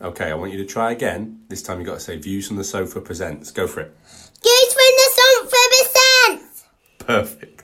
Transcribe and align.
Okay, 0.00 0.30
I 0.30 0.34
want 0.34 0.52
you 0.52 0.58
to 0.58 0.64
try 0.64 0.92
again. 0.92 1.40
This 1.48 1.60
time 1.62 1.78
you've 1.78 1.86
got 1.86 1.94
to 1.94 2.00
say 2.00 2.16
Views 2.16 2.46
from 2.46 2.56
the 2.56 2.64
Sofa 2.64 3.00
presents. 3.00 3.50
Go 3.50 3.66
for 3.66 3.80
it. 3.80 3.96
Goes 4.44 4.72
from 4.72 4.92
the 4.96 5.10
the 5.70 5.88
sense. 6.28 6.64
Perfect. 6.98 7.57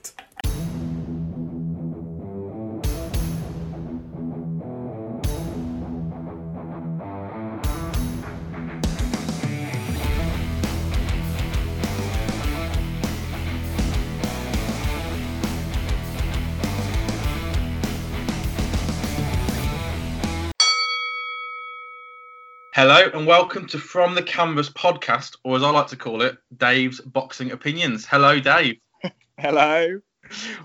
Hello 22.75 23.09
and 23.15 23.25
welcome 23.25 23.69
to 23.69 23.79
From 23.79 24.17
the 24.17 24.23
Canvas 24.25 24.69
podcast, 24.69 25.37
or 25.45 25.55
as 25.55 25.63
I 25.63 25.71
like 25.71 25.87
to 25.87 25.97
call 25.97 26.23
it, 26.23 26.37
Dave's 26.57 27.01
Boxing 27.01 27.53
Opinions. 27.53 28.05
Hello, 28.05 28.41
Dave. 28.41 28.81
Hello. 29.39 30.01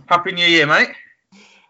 Happy 0.08 0.32
New 0.32 0.48
Year, 0.48 0.66
mate. 0.66 0.90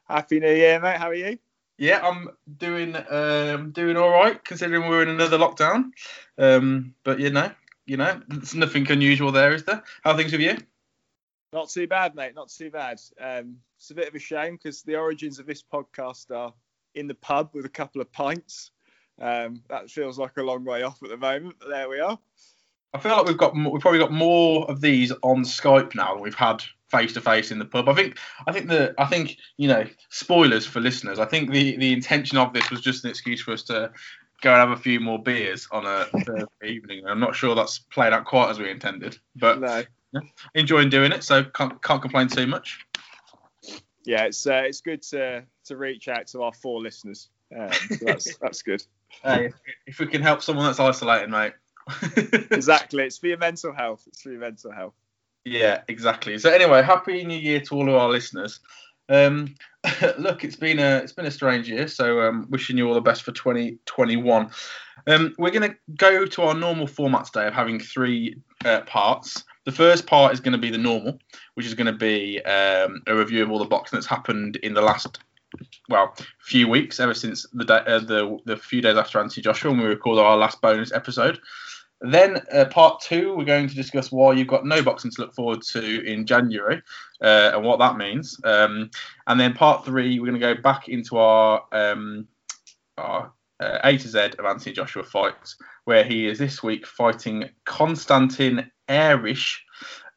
Happy 0.08 0.40
New 0.40 0.54
Year, 0.54 0.80
mate. 0.80 0.96
How 0.96 1.10
are 1.10 1.14
you? 1.14 1.38
Yeah, 1.78 2.00
I'm 2.08 2.30
doing 2.56 2.96
um, 2.96 3.72
doing 3.72 3.98
all 3.98 4.12
right 4.12 4.42
considering 4.46 4.88
we're 4.88 5.04
in 5.04 5.10
another 5.10 5.38
lockdown. 5.38 5.92
Um, 6.38 6.96
but 7.04 7.20
you 7.20 7.32
know, 7.32 7.52
you 7.86 7.98
know, 7.98 8.22
it's 8.32 8.56
nothing 8.56 8.90
unusual 8.90 9.34
there, 9.34 9.52
is 9.52 9.66
there? 9.66 9.84
How 10.06 10.12
are 10.12 10.18
things 10.18 10.32
with 10.32 10.40
you? 10.40 10.58
Not 11.52 11.70
too 11.70 11.86
bad, 11.86 12.16
mate. 12.16 12.34
Not 12.34 12.48
too 12.48 12.72
bad. 12.72 13.02
Um, 13.20 13.58
it's 13.78 13.92
a 13.92 13.94
bit 13.94 14.08
of 14.08 14.16
a 14.16 14.20
shame 14.20 14.54
because 14.54 14.84
the 14.84 14.96
origins 14.96 15.38
of 15.38 15.48
this 15.48 15.62
podcast 15.62 16.34
are 16.34 16.54
in 16.96 17.08
the 17.08 17.16
pub 17.16 17.50
with 17.52 17.66
a 17.66 17.70
couple 17.70 18.00
of 18.00 18.10
pints. 18.14 18.72
Um, 19.22 19.62
that 19.70 19.90
feels 19.90 20.18
like 20.18 20.38
a 20.38 20.44
long 20.44 20.64
way 20.64 20.84
off 20.84 21.04
at 21.04 21.10
the 21.10 21.18
moment, 21.18 21.56
but 21.60 21.70
there 21.70 21.90
we 21.90 22.00
are. 22.00 22.18
I 22.94 23.00
feel 23.00 23.16
like 23.16 23.28
we've 23.28 23.38
got 23.38 23.54
we've 23.54 23.82
probably 23.82 24.00
got 24.00 24.12
more 24.12 24.70
of 24.70 24.82
these 24.82 25.12
on 25.22 25.44
Skype 25.44 25.94
now 25.94 26.14
than 26.14 26.24
we've 26.24 26.34
had 26.34 26.64
face 26.90 27.14
to 27.14 27.22
face 27.22 27.52
in 27.52 27.60
the 27.60 27.66
pub. 27.66 27.88
I 27.88 27.94
think 27.94 28.18
I 28.48 28.52
think 28.52 28.68
the 28.68 28.96
I 28.98 29.06
think 29.06 29.38
you 29.58 29.68
know 29.68 29.86
spoilers 30.10 30.66
for 30.66 30.80
listeners. 30.80 31.20
I 31.20 31.26
think 31.26 31.52
the 31.52 31.78
the 31.78 31.94
intention 31.94 32.38
of 32.38 32.54
this 32.54 32.70
was 32.72 32.82
just 32.82 33.04
an 33.04 33.12
excuse 33.12 33.42
for 33.42 33.52
us 33.52 33.64
to 33.64 33.92
go 34.42 34.52
and 34.52 34.60
have 34.60 34.72
a 34.72 34.82
few 34.82 35.00
more 35.00 35.22
beers 35.22 35.68
on 35.72 35.86
a 35.86 36.06
Thursday 36.06 36.70
evening. 36.70 37.04
I'm 37.06 37.20
not 37.20 37.36
sure 37.36 37.54
that's 37.56 37.80
played 37.80 38.14
out 38.14 38.26
quite 38.26 38.50
as 38.50 38.58
we 38.58 38.72
intended, 38.72 39.18
but 39.36 39.60
No. 39.60 39.84
enjoying 40.56 40.90
doing 40.90 41.12
it, 41.12 41.24
so 41.24 41.44
can't 41.44 41.82
can't 41.84 42.02
complain 42.02 42.28
too 42.28 42.48
much. 42.48 42.86
Yeah, 44.06 44.24
it's 44.24 44.48
uh, 44.48 44.64
it's 44.66 44.82
good 44.82 45.04
to 45.04 45.44
to 45.66 45.78
reach 45.78 46.08
out 46.08 46.28
to 46.28 46.42
our 46.42 46.54
four 46.54 46.82
listeners. 46.82 47.30
Um, 47.56 47.72
so 47.72 48.06
that's 48.06 48.38
that's 48.42 48.62
good. 48.64 48.84
Hey, 49.24 49.52
if 49.86 50.00
we 50.00 50.08
can 50.08 50.22
help 50.22 50.42
someone 50.42 50.66
that's 50.66 50.80
isolated, 50.80 51.30
mate. 51.30 51.54
Exactly. 52.52 53.04
It's 53.04 53.18
for 53.18 53.28
your 53.28 53.38
mental 53.38 53.74
health. 53.74 54.04
It's 54.08 54.22
for 54.22 54.30
your 54.30 54.42
mental 54.42 54.72
health. 54.72 54.94
Yeah, 55.46 55.82
exactly. 55.88 56.38
So 56.38 56.52
anyway, 56.52 56.84
happy 56.84 57.24
New 57.24 57.38
Year 57.38 57.62
to 57.62 57.76
all 57.76 57.90
of 57.90 57.96
our 57.96 58.10
listeners. 58.10 58.60
Um, 59.08 59.56
look, 60.20 60.44
it's 60.44 60.56
been 60.56 60.80
a 60.80 60.98
it's 60.98 61.14
been 61.14 61.26
a 61.26 61.32
strange 61.32 61.70
year, 61.70 61.88
so 61.88 62.22
um, 62.22 62.46
wishing 62.50 62.78
you 62.78 62.88
all 62.88 62.94
the 62.94 63.02
best 63.02 63.24
for 63.24 63.32
2021. 63.32 64.52
Um, 65.08 65.34
we're 65.38 65.52
going 65.52 65.72
to 65.72 65.78
go 65.96 66.26
to 66.26 66.42
our 66.44 66.54
normal 66.54 66.86
format 66.86 67.26
today 67.26 67.48
of 67.48 67.54
having 67.54 67.80
three 67.80 68.36
uh, 68.66 68.82
parts. 68.82 69.44
The 69.66 69.72
first 69.72 70.06
part 70.06 70.34
is 70.34 70.40
going 70.40 70.52
to 70.52 70.58
be 70.58 70.70
the 70.70 70.78
normal, 70.78 71.20
which 71.56 71.66
is 71.66 71.74
going 71.74 71.88
to 71.88 71.94
be 71.94 72.42
um, 72.44 73.02
a 73.08 73.16
review 73.16 73.42
of 73.44 73.52
all 73.52 73.60
the 73.60 73.66
boxing 73.66 73.98
that's 73.98 74.08
happened 74.08 74.58
in 74.58 74.74
the 74.74 74.82
last 74.82 75.20
well 75.90 76.16
few 76.40 76.68
weeks, 76.68 77.00
ever 77.00 77.14
since 77.14 77.46
the 77.54 77.66
day, 77.66 77.82
uh, 77.88 78.00
the 78.00 78.38
the 78.46 78.58
few 78.58 78.82
days 78.82 78.98
after 78.98 79.20
Anthony 79.20 79.44
Joshua, 79.44 79.72
when 79.72 79.82
we 79.82 79.86
recorded 79.86 80.22
our 80.22 80.38
last 80.38 80.62
bonus 80.62 80.92
episode. 80.92 81.40
Then 82.02 82.42
uh, 82.54 82.66
part 82.66 83.02
two, 83.02 83.36
we're 83.36 83.44
going 83.44 83.68
to 83.68 83.76
discuss 83.76 84.10
why 84.10 84.32
you've 84.32 84.48
got 84.48 84.66
no 84.66 84.82
boxing 84.82 85.12
to 85.12 85.22
look 85.22 85.34
forward 85.34 85.62
to 85.74 86.06
in 86.06 86.26
January 86.26 86.82
uh, 87.22 87.52
and 87.54 87.64
what 87.64 87.80
that 87.80 87.98
means. 87.98 88.40
Um, 88.46 88.90
and 89.28 89.38
then 89.38 89.54
part 89.54 89.84
three, 89.84 90.18
we're 90.18 90.28
going 90.28 90.40
to 90.40 90.56
go 90.56 90.62
back 90.62 90.88
into 90.88 91.18
our 91.18 91.64
um, 91.74 92.28
our 92.98 93.34
uh, 93.60 93.80
A 93.84 93.98
to 93.98 94.08
Z 94.08 94.20
of 94.40 94.46
Anthony 94.46 94.74
Joshua 94.74 95.04
fights, 95.04 95.58
where 95.84 96.04
he 96.04 96.28
is 96.28 96.40
this 96.40 96.64
week 96.64 96.88
fighting 96.88 97.50
Konstantin 97.66 98.72
Airich, 98.88 99.58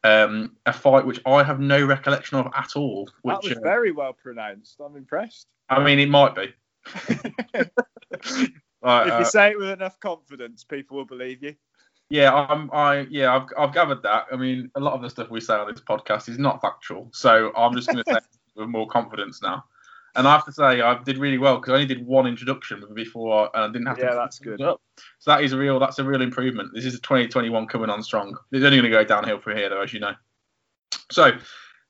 um, 0.04 0.56
a 0.66 0.72
fight 0.72 1.06
which 1.06 1.20
I 1.26 1.42
have 1.42 1.60
no 1.60 1.84
recollection 1.84 2.38
of 2.38 2.52
at 2.54 2.76
all. 2.76 3.08
Which 3.22 3.34
that 3.34 3.48
was 3.48 3.58
uh, 3.58 3.60
very 3.62 3.92
well 3.92 4.12
pronounced. 4.12 4.80
I'm 4.80 4.96
impressed. 4.96 5.46
I 5.68 5.82
mean, 5.82 5.98
it 5.98 6.08
might 6.08 6.34
be. 6.34 6.52
Right, 8.82 9.06
if 9.06 9.12
uh, 9.12 9.18
you 9.18 9.24
say 9.24 9.50
it 9.50 9.58
with 9.58 9.68
enough 9.68 10.00
confidence, 10.00 10.64
people 10.64 10.96
will 10.96 11.04
believe 11.04 11.42
you. 11.42 11.54
Yeah, 12.10 12.34
I'm. 12.34 12.68
I 12.72 13.06
yeah, 13.10 13.34
I've 13.34 13.46
I've 13.56 13.72
gathered 13.72 14.02
that. 14.02 14.26
I 14.32 14.36
mean, 14.36 14.70
a 14.74 14.80
lot 14.80 14.94
of 14.94 15.02
the 15.02 15.08
stuff 15.08 15.30
we 15.30 15.40
say 15.40 15.54
on 15.54 15.70
this 15.70 15.80
podcast 15.80 16.28
is 16.28 16.38
not 16.38 16.60
factual, 16.60 17.08
so 17.12 17.52
I'm 17.56 17.74
just 17.74 17.88
going 17.88 18.02
to 18.06 18.12
say 18.12 18.20
with 18.56 18.69
more 18.69 18.88
confidence 18.88 19.40
now. 19.40 19.64
And 20.14 20.28
I 20.28 20.32
have 20.32 20.44
to 20.44 20.52
say, 20.52 20.82
I 20.82 21.02
did 21.02 21.16
really 21.16 21.38
well 21.38 21.56
because 21.56 21.72
I 21.72 21.74
only 21.74 21.86
did 21.86 22.06
one 22.06 22.26
introduction 22.26 22.84
before, 22.94 23.48
and 23.54 23.64
I 23.64 23.68
didn't 23.68 23.86
have 23.86 23.96
to. 23.96 24.04
Yeah, 24.04 24.14
that's 24.14 24.38
good. 24.38 24.60
Up. 24.60 24.80
So 25.18 25.30
that 25.30 25.42
is 25.42 25.52
a 25.52 25.56
real. 25.56 25.78
That's 25.78 25.98
a 25.98 26.04
real 26.04 26.20
improvement. 26.20 26.70
This 26.74 26.84
is 26.84 27.00
2021 27.00 27.66
coming 27.66 27.88
on 27.88 28.02
strong. 28.02 28.36
It's 28.50 28.64
only 28.64 28.78
going 28.78 28.90
to 28.90 28.90
go 28.90 29.04
downhill 29.04 29.40
from 29.40 29.56
here, 29.56 29.70
though, 29.70 29.80
as 29.80 29.92
you 29.92 30.00
know. 30.00 30.14
So, 31.10 31.32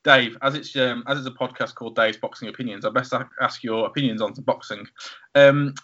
Dave, 0.04 0.36
as 0.40 0.54
it's 0.54 0.74
um, 0.76 1.02
as 1.08 1.18
it's 1.18 1.26
a 1.26 1.32
podcast 1.32 1.74
called 1.74 1.96
Dave's 1.96 2.16
Boxing 2.16 2.48
Opinions, 2.48 2.84
I 2.84 2.90
best 2.90 3.12
ask 3.40 3.64
your 3.64 3.86
opinions 3.86 4.22
on 4.22 4.34
boxing. 4.34 4.86
Um, 5.34 5.74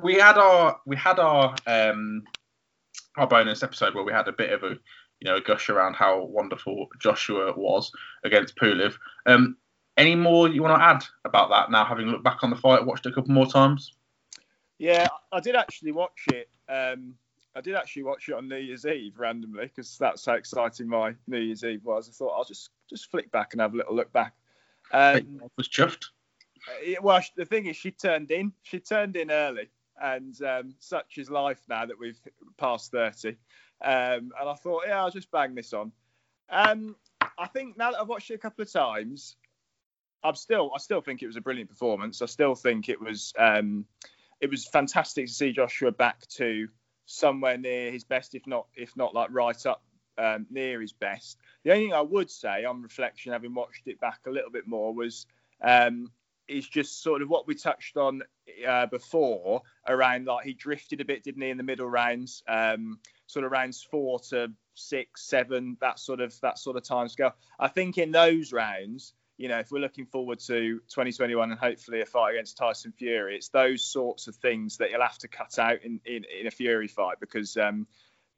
we 0.00 0.14
had 0.14 0.38
our 0.38 0.78
we 0.86 0.96
had 0.96 1.18
our 1.18 1.56
um, 1.66 2.22
our 3.16 3.26
bonus 3.26 3.62
episode 3.62 3.94
where 3.94 4.04
we 4.04 4.12
had 4.12 4.28
a 4.28 4.32
bit 4.32 4.52
of 4.52 4.62
a 4.62 4.76
you 5.20 5.24
know 5.24 5.36
a 5.36 5.40
gush 5.40 5.70
around 5.70 5.94
how 5.94 6.24
wonderful 6.24 6.86
Joshua 7.00 7.52
was 7.56 7.90
against 8.24 8.56
Pulev. 8.56 8.94
Um, 9.26 9.56
any 9.96 10.14
more 10.14 10.48
you 10.48 10.62
want 10.62 10.78
to 10.78 10.84
add 10.84 11.04
about 11.24 11.50
that 11.50 11.70
now, 11.70 11.84
having 11.84 12.06
looked 12.08 12.24
back 12.24 12.42
on 12.42 12.50
the 12.50 12.56
fight, 12.56 12.84
watched 12.84 13.06
it 13.06 13.10
a 13.10 13.14
couple 13.14 13.32
more 13.32 13.46
times? 13.46 13.92
Yeah, 14.78 15.06
I 15.32 15.40
did 15.40 15.54
actually 15.54 15.92
watch 15.92 16.24
it. 16.32 16.48
Um, 16.68 17.14
I 17.54 17.60
did 17.60 17.76
actually 17.76 18.02
watch 18.02 18.28
it 18.28 18.34
on 18.34 18.48
New 18.48 18.56
Year's 18.56 18.84
Eve 18.84 19.18
randomly 19.18 19.66
because 19.66 19.96
that's 19.98 20.26
how 20.26 20.34
exciting 20.34 20.88
my 20.88 21.14
New 21.28 21.38
Year's 21.38 21.62
Eve 21.62 21.84
was. 21.84 22.08
I 22.08 22.12
thought 22.12 22.36
I'll 22.36 22.44
just 22.44 22.70
just 22.90 23.10
flick 23.10 23.30
back 23.30 23.52
and 23.52 23.60
have 23.60 23.74
a 23.74 23.76
little 23.76 23.94
look 23.94 24.12
back. 24.12 24.34
Um, 24.92 25.40
was 25.56 25.68
chuffed. 25.68 26.06
it- 26.82 27.02
well, 27.02 27.20
sh- 27.20 27.30
the 27.36 27.44
thing 27.44 27.66
is, 27.66 27.76
she 27.76 27.90
turned 27.92 28.30
in. 28.32 28.52
She 28.62 28.80
turned 28.80 29.14
in 29.16 29.30
early, 29.30 29.68
and 30.02 30.40
um, 30.42 30.74
such 30.80 31.18
is 31.18 31.30
life 31.30 31.60
now 31.68 31.86
that 31.86 31.98
we've 31.98 32.18
passed 32.58 32.90
thirty. 32.90 33.36
Um, 33.82 34.32
and 34.40 34.48
I 34.48 34.54
thought, 34.54 34.84
yeah, 34.88 34.98
I'll 34.98 35.10
just 35.10 35.30
bang 35.30 35.54
this 35.54 35.72
on. 35.72 35.92
Um, 36.50 36.96
I 37.38 37.46
think 37.46 37.76
now 37.76 37.92
that 37.92 38.00
I've 38.00 38.08
watched 38.08 38.30
it 38.30 38.34
a 38.34 38.38
couple 38.38 38.62
of 38.62 38.72
times, 38.72 39.36
I'm 40.24 40.34
still, 40.34 40.72
I 40.74 40.78
still 40.78 41.02
think 41.02 41.22
it 41.22 41.26
was 41.26 41.36
a 41.36 41.40
brilliant 41.40 41.68
performance. 41.68 42.22
I 42.22 42.26
still 42.26 42.54
think 42.54 42.88
it 42.88 43.00
was, 43.00 43.34
um, 43.38 43.84
it 44.40 44.50
was 44.50 44.66
fantastic 44.66 45.26
to 45.26 45.32
see 45.32 45.52
Joshua 45.52 45.92
back 45.92 46.26
to 46.28 46.68
somewhere 47.06 47.58
near 47.58 47.92
his 47.92 48.04
best, 48.04 48.34
if 48.34 48.46
not, 48.46 48.66
if 48.74 48.96
not 48.96 49.14
like 49.14 49.28
right 49.30 49.66
up 49.66 49.82
um, 50.16 50.46
near 50.50 50.80
his 50.80 50.92
best. 50.92 51.38
The 51.62 51.72
only 51.72 51.84
thing 51.84 51.92
I 51.92 52.00
would 52.00 52.30
say 52.30 52.64
on 52.64 52.82
reflection, 52.82 53.32
having 53.32 53.54
watched 53.54 53.86
it 53.86 54.00
back 54.00 54.20
a 54.26 54.30
little 54.30 54.50
bit 54.50 54.66
more, 54.66 54.94
was 54.94 55.26
um, 55.62 56.10
is 56.48 56.66
just 56.68 57.02
sort 57.02 57.22
of 57.22 57.28
what 57.28 57.46
we 57.46 57.54
touched 57.54 57.96
on 57.96 58.22
uh, 58.66 58.86
before 58.86 59.62
around 59.88 60.26
like 60.26 60.44
he 60.44 60.52
drifted 60.52 61.00
a 61.00 61.04
bit, 61.04 61.22
didn't 61.24 61.42
he, 61.42 61.50
in 61.50 61.56
the 61.56 61.62
middle 61.62 61.88
rounds, 61.88 62.42
um, 62.48 62.98
sort 63.26 63.44
of 63.44 63.52
rounds 63.52 63.82
four 63.82 64.18
to 64.18 64.50
six, 64.74 65.26
seven, 65.26 65.76
that 65.80 65.98
sort 65.98 66.20
of 66.20 66.38
that 66.40 66.58
sort 66.58 66.76
of 66.76 66.82
time 66.82 67.08
scale. 67.08 67.34
I 67.58 67.68
think 67.68 67.98
in 67.98 68.10
those 68.10 68.52
rounds, 68.52 69.14
you 69.36 69.48
know, 69.48 69.58
if 69.58 69.70
we're 69.70 69.80
looking 69.80 70.06
forward 70.06 70.38
to 70.40 70.78
2021 70.88 71.50
and 71.50 71.58
hopefully 71.58 72.00
a 72.00 72.06
fight 72.06 72.34
against 72.34 72.56
Tyson 72.56 72.92
Fury, 72.92 73.36
it's 73.36 73.48
those 73.48 73.84
sorts 73.84 74.28
of 74.28 74.36
things 74.36 74.76
that 74.76 74.90
you'll 74.90 75.02
have 75.02 75.18
to 75.18 75.28
cut 75.28 75.58
out 75.58 75.82
in 75.82 76.00
in, 76.04 76.24
in 76.40 76.46
a 76.46 76.50
Fury 76.50 76.88
fight 76.88 77.18
because 77.20 77.56
um, 77.56 77.86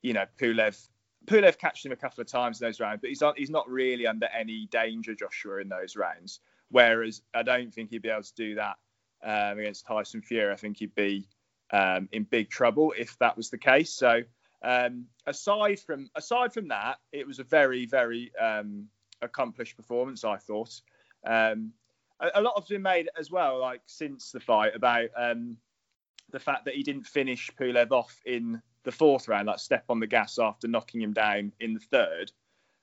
you 0.02 0.12
know 0.12 0.24
Pulev. 0.38 0.88
Pulev 1.26 1.58
catched 1.58 1.84
him 1.84 1.90
a 1.90 1.96
couple 1.96 2.20
of 2.20 2.28
times 2.28 2.60
in 2.60 2.68
those 2.68 2.78
rounds, 2.78 3.00
but 3.00 3.08
he's 3.08 3.20
not, 3.20 3.36
he's 3.36 3.50
not 3.50 3.68
really 3.68 4.06
under 4.06 4.26
any 4.26 4.68
danger, 4.70 5.12
Joshua, 5.12 5.60
in 5.60 5.68
those 5.68 5.96
rounds. 5.96 6.38
Whereas 6.70 7.20
I 7.34 7.42
don't 7.42 7.74
think 7.74 7.90
he'd 7.90 8.02
be 8.02 8.10
able 8.10 8.22
to 8.22 8.34
do 8.36 8.54
that 8.54 8.76
um, 9.24 9.58
against 9.58 9.86
Tyson 9.86 10.22
Fury. 10.22 10.52
I 10.52 10.56
think 10.56 10.76
he'd 10.78 10.94
be 10.94 11.26
um, 11.72 12.08
in 12.12 12.24
big 12.24 12.48
trouble 12.48 12.94
if 12.96 13.18
that 13.18 13.36
was 13.36 13.50
the 13.50 13.58
case. 13.58 13.92
So 13.92 14.22
um, 14.62 15.06
aside 15.26 15.80
from 15.80 16.10
aside 16.14 16.52
from 16.52 16.68
that, 16.68 16.98
it 17.12 17.26
was 17.26 17.38
a 17.38 17.44
very 17.44 17.86
very 17.86 18.32
um, 18.36 18.86
accomplished 19.22 19.76
performance. 19.76 20.24
I 20.24 20.36
thought 20.36 20.80
um, 21.26 21.72
a, 22.20 22.30
a 22.36 22.42
lot 22.42 22.58
has 22.58 22.68
been 22.68 22.82
made 22.82 23.08
as 23.18 23.30
well, 23.30 23.60
like 23.60 23.82
since 23.86 24.32
the 24.32 24.40
fight, 24.40 24.74
about 24.74 25.08
um, 25.16 25.56
the 26.30 26.40
fact 26.40 26.64
that 26.64 26.74
he 26.74 26.82
didn't 26.82 27.06
finish 27.06 27.50
Pulev 27.58 27.90
off 27.90 28.20
in 28.24 28.60
the 28.84 28.92
fourth 28.92 29.28
round, 29.28 29.48
like 29.48 29.58
step 29.58 29.84
on 29.88 30.00
the 30.00 30.06
gas 30.06 30.38
after 30.38 30.68
knocking 30.68 31.02
him 31.02 31.12
down 31.12 31.52
in 31.60 31.74
the 31.74 31.80
third. 31.80 32.32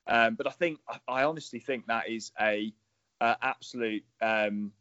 Um, 0.06 0.34
but 0.34 0.46
I 0.46 0.50
think 0.50 0.80
I, 0.88 0.98
I 1.08 1.24
honestly 1.24 1.60
think 1.60 1.86
that 1.86 2.08
is 2.08 2.30
a 2.40 2.72
uh, 3.20 3.34
absolute 3.40 4.04
um, 4.20 4.72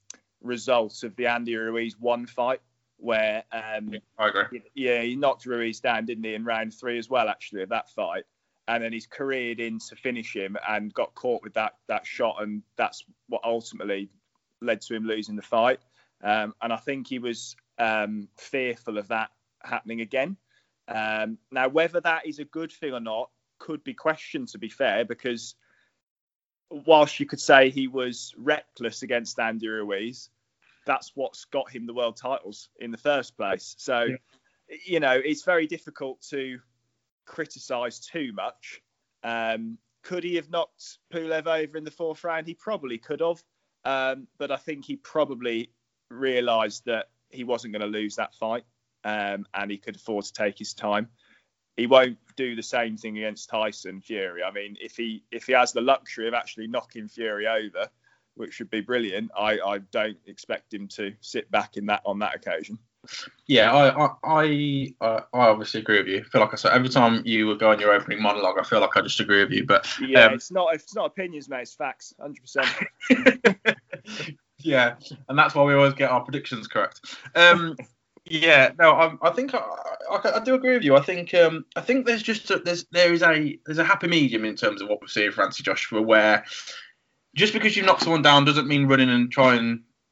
result 0.42 1.04
of 1.04 1.16
the 1.16 1.28
Andy 1.28 1.56
Ruiz 1.56 1.98
one 1.98 2.28
fight 2.28 2.60
where 2.98 3.44
um, 3.52 3.96
I 4.18 4.30
agree. 4.30 4.62
yeah, 4.74 5.02
he 5.02 5.16
knocked 5.16 5.46
Ruiz 5.46 5.80
down, 5.82 6.06
didn't 6.06 6.24
he, 6.24 6.34
in 6.34 6.46
round 6.46 6.74
three 6.74 6.98
as 6.98 7.10
well, 7.10 7.28
actually, 7.28 7.64
of 7.64 7.70
that 7.70 7.90
fight. 7.90 8.24
And 8.68 8.84
then 8.84 8.94
he's 8.94 9.08
careered 9.08 9.60
in 9.60 9.80
to 9.90 9.96
finish 9.96 10.34
him 10.36 10.58
and 10.68 10.94
got 10.94 11.14
caught 11.16 11.44
with 11.44 11.54
that 11.56 11.74
that 11.88 12.08
shot, 12.08 12.42
and 12.42 12.64
that's 12.78 13.04
what 13.28 13.44
ultimately 13.44 14.10
led 14.62 14.82
to 14.82 14.96
him 14.96 15.06
losing 15.06 15.36
the 15.36 15.42
fight. 15.42 15.80
Um, 16.24 16.54
and 16.62 16.72
I 16.72 16.78
think 16.78 17.08
he 17.08 17.20
was 17.20 17.58
um, 17.78 18.30
fearful 18.38 18.98
of 18.98 19.10
that 19.10 19.32
happening 19.62 20.00
again. 20.00 20.38
Um, 20.88 21.38
now, 21.52 21.68
whether 21.68 22.00
that 22.02 22.26
is 22.26 22.40
a 22.40 22.46
good 22.46 22.72
thing 22.72 22.94
or 22.94 23.02
not 23.02 23.30
could 23.60 23.84
be 23.84 23.94
questioned, 23.94 24.48
to 24.50 24.58
be 24.58 24.70
fair, 24.70 25.04
because 25.04 25.56
whilst 26.70 27.20
you 27.20 27.26
could 27.26 27.40
say 27.42 27.70
he 27.70 27.88
was 27.88 28.34
reckless 28.38 29.04
against 29.04 29.40
Andy 29.40 29.68
Ruiz, 29.68 30.30
that's 30.86 31.12
what's 31.16 31.46
got 31.46 31.70
him 31.70 31.86
the 31.86 31.94
world 31.94 32.18
titles 32.18 32.70
in 32.80 32.92
the 32.92 32.98
first 32.98 33.38
place. 33.38 33.76
So, 33.78 34.04
Yeah. 34.04 34.16
you 34.86 35.00
know, 35.00 35.14
it's 35.14 35.44
very 35.44 35.68
difficult 35.68 36.22
to 36.30 36.60
criticise 37.26 38.00
too 38.00 38.32
much. 38.34 38.82
Um, 39.24 39.78
could 40.04 40.24
he 40.24 40.36
have 40.36 40.50
knocked 40.50 41.00
Pulev 41.12 41.48
over 41.48 41.78
in 41.78 41.84
the 41.84 41.92
fourth 41.92 42.24
round? 42.24 42.48
He 42.48 42.54
probably 42.54 42.98
could 42.98 43.22
have, 43.22 43.44
um, 43.86 44.28
but 44.38 44.52
I 44.52 44.58
think 44.58 44.86
he 44.86 44.98
probably 44.98 45.72
realised 46.10 46.86
that 46.86 47.10
he 47.30 47.44
wasn't 47.44 47.74
going 47.74 47.82
to 47.82 48.00
lose 48.00 48.16
that 48.18 48.36
fight, 48.36 48.64
um, 49.04 49.46
and 49.54 49.72
he 49.72 49.78
could 49.78 49.96
afford 49.96 50.26
to 50.26 50.34
take 50.34 50.60
his 50.60 50.74
time. 50.74 51.08
He 51.78 51.88
won't 51.88 52.18
do 52.36 52.56
the 52.56 52.64
same 52.64 52.98
thing 52.98 53.18
against 53.18 53.50
Tyson 53.50 54.02
Fury. 54.02 54.44
I 54.44 54.52
mean, 54.52 54.78
if 54.80 54.96
he 54.96 55.24
if 55.32 55.46
he 55.46 55.54
has 55.54 55.74
the 55.74 55.82
luxury 55.82 56.28
of 56.28 56.34
actually 56.34 56.68
knocking 56.68 57.08
Fury 57.08 57.48
over, 57.48 57.90
which 58.36 58.60
would 58.60 58.70
be 58.70 58.82
brilliant, 58.82 59.32
I, 59.38 59.60
I 59.60 59.78
don't 59.80 60.18
expect 60.28 60.74
him 60.74 60.88
to 60.90 61.14
sit 61.22 61.50
back 61.50 61.78
in 61.78 61.88
that 61.88 62.02
on 62.06 62.20
that 62.20 62.36
occasion. 62.36 62.78
Yeah, 63.48 63.74
I 63.74 64.06
I 64.06 64.10
I, 64.24 64.96
uh, 65.02 65.22
I 65.34 65.48
obviously 65.48 65.82
agree 65.82 65.98
with 65.98 66.08
you. 66.08 66.20
I 66.20 66.24
feel 66.24 66.42
like 66.42 66.54
I 66.54 66.56
said 66.56 66.74
every 66.74 66.90
time 66.90 67.22
you 67.26 67.48
were 67.48 67.56
going 67.56 67.80
your 67.80 67.94
opening 67.94 68.22
monologue, 68.22 68.58
I 68.60 68.64
feel 68.64 68.80
like 68.80 68.96
I 68.96 69.02
just 69.02 69.20
agree 69.20 69.44
with 69.44 69.52
you. 69.52 69.66
But 69.66 69.88
Yeah, 70.00 70.28
Um, 70.28 70.34
it's 70.34 70.52
not 70.52 70.74
it's 70.74 70.96
not 70.96 71.08
opinions, 71.08 71.50
mate. 71.50 71.62
It's 71.64 71.74
facts, 71.74 72.14
hundred 72.20 72.42
percent. 72.42 72.68
yeah, 74.60 74.96
and 75.28 75.38
that's 75.38 75.56
why 75.56 75.64
we 75.64 75.74
always 75.74 75.94
get 75.94 76.12
our 76.12 76.22
predictions 76.22 76.68
correct. 76.68 77.02
Um, 77.36 77.76
yeah, 78.26 78.72
no, 78.80 78.92
I, 78.94 79.14
I 79.22 79.32
think 79.32 79.54
I, 79.54 79.60
I, 80.10 80.38
I 80.38 80.44
do 80.44 80.56
agree 80.56 80.74
with 80.74 80.84
you. 80.84 80.96
I 80.96 81.02
think 81.02 81.34
um, 81.34 81.66
I 81.76 81.82
think 81.82 82.06
there's 82.06 82.24
just 82.24 82.50
a, 82.52 82.60
there's 82.60 82.86
there 82.92 83.12
is 83.12 83.22
a 83.22 83.60
there's 83.66 83.80
a 83.80 83.84
happy 83.84 84.08
medium 84.08 84.46
in 84.46 84.56
terms 84.56 84.82
of 84.82 84.88
what 84.88 85.02
we're 85.02 85.08
seeing 85.08 85.32
for 85.32 85.44
Anthony 85.44 85.66
Joshua, 85.66 86.02
where 86.02 86.46
just 87.36 87.52
because 87.52 87.76
you 87.76 87.84
knock 87.84 88.00
someone 88.00 88.22
down 88.22 88.46
doesn't 88.46 88.68
mean 88.68 88.88
running 88.88 89.10
and 89.10 89.30
try 89.30 89.56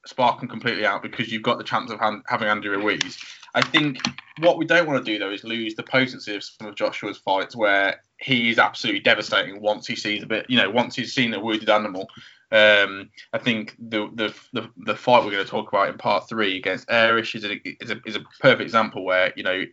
and 0.03 0.09
spark 0.09 0.39
them 0.39 0.50
completely 0.50 0.86
out 0.86 1.01
because 1.01 1.31
you've 1.31 1.44
got 1.44 1.57
the 1.57 1.63
chance 1.63 1.92
of 1.92 2.00
having 2.27 2.48
Andy 2.48 2.69
Ruiz. 2.69 3.18
I 3.53 3.62
think 3.62 3.98
what 4.39 4.57
we 4.57 4.65
don't 4.65 4.88
want 4.88 5.03
to 5.03 5.12
do 5.12 5.19
though 5.19 5.31
is 5.31 5.44
lose 5.44 5.75
the 5.75 5.83
potency 5.83 6.36
of 6.36 6.44
some 6.44 6.68
of 6.68 6.75
Joshua's 6.75 7.18
fights 7.18 7.56
where 7.56 8.01
he 8.18 8.50
is 8.50 8.59
absolutely 8.59 9.01
devastating 9.01 9.62
once 9.62 9.88
he 9.88 9.95
sees 9.95 10.24
a 10.24 10.27
bit, 10.27 10.45
you 10.50 10.57
know, 10.57 10.69
once 10.69 10.95
he's 10.95 11.13
seen 11.13 11.33
a 11.33 11.39
wounded 11.39 11.69
animal. 11.69 12.07
Um, 12.51 13.09
I 13.31 13.38
think 13.38 13.75
the, 13.80 14.09
the 14.13 14.33
the 14.51 14.69
the 14.77 14.95
fight 14.95 15.24
we're 15.24 15.31
going 15.31 15.44
to 15.44 15.50
talk 15.50 15.69
about 15.69 15.89
in 15.89 15.98
part 15.98 16.27
three 16.27 16.57
against 16.57 16.88
Airich 16.89 17.33
is 17.36 17.45
a, 17.45 17.57
is 17.81 17.92
a 17.92 18.01
is 18.06 18.15
a 18.18 18.25
perfect 18.42 18.62
example 18.62 19.06
where 19.06 19.31
you 19.38 19.44
know 19.44 19.63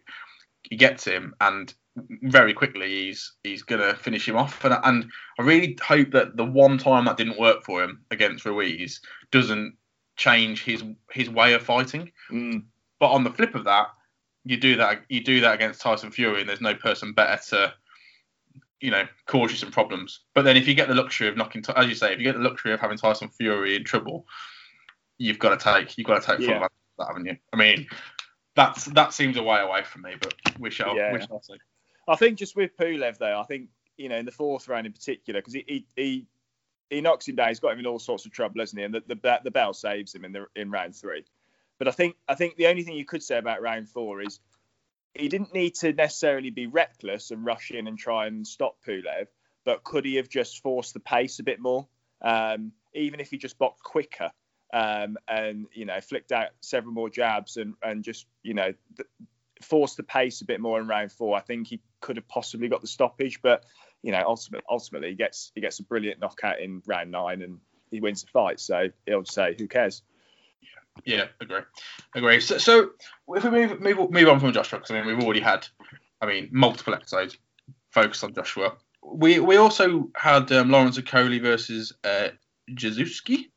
he 0.62 0.76
gets 0.76 1.04
him 1.04 1.34
and 1.40 1.74
very 2.22 2.54
quickly 2.54 3.06
he's 3.06 3.32
he's 3.42 3.62
going 3.64 3.80
to 3.80 3.96
finish 3.96 4.28
him 4.28 4.36
off 4.36 4.64
and 4.64 4.76
and 4.84 5.10
I 5.40 5.42
really 5.42 5.76
hope 5.82 6.12
that 6.12 6.36
the 6.36 6.44
one 6.44 6.78
time 6.78 7.06
that 7.06 7.16
didn't 7.16 7.40
work 7.40 7.64
for 7.64 7.82
him 7.82 8.04
against 8.12 8.44
Ruiz 8.44 9.00
doesn't 9.32 9.74
change 10.18 10.64
his 10.64 10.84
his 11.10 11.30
way 11.30 11.54
of 11.54 11.62
fighting. 11.62 12.12
Mm. 12.30 12.64
But 13.00 13.12
on 13.12 13.24
the 13.24 13.30
flip 13.30 13.54
of 13.54 13.64
that, 13.64 13.86
you 14.44 14.58
do 14.58 14.76
that 14.76 15.02
you 15.08 15.22
do 15.22 15.40
that 15.40 15.54
against 15.54 15.80
Tyson 15.80 16.10
Fury, 16.10 16.40
and 16.40 16.48
there's 16.48 16.60
no 16.60 16.74
person 16.74 17.14
better 17.14 17.40
to, 17.50 17.72
you 18.80 18.90
know, 18.90 19.04
cause 19.26 19.50
you 19.50 19.56
some 19.56 19.70
problems. 19.70 20.20
But 20.34 20.42
then 20.42 20.56
if 20.58 20.68
you 20.68 20.74
get 20.74 20.88
the 20.88 20.94
luxury 20.94 21.28
of 21.28 21.36
knocking, 21.36 21.64
as 21.74 21.88
you 21.88 21.94
say, 21.94 22.12
if 22.12 22.18
you 22.18 22.24
get 22.24 22.34
the 22.34 22.42
luxury 22.42 22.72
of 22.72 22.80
having 22.80 22.98
Tyson 22.98 23.28
Fury 23.28 23.76
in 23.76 23.84
trouble, 23.84 24.26
you've 25.16 25.38
got 25.38 25.58
to 25.58 25.64
take 25.64 25.96
you've 25.96 26.06
got 26.06 26.20
to 26.20 26.26
take 26.26 26.38
full 26.38 26.48
Yeah. 26.48 26.54
advantage 26.54 26.72
of 26.98 27.06
that, 27.06 27.06
haven't 27.06 27.26
you? 27.26 27.36
I 27.52 27.56
mean, 27.56 27.86
that's 28.54 28.86
that 28.86 29.14
seems 29.14 29.36
a 29.36 29.42
way 29.42 29.60
away 29.60 29.84
from 29.84 30.02
me, 30.02 30.14
but 30.20 30.34
we 30.58 30.70
shall 30.70 30.96
Yeah. 30.96 31.12
we 31.12 31.20
shall 31.20 31.40
see. 31.40 31.54
I 32.08 32.16
think 32.16 32.38
just 32.38 32.56
with 32.56 32.76
Pulev 32.76 33.18
though, 33.18 33.38
I 33.38 33.44
think 33.44 33.68
you 33.96 34.08
know 34.08 34.16
in 34.16 34.26
the 34.26 34.32
fourth 34.32 34.66
round 34.66 34.86
in 34.86 34.92
particular 34.92 35.40
because 35.40 35.54
he, 35.54 35.64
he 35.68 35.86
he 35.96 36.26
he 36.90 37.00
knocks 37.00 37.28
him 37.28 37.36
down. 37.36 37.48
He's 37.48 37.60
got 37.60 37.72
him 37.72 37.80
in 37.80 37.86
all 37.86 37.98
sorts 37.98 38.26
of 38.26 38.32
trouble, 38.32 38.60
hasn't 38.60 38.78
he? 38.78 38.84
And 38.84 38.94
the 38.94 39.02
the, 39.06 39.40
the 39.44 39.50
bell 39.50 39.72
saves 39.72 40.14
him 40.14 40.24
in 40.24 40.32
the 40.32 40.46
in 40.56 40.70
round 40.70 40.96
three. 40.96 41.24
But 41.78 41.88
I 41.88 41.92
think 41.92 42.16
I 42.28 42.34
think 42.34 42.56
the 42.56 42.66
only 42.66 42.82
thing 42.82 42.96
you 42.96 43.04
could 43.04 43.22
say 43.22 43.38
about 43.38 43.62
round 43.62 43.88
four 43.88 44.20
is 44.22 44.40
he 45.14 45.28
didn't 45.28 45.54
need 45.54 45.74
to 45.76 45.92
necessarily 45.92 46.50
be 46.50 46.66
reckless 46.66 47.30
and 47.30 47.44
rush 47.44 47.70
in 47.70 47.86
and 47.86 47.98
try 47.98 48.26
and 48.26 48.46
stop 48.46 48.76
Pulev, 48.86 49.26
but 49.64 49.84
could 49.84 50.04
he 50.04 50.16
have 50.16 50.28
just 50.28 50.62
forced 50.62 50.94
the 50.94 51.00
pace 51.00 51.38
a 51.38 51.42
bit 51.42 51.60
more? 51.60 51.86
Um, 52.22 52.72
even 52.94 53.20
if 53.20 53.30
he 53.30 53.38
just 53.38 53.58
boxed 53.58 53.82
quicker 53.82 54.30
um, 54.72 55.16
and 55.26 55.66
you 55.72 55.84
know 55.84 56.00
flicked 56.00 56.32
out 56.32 56.48
several 56.60 56.92
more 56.92 57.08
jabs 57.08 57.56
and 57.56 57.74
and 57.82 58.02
just 58.04 58.26
you 58.42 58.54
know 58.54 58.72
th- 58.96 59.08
forced 59.62 59.96
the 59.96 60.02
pace 60.02 60.40
a 60.40 60.44
bit 60.44 60.60
more 60.60 60.80
in 60.80 60.86
round 60.86 61.10
four, 61.10 61.36
I 61.36 61.40
think 61.40 61.66
he 61.66 61.80
could 62.00 62.16
have 62.16 62.28
possibly 62.28 62.68
got 62.68 62.80
the 62.80 62.86
stoppage. 62.86 63.40
But 63.42 63.64
you 64.02 64.12
know, 64.12 64.22
ultimately, 64.26 64.64
ultimately 64.70 65.10
he 65.10 65.14
gets 65.14 65.52
he 65.54 65.60
gets 65.60 65.80
a 65.80 65.82
brilliant 65.82 66.20
knockout 66.20 66.60
in 66.60 66.82
round 66.86 67.10
nine 67.10 67.42
and 67.42 67.58
he 67.90 68.00
wins 68.00 68.22
the 68.22 68.28
fight. 68.28 68.60
So 68.60 68.88
he'll 69.06 69.24
say, 69.24 69.54
who 69.58 69.66
cares? 69.66 70.02
Yeah, 71.04 71.26
agree, 71.40 71.60
agree. 72.14 72.40
So, 72.40 72.58
so 72.58 72.90
if 73.28 73.44
we 73.44 73.50
move 73.50 73.80
move 73.80 74.10
move 74.10 74.28
on 74.28 74.40
from 74.40 74.52
Joshua, 74.52 74.78
because 74.78 74.90
I 74.90 74.94
mean 74.94 75.06
we've 75.06 75.24
already 75.24 75.40
had, 75.40 75.66
I 76.20 76.26
mean, 76.26 76.48
multiple 76.52 76.94
episodes 76.94 77.36
focused 77.90 78.24
on 78.24 78.34
Joshua. 78.34 78.76
We 79.02 79.38
we 79.40 79.56
also 79.56 80.10
had 80.16 80.50
um, 80.52 80.70
Lawrence 80.70 80.98
Okoli 80.98 81.40
versus 81.40 81.92
uh, 82.04 82.28
Jeżewski 82.70 83.50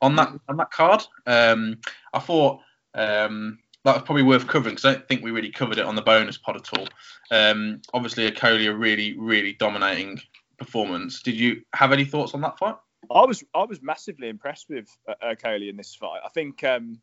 on 0.00 0.16
that 0.16 0.32
on 0.48 0.56
that 0.56 0.70
card. 0.70 1.02
Um, 1.26 1.78
I 2.12 2.18
thought 2.18 2.60
um, 2.94 3.58
that 3.84 3.94
was 3.94 4.02
probably 4.02 4.22
worth 4.22 4.46
covering 4.46 4.74
because 4.74 4.84
I 4.84 4.92
don't 4.94 5.08
think 5.08 5.22
we 5.22 5.30
really 5.30 5.50
covered 5.50 5.78
it 5.78 5.84
on 5.84 5.94
the 5.94 6.02
bonus 6.02 6.36
pod 6.36 6.56
at 6.56 6.78
all. 6.78 6.88
Um, 7.30 7.80
obviously, 7.94 8.30
Okoli 8.30 8.68
a 8.68 8.74
really 8.74 9.18
really 9.18 9.52
dominating 9.54 10.20
performance. 10.58 11.22
Did 11.22 11.36
you 11.36 11.62
have 11.74 11.92
any 11.92 12.04
thoughts 12.04 12.34
on 12.34 12.40
that 12.42 12.58
fight? 12.58 12.76
I 13.10 13.24
was 13.24 13.44
I 13.54 13.64
was 13.64 13.80
massively 13.80 14.28
impressed 14.28 14.68
with 14.68 14.88
uh, 15.06 15.14
Okoli 15.22 15.68
in 15.70 15.76
this 15.76 15.94
fight. 15.94 16.20
I 16.24 16.28
think 16.28 16.64
um, 16.64 17.00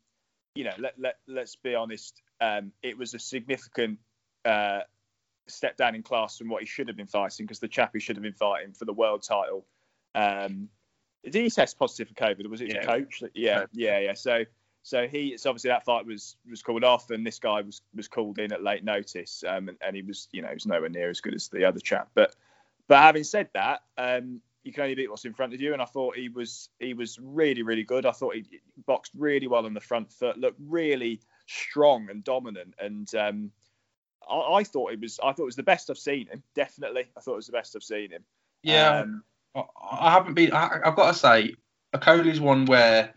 you 0.54 0.64
know 0.64 0.74
let 0.78 0.94
let 0.98 1.16
let's 1.26 1.56
be 1.56 1.74
honest, 1.74 2.20
um, 2.40 2.72
it 2.82 2.96
was 2.96 3.14
a 3.14 3.18
significant 3.18 3.98
uh, 4.44 4.80
step 5.48 5.76
down 5.76 5.94
in 5.94 6.02
class 6.02 6.38
from 6.38 6.48
what 6.48 6.62
he 6.62 6.66
should 6.66 6.88
have 6.88 6.96
been 6.96 7.06
fighting 7.06 7.46
because 7.46 7.60
the 7.60 7.68
chap 7.68 7.90
he 7.94 8.00
should 8.00 8.16
have 8.16 8.22
been 8.22 8.34
fighting 8.34 8.72
for 8.72 8.84
the 8.84 8.92
world 8.92 9.22
title. 9.22 9.66
Um, 10.14 10.68
did 11.24 11.34
he 11.34 11.50
test 11.50 11.78
positive 11.78 12.08
for 12.08 12.14
COVID? 12.14 12.46
Was 12.48 12.60
it 12.60 12.72
Yeah. 12.72 12.80
the 12.80 12.86
coach? 12.86 13.22
Yeah, 13.34 13.64
yeah, 13.72 13.98
yeah. 13.98 14.14
So 14.14 14.44
so 14.86 15.08
he 15.08 15.30
it's 15.30 15.46
obviously 15.46 15.70
that 15.70 15.84
fight 15.84 16.06
was 16.06 16.36
was 16.48 16.62
called 16.62 16.84
off, 16.84 17.10
and 17.10 17.26
this 17.26 17.40
guy 17.40 17.60
was 17.60 17.82
was 17.92 18.06
called 18.06 18.38
in 18.38 18.52
at 18.52 18.62
late 18.62 18.84
notice, 18.84 19.42
um, 19.44 19.68
and, 19.68 19.76
and 19.80 19.96
he 19.96 20.02
was 20.02 20.28
you 20.30 20.42
know 20.42 20.48
he 20.48 20.54
was 20.54 20.64
nowhere 20.64 20.88
near 20.88 21.10
as 21.10 21.20
good 21.20 21.34
as 21.34 21.48
the 21.48 21.64
other 21.64 21.80
chap. 21.80 22.08
But 22.14 22.36
but 22.86 22.98
having 22.98 23.24
said 23.24 23.48
that, 23.54 23.82
um, 23.98 24.40
you 24.62 24.72
can 24.72 24.84
only 24.84 24.94
beat 24.94 25.10
what's 25.10 25.24
in 25.24 25.34
front 25.34 25.54
of 25.54 25.60
you. 25.60 25.72
And 25.72 25.82
I 25.82 25.86
thought 25.86 26.16
he 26.16 26.28
was 26.28 26.68
he 26.78 26.94
was 26.94 27.18
really 27.20 27.64
really 27.64 27.82
good. 27.82 28.06
I 28.06 28.12
thought 28.12 28.36
he 28.36 28.60
boxed 28.86 29.10
really 29.18 29.48
well 29.48 29.66
on 29.66 29.74
the 29.74 29.80
front 29.80 30.12
foot, 30.12 30.38
looked 30.38 30.60
really 30.64 31.20
strong 31.46 32.08
and 32.08 32.22
dominant. 32.22 32.74
And 32.78 33.12
um, 33.16 33.50
I, 34.30 34.36
I 34.36 34.62
thought 34.62 34.92
it 34.92 35.00
was 35.00 35.18
I 35.18 35.32
thought 35.32 35.42
it 35.42 35.46
was 35.46 35.56
the 35.56 35.64
best 35.64 35.90
I've 35.90 35.98
seen 35.98 36.28
him. 36.28 36.44
Definitely, 36.54 37.06
I 37.16 37.20
thought 37.20 37.32
it 37.32 37.36
was 37.38 37.46
the 37.46 37.52
best 37.52 37.74
I've 37.74 37.82
seen 37.82 38.12
him. 38.12 38.22
Um, 39.00 39.24
I, 39.90 40.12
haven't 40.12 40.34
been. 40.34 40.52
I, 40.52 40.78
I've 40.84 40.94
got 40.94 41.08
to 41.08 41.18
say, 41.18 41.56
Okoli's 41.92 42.40
one 42.40 42.66
where 42.66 43.12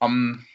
I'm. 0.00 0.46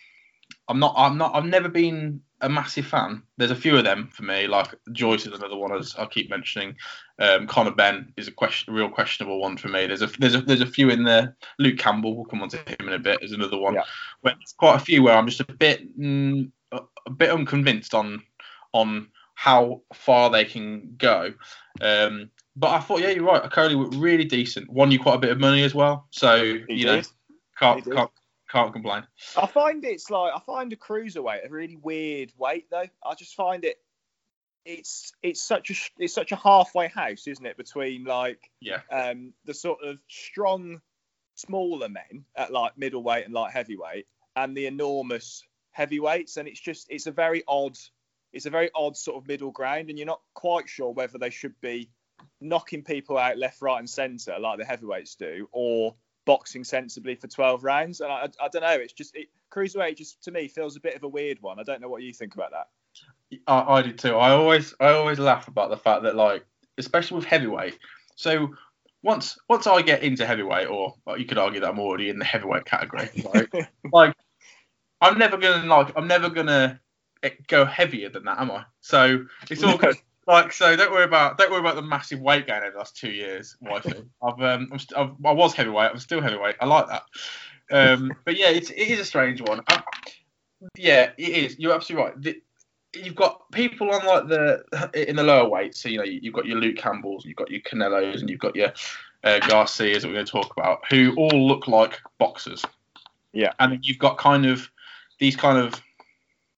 I'm 0.68 0.80
not. 0.80 0.94
I'm 0.98 1.18
not. 1.18 1.36
I've 1.36 1.46
never 1.46 1.70
been 1.70 2.22
a 2.42 2.50
massive 2.50 2.86
fan. 2.86 3.24
There's 3.38 3.52
a 3.52 3.56
few 3.56 3.78
of 3.78 3.84
them 3.84 4.10
for 4.12 4.24
me. 4.24 4.48
Like 4.48 4.76
Joyce 4.92 5.26
is 5.26 5.34
another 5.34 5.56
one, 5.56 5.74
as 5.74 5.96
I 5.98 6.06
keep 6.06 6.30
mentioning. 6.30 6.76
Um, 7.20 7.48
Conor 7.48 7.72
Benn 7.72 8.14
is 8.18 8.28
a 8.28 8.32
question, 8.32 8.74
a 8.74 8.78
real 8.78 8.90
questionable 8.90 9.40
one 9.40 9.58
for 9.58 9.70
me. 9.70 9.88
There's 9.88 10.02
a 10.02 10.08
there's 10.20 10.36
a 10.36 10.42
there's 10.42 10.62
a 10.62 10.68
few 10.68 10.90
in 10.90 11.04
there. 11.04 11.36
Luke 11.58 11.78
Campbell, 11.78 12.16
we'll 12.16 12.26
come 12.26 12.42
on 12.42 12.50
to 12.50 12.58
him 12.58 12.88
in 12.88 12.94
a 12.94 13.00
bit, 13.00 13.24
is 13.24 13.32
another 13.32 13.58
one. 13.58 13.76
Yeah. 13.76 13.84
Where 14.22 14.34
there's 14.34 14.54
quite 14.54 14.76
a 14.76 14.80
few 14.80 15.04
where 15.04 15.18
I'm 15.18 15.28
just 15.28 15.40
a 15.40 15.46
bit 15.46 15.98
mm, 16.00 16.52
a, 16.72 16.82
a 17.06 17.10
bit 17.10 17.32
unconvinced 17.32 17.94
on 17.94 18.22
on 18.74 19.08
how 19.36 19.82
far 19.94 20.30
they 20.30 20.46
can 20.46 20.96
go. 20.98 21.34
Um, 21.80 22.30
but 22.56 22.72
I 22.72 22.80
thought, 22.80 23.02
yeah, 23.02 23.10
you're 23.10 23.24
right. 23.24 23.44
Okoli 23.44 23.78
were 23.78 23.98
really 24.00 24.26
decent. 24.26 24.70
Won 24.70 24.92
you 24.92 25.00
quite 25.00 25.16
a 25.16 25.20
bit 25.20 25.32
of 25.32 25.40
money 25.40 25.64
as 25.64 25.76
well. 25.76 26.08
So 26.10 26.60
he 26.68 26.76
you 26.76 26.86
know, 26.86 27.02
can't 27.60 27.84
did. 27.84 27.94
can't 27.94 28.12
can't 28.50 28.74
complain. 28.74 29.04
I 29.36 29.46
find 29.48 29.84
it's 29.86 30.10
like 30.10 30.34
I 30.36 30.39
find 30.39 30.72
a 30.74 30.75
cruiserweight 30.77 31.46
a 31.46 31.50
really 31.50 31.75
weird 31.75 32.32
weight 32.38 32.70
though. 32.70 32.86
I 33.06 33.16
just 33.16 33.36
find 33.36 33.63
it 33.66 33.77
it's 34.66 35.13
it's 35.24 35.42
such 35.42 35.70
a 35.72 35.75
it's 35.98 36.13
such 36.13 36.32
a 36.32 36.36
halfway 36.36 36.88
house, 36.88 37.27
isn't 37.27 37.46
it, 37.46 37.58
between 37.58 38.04
like 38.04 38.51
Yeah. 38.60 38.82
um 38.92 39.34
the 39.46 39.54
sort 39.54 39.80
of 39.84 39.98
strong 40.08 40.82
smaller 41.36 41.89
men 41.89 42.25
at 42.36 42.51
like 42.51 42.77
middleweight 42.77 43.25
and 43.25 43.34
light 43.34 43.51
heavyweight 43.54 44.08
and 44.36 44.56
the 44.56 44.66
enormous 44.66 45.44
heavyweights, 45.72 46.38
and 46.38 46.48
it's 46.48 46.60
just 46.60 46.88
it's 46.89 47.08
a 47.08 47.12
very 47.12 47.44
odd 47.48 47.77
it's 48.34 48.46
a 48.46 48.50
very 48.50 48.70
odd 48.75 48.98
sort 48.98 49.18
of 49.18 49.27
middle 49.27 49.51
ground, 49.51 49.89
and 49.89 49.98
you're 49.98 50.06
not 50.06 50.22
quite 50.34 50.68
sure 50.68 50.92
whether 50.92 51.18
they 51.18 51.30
should 51.30 51.60
be 51.62 51.89
knocking 52.42 52.84
people 52.84 53.18
out 53.18 53.38
left, 53.38 53.62
right, 53.62 53.80
and 53.80 53.89
centre 53.89 54.38
like 54.39 54.58
the 54.60 54.66
heavyweights 54.66 55.16
do, 55.16 55.48
or 55.51 55.96
boxing 56.27 56.63
sensibly 56.63 57.15
for 57.15 57.27
12 57.27 57.63
rounds. 57.63 58.01
And 58.01 58.12
I, 58.12 58.29
I 58.39 58.50
don't 58.50 58.62
know. 58.62 58.74
It's 58.74 58.93
just 58.93 59.15
it, 59.15 59.29
cruiserweight 59.51 59.98
just 59.98 60.22
to 60.25 60.31
me 60.31 60.48
feels 60.48 60.75
a 60.75 60.79
bit 60.79 60.96
of 60.96 61.03
a 61.03 61.07
weird 61.07 61.41
one. 61.41 61.60
I 61.60 61.63
don't 61.63 61.81
know 61.81 61.89
what 61.89 62.03
you 62.03 62.13
think 62.13 62.36
about 62.36 62.51
that. 62.51 62.67
I, 63.48 63.77
I 63.77 63.81
do 63.81 63.93
too. 63.93 64.15
I 64.15 64.31
always 64.31 64.75
I 64.79 64.89
always 64.89 65.17
laugh 65.17 65.48
about 65.48 65.69
the 65.72 65.77
fact 65.77 66.03
that 66.03 66.15
like 66.15 66.46
especially 66.77 67.15
with 67.15 67.25
heavyweight. 67.25 67.79
So 68.15 68.53
once 69.01 69.38
once 69.50 69.65
I 69.65 69.81
get 69.81 70.03
into 70.03 70.25
heavyweight, 70.25 70.67
or 70.67 70.93
well, 71.05 71.17
you 71.17 71.25
could 71.25 71.38
argue 71.38 71.62
that 71.62 71.69
I'm 71.69 71.79
already 71.79 72.10
in 72.10 72.19
the 72.19 72.25
heavyweight 72.25 72.65
category, 72.65 73.10
right? 73.34 73.48
like 73.91 74.13
I'm 75.01 75.17
never 75.17 75.38
gonna 75.38 75.65
like 75.65 75.93
I'm 75.96 76.07
never 76.07 76.29
gonna 76.29 76.79
eh, 77.24 77.31
go 77.48 77.65
heavier 77.65 78.10
than 78.10 78.25
that, 78.25 78.39
am 78.39 78.51
I? 78.51 78.65
So 78.81 79.25
it's 79.50 79.63
all 79.63 79.77
good. 79.77 79.98
Like 80.27 80.51
so, 80.51 80.75
don't 80.75 80.91
worry 80.91 81.05
about 81.05 81.38
don't 81.38 81.50
worry 81.51 81.62
about 81.62 81.75
the 81.75 81.81
massive 81.81 82.19
weight 82.19 82.48
gain 82.48 82.57
over 82.57 82.72
the 82.72 82.77
last 82.77 82.98
two 82.98 83.12
years, 83.12 83.55
wifey. 83.62 84.03
I've 84.22 84.41
um 84.41 84.67
I'm 84.72 84.79
st- 84.79 84.98
I've, 84.98 85.12
I 85.25 85.31
was 85.31 85.53
heavyweight, 85.53 85.91
I'm 85.91 86.00
still 86.00 86.22
heavyweight. 86.22 86.57
I 86.60 86.65
like 86.65 86.88
that. 86.88 87.03
Um, 87.72 88.13
but 88.25 88.38
yeah, 88.38 88.50
it's 88.50 88.69
it 88.69 88.89
is 88.89 89.00
a 89.00 89.05
strange 89.05 89.41
one. 89.41 89.62
I, 89.69 89.81
yeah, 90.75 91.12
it 91.17 91.29
is. 91.29 91.57
You're 91.57 91.74
absolutely 91.74 92.05
right. 92.05 92.22
The, 92.22 92.41
you've 92.93 93.15
got 93.15 93.50
people 93.51 93.91
on 93.91 94.05
like 94.05 94.27
the 94.27 95.10
in 95.10 95.15
the 95.15 95.24
lower 95.24 95.48
weights. 95.48 95.81
So 95.81 95.88
you 95.88 95.98
know 95.98 96.03
you've 96.03 96.34
got 96.34 96.46
your 96.46 96.57
Luke 96.57 96.77
Campbells, 96.77 97.25
you've 97.25 97.38
got 97.38 97.50
your 97.50 97.62
Canelos, 97.62 98.19
and 98.19 98.29
you've 98.29 98.39
got 98.39 98.55
your 98.55 98.74
uh, 99.24 99.39
Garcias 99.48 100.01
that 100.01 100.10
we're 100.10 100.15
going 100.15 100.25
to 100.25 100.31
talk 100.31 100.51
about, 100.57 100.81
who 100.89 101.13
all 101.15 101.48
look 101.48 101.67
like 101.67 102.00
boxers. 102.17 102.63
Yeah. 103.34 103.53
And 103.60 103.86
you've 103.86 104.00
got 104.00 104.17
kind 104.17 104.46
of 104.46 104.69
these 105.19 105.36
kind 105.36 105.57
of 105.57 105.81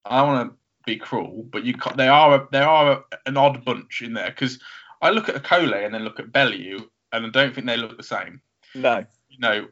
I 0.06 0.20
don't 0.20 0.28
want 0.28 0.52
to 0.52 0.59
be 0.90 0.98
cruel, 0.98 1.46
but 1.52 1.64
you 1.64 1.74
they 1.96 2.08
are 2.08 2.36
a, 2.36 2.48
they 2.52 2.60
are 2.60 2.92
a, 2.92 3.04
an 3.26 3.38
odd 3.38 3.64
bunch 3.64 4.02
in 4.02 4.14
there 4.14 4.30
because 4.30 4.60
I 5.02 5.12
look 5.12 5.30
at 5.30 5.36
Okoli 5.36 5.86
and 5.86 5.94
then 5.94 6.04
look 6.04 6.20
at 6.20 6.32
Bellew 6.32 6.90
and 7.12 7.26
I 7.26 7.30
don't 7.30 7.54
think 7.54 7.68
they 7.68 7.78
look 7.78 7.98
the 7.98 8.04
same. 8.04 8.42
No. 8.76 9.06
You 9.30 9.40
know, 9.40 9.68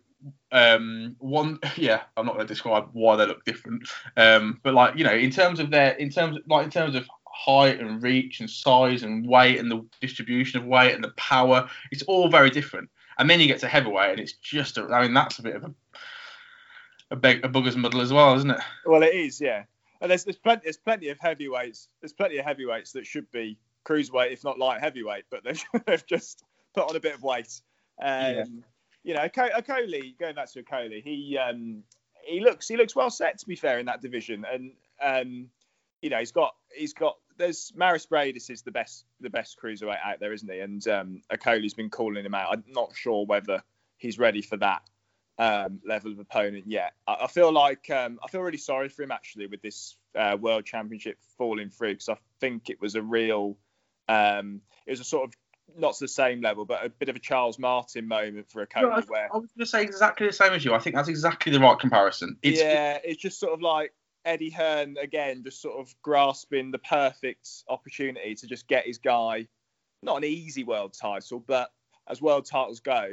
um, 0.51 1.15
one 1.19 1.59
yeah, 1.75 2.01
I'm 2.15 2.25
not 2.25 2.35
going 2.35 2.47
to 2.47 2.53
describe 2.53 2.89
why 2.93 3.15
they 3.15 3.25
look 3.25 3.45
different, 3.45 3.87
um, 4.15 4.59
but 4.63 4.73
like 4.73 4.97
you 4.97 5.03
know, 5.03 5.13
in 5.13 5.31
terms 5.31 5.59
of 5.59 5.71
their 5.71 5.91
in 5.93 6.09
terms 6.09 6.37
of, 6.37 6.43
like 6.47 6.65
in 6.65 6.71
terms 6.71 6.95
of 6.95 7.07
height 7.27 7.79
and 7.79 8.01
reach 8.01 8.39
and 8.39 8.49
size 8.49 9.03
and 9.03 9.27
weight 9.27 9.59
and 9.59 9.69
the 9.69 9.85
distribution 10.01 10.59
of 10.59 10.65
weight 10.65 10.95
and 10.95 11.03
the 11.03 11.11
power, 11.11 11.69
it's 11.91 12.03
all 12.03 12.29
very 12.29 12.49
different. 12.49 12.89
And 13.19 13.29
then 13.29 13.39
you 13.39 13.47
get 13.47 13.59
to 13.59 13.67
heavyweight 13.67 14.11
and 14.11 14.19
it's 14.19 14.33
just 14.33 14.77
a, 14.77 14.83
I 14.85 15.03
mean 15.03 15.13
that's 15.13 15.39
a 15.39 15.43
bit 15.43 15.55
of 15.55 15.63
a 15.63 15.73
a, 17.09 17.15
beg, 17.15 17.43
a 17.45 17.49
bugger's 17.49 17.77
muddle 17.77 18.01
as 18.01 18.11
well, 18.11 18.35
isn't 18.35 18.51
it? 18.51 18.59
Well, 18.85 19.03
it 19.03 19.13
is, 19.13 19.39
yeah. 19.39 19.63
And 20.01 20.11
there's 20.11 20.23
there's 20.23 20.37
plenty 20.37 20.61
there's 20.63 20.77
plenty 20.77 21.09
of 21.09 21.19
heavyweights. 21.19 21.87
There's 22.01 22.13
plenty 22.13 22.37
of 22.37 22.45
heavyweights 22.45 22.91
that 22.93 23.05
should 23.05 23.29
be 23.31 23.57
cruiserweight, 23.85 24.31
if 24.31 24.43
not 24.43 24.59
light 24.59 24.81
heavyweight, 24.81 25.25
but 25.29 25.43
they've, 25.43 25.63
they've 25.85 26.05
just 26.05 26.43
put 26.73 26.89
on 26.89 26.95
a 26.95 26.99
bit 26.99 27.15
of 27.15 27.23
weight. 27.23 27.61
Um, 28.01 28.35
Yeah. 28.35 28.45
You 29.03 29.13
know, 29.13 29.21
Okoli, 29.21 30.17
going 30.19 30.35
back 30.35 30.51
to 30.51 30.63
Okoli, 30.63 31.01
he 31.01 31.37
um, 31.37 31.83
he 32.25 32.41
looks 32.41 32.67
he 32.67 32.75
looks 32.75 32.95
well 32.95 33.09
set 33.09 33.37
to 33.39 33.47
be 33.47 33.55
fair 33.55 33.79
in 33.79 33.85
that 33.85 34.01
division, 34.01 34.43
and 34.51 34.71
um, 35.01 35.49
you 36.01 36.09
know 36.09 36.19
he's 36.19 36.33
got 36.33 36.55
he's 36.75 36.93
got 36.93 37.15
there's 37.37 37.71
Mairis 37.77 38.05
Briedis 38.07 38.49
is 38.49 38.63
the 38.63 38.71
best 38.71 39.05
the 39.21 39.29
best 39.29 39.57
cruiserweight 39.63 39.99
out 40.03 40.19
there, 40.19 40.33
isn't 40.33 40.51
he? 40.51 40.59
And 40.59 40.85
um, 40.89 41.21
Okoli's 41.31 41.73
been 41.73 41.89
calling 41.89 42.25
him 42.25 42.33
out. 42.33 42.51
I'm 42.51 42.65
not 42.67 42.95
sure 42.95 43.25
whether 43.25 43.63
he's 43.97 44.19
ready 44.19 44.41
for 44.41 44.57
that 44.57 44.81
um, 45.37 45.79
level 45.85 46.11
of 46.11 46.19
opponent 46.19 46.65
yet. 46.67 46.93
I, 47.07 47.17
I 47.21 47.27
feel 47.27 47.51
like 47.51 47.89
um, 47.89 48.19
I 48.23 48.27
feel 48.29 48.41
really 48.41 48.57
sorry 48.57 48.89
for 48.89 49.03
him 49.03 49.11
actually 49.11 49.47
with 49.47 49.61
this 49.61 49.97
uh, 50.15 50.37
World 50.39 50.65
Championship 50.65 51.17
falling 51.37 51.69
through 51.69 51.93
because 51.93 52.09
I 52.09 52.17
think 52.39 52.69
it 52.69 52.81
was 52.81 52.95
a 52.95 53.01
real, 53.01 53.57
um, 54.07 54.61
it 54.85 54.91
was 54.91 54.99
a 54.99 55.03
sort 55.03 55.25
of 55.25 55.33
not 55.77 55.95
to 55.95 56.05
the 56.05 56.09
same 56.09 56.41
level, 56.41 56.65
but 56.65 56.85
a 56.85 56.89
bit 56.89 57.09
of 57.09 57.15
a 57.15 57.19
Charles 57.19 57.59
Martin 57.59 58.07
moment 58.07 58.49
for 58.49 58.61
a 58.61 58.67
coach 58.67 59.07
where 59.07 59.29
I 59.31 59.37
was 59.37 59.49
going 59.51 59.59
to 59.59 59.65
say 59.65 59.83
exactly 59.83 60.27
the 60.27 60.33
same 60.33 60.53
as 60.53 60.63
you. 60.63 60.73
I 60.73 60.79
think 60.79 60.95
that's 60.95 61.09
exactly 61.09 61.51
the 61.51 61.59
right 61.59 61.77
comparison. 61.77 62.37
It's, 62.41 62.59
yeah, 62.59 62.99
it's 63.03 63.21
just 63.21 63.39
sort 63.39 63.53
of 63.53 63.61
like 63.61 63.93
Eddie 64.25 64.49
Hearn 64.49 64.95
again, 64.99 65.43
just 65.43 65.61
sort 65.61 65.79
of 65.79 65.93
grasping 66.01 66.71
the 66.71 66.79
perfect 66.79 67.49
opportunity 67.67 68.35
to 68.35 68.47
just 68.47 68.67
get 68.67 68.85
his 68.85 68.97
guy, 68.97 69.47
not 70.01 70.17
an 70.17 70.23
easy 70.23 70.63
world 70.63 70.93
title, 70.99 71.43
but 71.45 71.69
as 72.09 72.21
world 72.21 72.45
titles 72.45 72.79
go, 72.79 73.11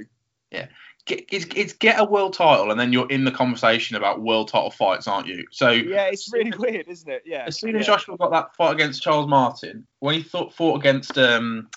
get, 1.06 1.24
it's, 1.30 1.46
it's 1.54 1.72
get 1.72 2.00
a 2.00 2.04
world 2.04 2.34
title 2.34 2.70
and 2.70 2.80
then 2.80 2.92
you're 2.92 3.10
in 3.10 3.24
the 3.24 3.30
conversation 3.30 3.96
about 3.96 4.22
world 4.22 4.48
title 4.48 4.70
fights, 4.70 5.06
aren't 5.06 5.26
you? 5.26 5.44
So 5.50 5.70
yeah, 5.70 6.06
it's 6.06 6.32
really 6.32 6.52
weird, 6.58 6.88
isn't 6.88 7.10
it? 7.10 7.22
Yeah. 7.26 7.44
as 7.46 7.58
soon 7.58 7.76
as 7.76 7.86
yeah. 7.86 7.94
Joshua 7.94 8.16
got 8.16 8.30
that 8.30 8.54
fight 8.56 8.72
against 8.72 9.02
Charles 9.02 9.28
Martin, 9.28 9.86
when 10.00 10.14
he 10.14 10.22
thought, 10.22 10.54
fought 10.54 10.78
against 10.78 11.18
um, 11.18 11.68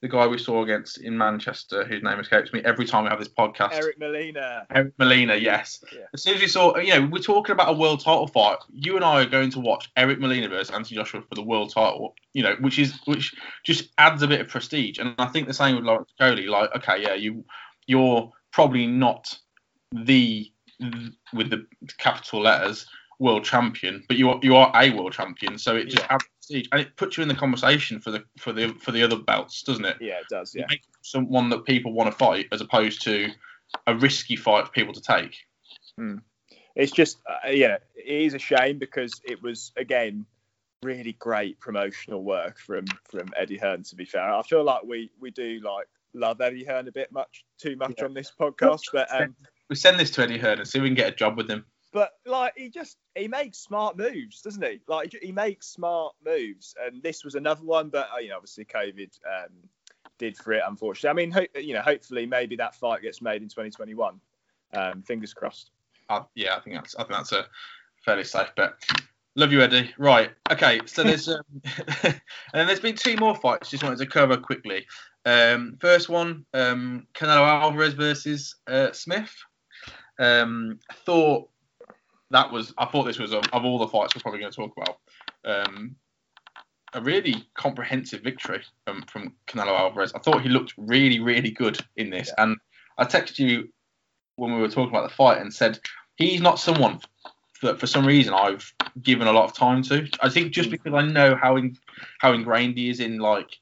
the 0.00 0.08
guy 0.08 0.26
we 0.26 0.38
saw 0.38 0.62
against 0.62 0.98
in 0.98 1.16
Manchester, 1.16 1.84
whose 1.84 2.02
name 2.02 2.18
escapes 2.18 2.52
me 2.52 2.62
every 2.64 2.86
time 2.86 3.04
we 3.04 3.10
have 3.10 3.18
this 3.18 3.28
podcast, 3.28 3.74
Eric 3.74 3.98
Molina. 3.98 4.66
Eric 4.74 4.94
Molina, 4.98 5.36
yes. 5.36 5.84
Yeah. 5.92 6.06
As 6.14 6.22
soon 6.22 6.36
as 6.36 6.40
we 6.40 6.46
saw, 6.46 6.76
you 6.78 6.94
know, 6.94 7.06
we're 7.06 7.18
talking 7.18 7.52
about 7.52 7.68
a 7.68 7.76
world 7.76 8.02
title 8.02 8.26
fight. 8.26 8.58
You 8.72 8.96
and 8.96 9.04
I 9.04 9.22
are 9.22 9.26
going 9.26 9.50
to 9.50 9.60
watch 9.60 9.90
Eric 9.96 10.18
Molina 10.18 10.48
versus 10.48 10.74
Anthony 10.74 10.96
Joshua 10.96 11.20
for 11.20 11.34
the 11.34 11.42
world 11.42 11.72
title. 11.74 12.14
You 12.32 12.44
know, 12.44 12.56
which 12.60 12.78
is 12.78 12.98
which 13.04 13.34
just 13.64 13.90
adds 13.98 14.22
a 14.22 14.28
bit 14.28 14.40
of 14.40 14.48
prestige. 14.48 14.98
And 14.98 15.14
I 15.18 15.26
think 15.26 15.48
the 15.48 15.54
same 15.54 15.76
with 15.76 15.84
Lawrence 15.84 16.10
Okoli. 16.18 16.48
Like, 16.48 16.74
okay, 16.76 17.02
yeah, 17.02 17.14
you 17.14 17.44
you're 17.90 18.30
probably 18.52 18.86
not 18.86 19.36
the 19.92 20.50
with 21.34 21.50
the 21.50 21.66
capital 21.98 22.40
letters 22.42 22.86
world 23.18 23.44
champion, 23.44 24.02
but 24.08 24.16
you 24.16 24.30
are 24.30 24.40
you 24.42 24.56
are 24.56 24.72
a 24.74 24.90
world 24.90 25.12
champion. 25.12 25.58
So 25.58 25.76
it 25.76 25.86
just 25.86 26.04
Yeah. 26.04 26.16
adds 26.16 26.24
and 26.72 26.80
it 26.80 26.96
puts 26.96 27.16
you 27.16 27.22
in 27.22 27.28
the 27.28 27.34
conversation 27.34 28.00
for 28.00 28.10
the 28.10 28.24
for 28.38 28.52
the 28.52 28.68
for 28.74 28.92
the 28.92 29.02
other 29.02 29.16
belts, 29.16 29.62
doesn't 29.62 29.84
it? 29.84 29.96
Yeah, 30.00 30.20
it 30.20 30.28
does. 30.28 30.54
Yeah. 30.54 30.66
It 30.70 30.80
someone 31.02 31.48
that 31.50 31.64
people 31.64 31.92
want 31.92 32.10
to 32.10 32.16
fight 32.16 32.46
as 32.52 32.60
opposed 32.60 33.02
to 33.02 33.30
a 33.86 33.94
risky 33.94 34.36
fight 34.36 34.66
for 34.66 34.72
people 34.72 34.94
to 34.94 35.00
take. 35.00 35.36
It's 36.74 36.92
just, 36.92 37.18
uh, 37.28 37.50
yeah, 37.50 37.78
it 37.94 38.22
is 38.26 38.34
a 38.34 38.38
shame 38.38 38.78
because 38.78 39.20
it 39.24 39.42
was 39.42 39.72
again 39.76 40.26
really 40.82 41.12
great 41.12 41.60
promotional 41.60 42.24
work 42.24 42.58
from 42.58 42.86
from 43.04 43.32
Eddie 43.36 43.58
Hearn. 43.58 43.82
To 43.84 43.96
be 43.96 44.04
fair, 44.04 44.32
I 44.32 44.42
feel 44.42 44.64
like 44.64 44.82
we 44.84 45.10
we 45.20 45.30
do 45.30 45.60
like 45.62 45.88
love 46.14 46.40
Eddie 46.40 46.64
Hearn 46.64 46.88
a 46.88 46.92
bit 46.92 47.10
much 47.12 47.44
too 47.58 47.76
much 47.76 47.94
Yeah. 47.98 48.04
on 48.06 48.14
this 48.14 48.32
podcast, 48.38 48.82
but 48.92 49.08
um, 49.14 49.34
We 49.68 49.76
send 49.76 49.98
this 50.00 50.10
to 50.12 50.22
Eddie 50.22 50.38
Hearn 50.38 50.58
and 50.58 50.66
see 50.68 50.78
if 50.78 50.82
we 50.82 50.88
can 50.88 50.94
get 50.96 51.12
a 51.12 51.16
job 51.16 51.36
with 51.36 51.48
him. 51.50 51.64
but 51.92 52.12
like 52.26 52.52
he 52.56 52.68
just 52.70 52.96
he 53.14 53.28
makes 53.28 53.58
smart 53.58 53.96
moves, 53.96 54.42
doesn't 54.42 54.62
he? 54.64 54.80
Like 54.88 55.14
he 55.22 55.32
makes 55.32 55.66
smart 55.68 56.14
moves, 56.24 56.74
and 56.84 57.02
this 57.02 57.24
was 57.24 57.34
another 57.34 57.62
one. 57.64 57.88
But 57.88 58.08
uh, 58.14 58.18
you 58.18 58.28
know, 58.30 58.36
obviously 58.36 58.64
COVID 58.64 59.10
um, 59.26 59.52
did 60.18 60.36
for 60.36 60.52
it, 60.52 60.62
unfortunately. 60.66 61.10
I 61.10 61.12
mean, 61.24 61.30
ho- 61.32 61.60
you 61.60 61.74
know, 61.74 61.82
hopefully 61.82 62.26
maybe 62.26 62.56
that 62.56 62.74
fight 62.74 63.02
gets 63.02 63.20
made 63.22 63.42
in 63.42 63.48
2021. 63.48 64.20
Um, 64.72 65.02
fingers 65.02 65.34
crossed. 65.34 65.70
Uh, 66.08 66.22
yeah, 66.34 66.56
I 66.56 66.60
think 66.60 66.76
that's 66.76 66.94
I 66.96 67.02
think 67.04 67.12
that's 67.12 67.32
a 67.32 67.46
fairly 68.04 68.24
safe 68.24 68.54
bet. 68.56 68.72
Love 69.36 69.52
you, 69.52 69.60
Eddie. 69.62 69.94
Right. 69.96 70.30
Okay. 70.50 70.80
So 70.86 71.04
there's 71.04 71.28
um, 71.28 71.42
and 72.02 72.20
then 72.52 72.66
there's 72.66 72.80
been 72.80 72.96
two 72.96 73.16
more 73.16 73.34
fights. 73.36 73.70
Just 73.70 73.82
wanted 73.84 73.98
to 74.00 74.06
cover 74.06 74.36
quickly. 74.36 74.86
Um, 75.24 75.76
first 75.80 76.08
one, 76.08 76.46
um, 76.54 77.06
Canelo 77.14 77.46
Alvarez 77.46 77.94
versus 77.94 78.56
uh, 78.66 78.92
Smith. 78.92 79.34
Um, 80.18 80.78
I 80.90 80.94
thought 80.94 81.48
that 82.30 82.50
was. 82.50 82.72
I 82.78 82.86
thought 82.86 83.04
this 83.04 83.18
was 83.18 83.32
of, 83.32 83.44
of 83.52 83.64
all 83.64 83.78
the 83.78 83.88
fights 83.88 84.14
we're 84.14 84.22
probably 84.22 84.40
going 84.40 84.52
to 84.52 84.56
talk 84.56 84.72
about. 84.76 84.98
Um, 85.44 85.96
a 86.92 87.00
really 87.00 87.46
comprehensive 87.54 88.22
victory 88.22 88.62
um, 88.86 89.02
from 89.06 89.34
Canelo 89.46 89.78
Alvarez. 89.78 90.12
I 90.14 90.18
thought 90.18 90.42
he 90.42 90.48
looked 90.48 90.74
really, 90.76 91.20
really 91.20 91.50
good 91.50 91.78
in 91.96 92.10
this. 92.10 92.32
And 92.36 92.56
I 92.98 93.04
texted 93.04 93.38
you 93.38 93.68
when 94.36 94.54
we 94.54 94.60
were 94.60 94.68
talking 94.68 94.88
about 94.88 95.08
the 95.08 95.14
fight 95.14 95.40
and 95.40 95.52
said 95.52 95.78
he's 96.16 96.40
not 96.40 96.58
someone 96.58 97.00
that 97.62 97.78
for 97.78 97.86
some 97.86 98.06
reason 98.06 98.34
I've 98.34 98.72
given 99.02 99.28
a 99.28 99.32
lot 99.32 99.44
of 99.44 99.54
time 99.54 99.82
to. 99.84 100.08
I 100.20 100.28
think 100.28 100.52
just 100.52 100.70
because 100.70 100.94
I 100.94 101.02
know 101.02 101.36
how 101.36 101.56
in, 101.56 101.76
how 102.18 102.32
ingrained 102.32 102.76
he 102.76 102.90
is 102.90 103.00
in 103.00 103.18
like 103.18 103.56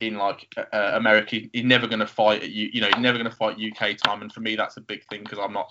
in 0.00 0.16
like 0.16 0.46
uh, 0.72 0.92
America, 0.94 1.40
he's 1.52 1.64
never 1.64 1.86
going 1.86 2.00
to 2.00 2.06
fight 2.06 2.42
at 2.42 2.50
you. 2.50 2.70
You 2.72 2.80
know, 2.80 2.88
he's 2.88 2.98
never 2.98 3.18
going 3.18 3.30
to 3.30 3.36
fight 3.36 3.58
UK 3.58 3.96
time, 3.96 4.22
and 4.22 4.32
for 4.32 4.40
me 4.40 4.56
that's 4.56 4.76
a 4.76 4.80
big 4.80 5.04
thing 5.08 5.22
because 5.22 5.38
I'm 5.38 5.52
not 5.52 5.70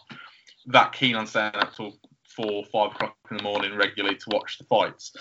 that 0.68 0.94
keen 0.94 1.16
on 1.16 1.28
staying 1.28 1.56
up 1.56 1.76
till 1.76 1.98
four, 2.36 2.64
five 2.66 2.92
o'clock 2.92 3.16
in 3.30 3.38
the 3.38 3.44
morning 3.44 3.76
regularly 3.76 4.16
to 4.16 4.26
watch 4.32 4.58
the 4.58 4.64
fights. 4.66 5.16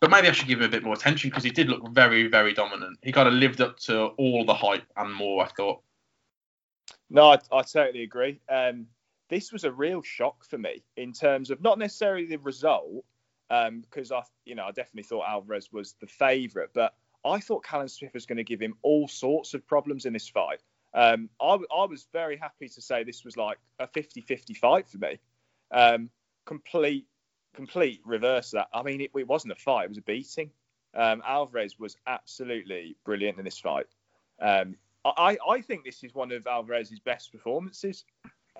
But 0.00 0.10
maybe 0.10 0.28
I 0.28 0.32
should 0.32 0.46
give 0.46 0.60
him 0.60 0.66
a 0.66 0.70
bit 0.70 0.84
more 0.84 0.94
attention 0.94 1.30
because 1.30 1.42
he 1.42 1.50
did 1.50 1.68
look 1.68 1.88
very, 1.90 2.28
very 2.28 2.52
dominant. 2.52 2.98
He 3.02 3.10
kind 3.10 3.26
of 3.26 3.34
lived 3.34 3.60
up 3.60 3.78
to 3.80 4.06
all 4.06 4.44
the 4.44 4.54
hype 4.54 4.86
and 4.96 5.12
more. 5.12 5.44
I 5.44 5.48
thought. 5.48 5.82
No, 7.10 7.32
I, 7.32 7.38
I 7.52 7.62
totally 7.62 8.02
agree. 8.02 8.40
Um, 8.48 8.86
this 9.28 9.52
was 9.52 9.64
a 9.64 9.72
real 9.72 10.02
shock 10.02 10.44
for 10.44 10.58
me 10.58 10.84
in 10.96 11.12
terms 11.12 11.50
of 11.50 11.60
not 11.60 11.78
necessarily 11.78 12.26
the 12.26 12.38
result, 12.38 13.04
um, 13.50 13.80
because 13.80 14.12
I, 14.12 14.22
you 14.44 14.54
know, 14.54 14.64
I 14.64 14.70
definitely 14.70 15.04
thought 15.04 15.24
Alvarez 15.26 15.72
was 15.72 15.94
the 16.00 16.06
favourite, 16.06 16.70
but 16.74 16.94
I 17.24 17.40
thought 17.40 17.64
Callum 17.64 17.88
Smith 17.88 18.14
was 18.14 18.26
going 18.26 18.36
to 18.36 18.44
give 18.44 18.60
him 18.60 18.74
all 18.82 19.08
sorts 19.08 19.54
of 19.54 19.66
problems 19.66 20.06
in 20.06 20.12
this 20.12 20.28
fight. 20.28 20.60
Um, 20.94 21.28
I, 21.40 21.50
w- 21.52 21.68
I 21.74 21.84
was 21.84 22.06
very 22.12 22.36
happy 22.36 22.68
to 22.68 22.80
say 22.80 23.04
this 23.04 23.24
was 23.24 23.36
like 23.36 23.58
a 23.78 23.86
50-50 23.86 24.56
fight 24.56 24.88
for 24.88 24.98
me. 24.98 25.18
Um, 25.70 26.10
complete, 26.46 27.06
complete 27.54 28.00
reverse 28.04 28.52
of 28.52 28.60
that. 28.60 28.68
I 28.72 28.82
mean, 28.82 29.00
it, 29.02 29.10
it 29.14 29.28
wasn't 29.28 29.52
a 29.52 29.56
fight; 29.56 29.84
it 29.84 29.88
was 29.90 29.98
a 29.98 30.02
beating. 30.02 30.50
Um, 30.94 31.22
Alvarez 31.26 31.78
was 31.78 31.96
absolutely 32.06 32.96
brilliant 33.04 33.38
in 33.38 33.44
this 33.44 33.58
fight. 33.58 33.86
Um, 34.40 34.76
I, 35.04 35.36
I 35.48 35.60
think 35.60 35.84
this 35.84 36.02
is 36.02 36.14
one 36.14 36.32
of 36.32 36.46
Alvarez's 36.46 37.00
best 37.00 37.32
performances. 37.32 38.04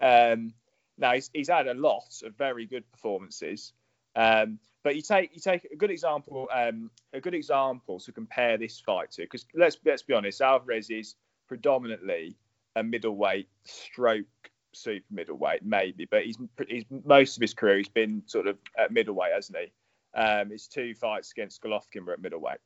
Um, 0.01 0.55
now 0.99 1.15
he's, 1.15 1.31
he's 1.33 1.49
had 1.49 1.67
a 1.67 1.75
lot 1.75 2.23
of 2.25 2.37
very 2.37 2.67
good 2.67 2.91
performances, 2.91 3.73
um, 4.19 4.59
but 4.83 4.97
you 4.97 5.03
take 5.03 5.31
you 5.33 5.41
take 5.41 5.65
a 5.73 5.77
good 5.77 5.91
example 5.91 6.49
um, 6.53 6.91
a 7.13 7.21
good 7.21 7.35
example 7.35 8.01
to 8.01 8.13
compare 8.13 8.59
this 8.59 8.81
fight 8.81 9.13
to 9.13 9.23
because 9.23 9.47
let's 9.55 9.79
let's 9.85 10.03
be 10.03 10.13
honest, 10.13 10.41
Alvarez 10.41 10.91
is 10.91 11.15
predominantly 11.47 12.37
a 12.77 12.83
middleweight 12.83 13.49
stroke 13.65 14.27
super 14.75 15.07
middleweight 15.11 15.65
maybe, 15.65 16.07
but 16.11 16.25
he's 16.25 16.37
he's 16.69 16.85
most 17.05 17.37
of 17.37 17.41
his 17.41 17.55
career 17.55 17.79
he's 17.79 17.89
been 17.89 18.23
sort 18.27 18.49
of 18.49 18.59
at 18.77 18.93
middleweight, 18.93 19.33
hasn't 19.33 19.59
he? 19.59 20.21
Um, 20.21 20.51
his 20.51 20.67
two 20.67 20.95
fights 20.95 21.31
against 21.31 21.63
Golovkin 21.63 22.05
were 22.05 22.15
at 22.15 22.21
middleweight. 22.21 22.59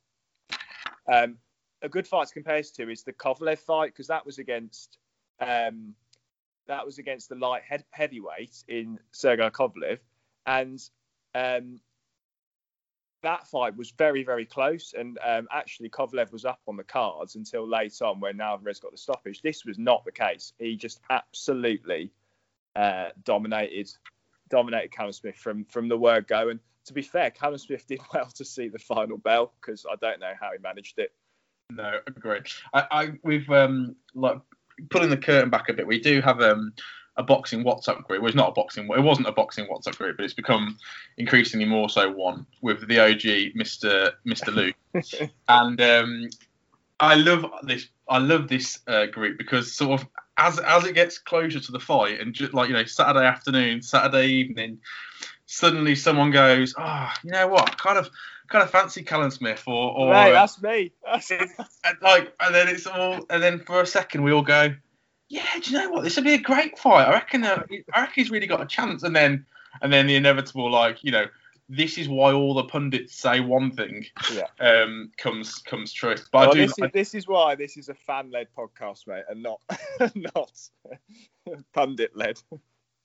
Um, 1.11 1.37
a 1.83 1.89
good 1.89 2.07
fight 2.07 2.29
to 2.29 2.33
compare 2.33 2.63
to 2.63 2.89
is 2.89 3.03
the 3.03 3.13
Kovalev 3.13 3.59
fight 3.59 3.91
because 3.93 4.07
that 4.07 4.25
was 4.25 4.39
against 4.39 4.97
um, 5.39 5.93
that 6.67 6.85
was 6.85 6.97
against 6.97 7.29
the 7.29 7.35
light 7.35 7.61
heavyweight 7.91 8.63
in 8.67 8.97
Sergey 9.11 9.49
Kovalev, 9.49 9.99
and 10.47 10.79
um, 11.35 11.79
that 13.23 13.47
fight 13.47 13.75
was 13.75 13.91
very 13.91 14.23
very 14.23 14.45
close. 14.45 14.93
And 14.97 15.17
um, 15.25 15.47
actually, 15.51 15.89
Kovalev 15.89 16.31
was 16.31 16.45
up 16.45 16.59
on 16.67 16.77
the 16.77 16.83
cards 16.83 17.35
until 17.35 17.67
late 17.67 18.01
on 18.01 18.19
when 18.19 18.39
Alvarez 18.39 18.79
got 18.79 18.91
the 18.91 18.97
stoppage. 18.97 19.41
This 19.41 19.65
was 19.65 19.79
not 19.79 20.05
the 20.05 20.11
case. 20.11 20.53
He 20.59 20.75
just 20.75 20.99
absolutely 21.09 22.11
uh, 22.75 23.09
dominated 23.23 23.89
dominated 24.49 24.91
Callum 24.91 25.13
Smith 25.13 25.35
from 25.35 25.65
from 25.65 25.87
the 25.87 25.97
word 25.97 26.27
go. 26.27 26.49
And 26.49 26.59
to 26.85 26.93
be 26.93 27.01
fair, 27.01 27.31
Callum 27.31 27.57
Smith 27.57 27.85
did 27.87 28.01
well 28.13 28.29
to 28.35 28.45
see 28.45 28.67
the 28.67 28.79
final 28.79 29.17
bell 29.17 29.53
because 29.59 29.85
I 29.89 29.95
don't 29.95 30.19
know 30.19 30.33
how 30.39 30.51
he 30.51 30.59
managed 30.61 30.99
it. 30.99 31.11
No, 31.71 31.99
great. 32.19 32.53
I, 32.73 32.85
I 32.91 33.11
we've 33.23 33.49
um 33.49 33.95
like 34.13 34.39
pulling 34.89 35.09
the 35.09 35.17
curtain 35.17 35.49
back 35.49 35.69
a 35.69 35.73
bit. 35.73 35.87
We 35.87 35.99
do 35.99 36.21
have 36.21 36.41
um 36.41 36.73
a 37.17 37.23
boxing 37.23 37.63
WhatsApp 37.63 38.03
group. 38.03 38.21
Well, 38.21 38.27
it's 38.27 38.35
not 38.35 38.49
a 38.49 38.53
boxing. 38.53 38.85
It 38.85 39.01
wasn't 39.01 39.27
a 39.27 39.31
boxing 39.31 39.67
WhatsApp 39.67 39.97
group, 39.97 40.17
but 40.17 40.23
it's 40.23 40.33
become 40.33 40.77
increasingly 41.17 41.65
more 41.65 41.89
so 41.89 42.11
one 42.11 42.45
with 42.61 42.87
the 42.87 42.99
OG 42.99 43.55
Mister 43.55 44.11
Mister 44.23 44.51
Luke. 44.51 44.75
and 45.47 45.81
um, 45.81 46.29
I 46.99 47.15
love 47.15 47.45
this. 47.63 47.87
I 48.07 48.17
love 48.17 48.47
this 48.47 48.79
uh, 48.87 49.05
group 49.07 49.37
because 49.37 49.73
sort 49.73 50.01
of 50.01 50.07
as 50.37 50.59
as 50.59 50.85
it 50.85 50.95
gets 50.95 51.17
closer 51.19 51.59
to 51.59 51.71
the 51.71 51.79
fight 51.79 52.19
and 52.19 52.33
just 52.33 52.53
like 52.53 52.69
you 52.69 52.73
know 52.73 52.85
Saturday 52.85 53.25
afternoon, 53.25 53.81
Saturday 53.81 54.27
evening, 54.27 54.79
suddenly 55.45 55.95
someone 55.95 56.31
goes, 56.31 56.73
oh, 56.77 57.11
you 57.23 57.31
know 57.31 57.47
what, 57.47 57.77
kind 57.77 57.97
of 57.97 58.09
kind 58.49 58.63
of 58.63 58.69
fancy 58.69 59.03
Callum 59.03 59.31
Smith 59.31 59.63
or, 59.67 59.91
or 59.91 60.13
that's 60.13 60.61
me. 60.61 60.91
That's... 61.05 61.31
and 61.31 61.97
like, 62.01 62.33
and 62.39 62.53
then 62.53 62.67
it's 62.67 62.85
all, 62.85 63.25
and 63.29 63.41
then 63.41 63.59
for 63.59 63.81
a 63.81 63.85
second 63.85 64.23
we 64.23 64.31
all 64.31 64.41
go, 64.41 64.73
yeah, 65.29 65.45
do 65.61 65.71
you 65.71 65.77
know 65.77 65.89
what? 65.89 66.03
This 66.03 66.15
would 66.15 66.25
be 66.25 66.33
a 66.33 66.39
great 66.39 66.77
fight. 66.77 67.07
I 67.07 67.11
reckon. 67.11 67.43
Uh, 67.43 67.63
I 67.93 68.01
reckon 68.01 68.13
he's 68.15 68.31
really 68.31 68.47
got 68.47 68.61
a 68.61 68.65
chance. 68.65 69.03
And 69.03 69.15
then, 69.15 69.45
and 69.81 69.91
then 69.91 70.07
the 70.07 70.15
inevitable, 70.15 70.71
like 70.71 71.03
you 71.03 71.11
know, 71.11 71.25
this 71.69 71.97
is 71.97 72.07
why 72.07 72.33
all 72.33 72.53
the 72.53 72.65
pundits 72.65 73.15
say 73.15 73.39
one 73.39 73.71
thing. 73.71 74.05
Yeah. 74.33 74.47
Um, 74.59 75.11
comes 75.17 75.55
comes 75.59 75.93
true. 75.93 76.15
But 76.31 76.39
Well, 76.39 76.49
I 76.49 76.53
do. 76.53 76.59
this, 76.61 76.75
is, 76.77 76.91
this 76.93 77.15
is 77.15 77.27
why 77.27 77.55
this 77.55 77.77
is 77.77 77.89
a 77.89 77.93
fan-led 77.93 78.47
podcast, 78.57 79.07
mate, 79.07 79.23
and 79.29 79.41
not 79.41 79.61
not 80.35 80.69
pundit-led. 81.73 82.39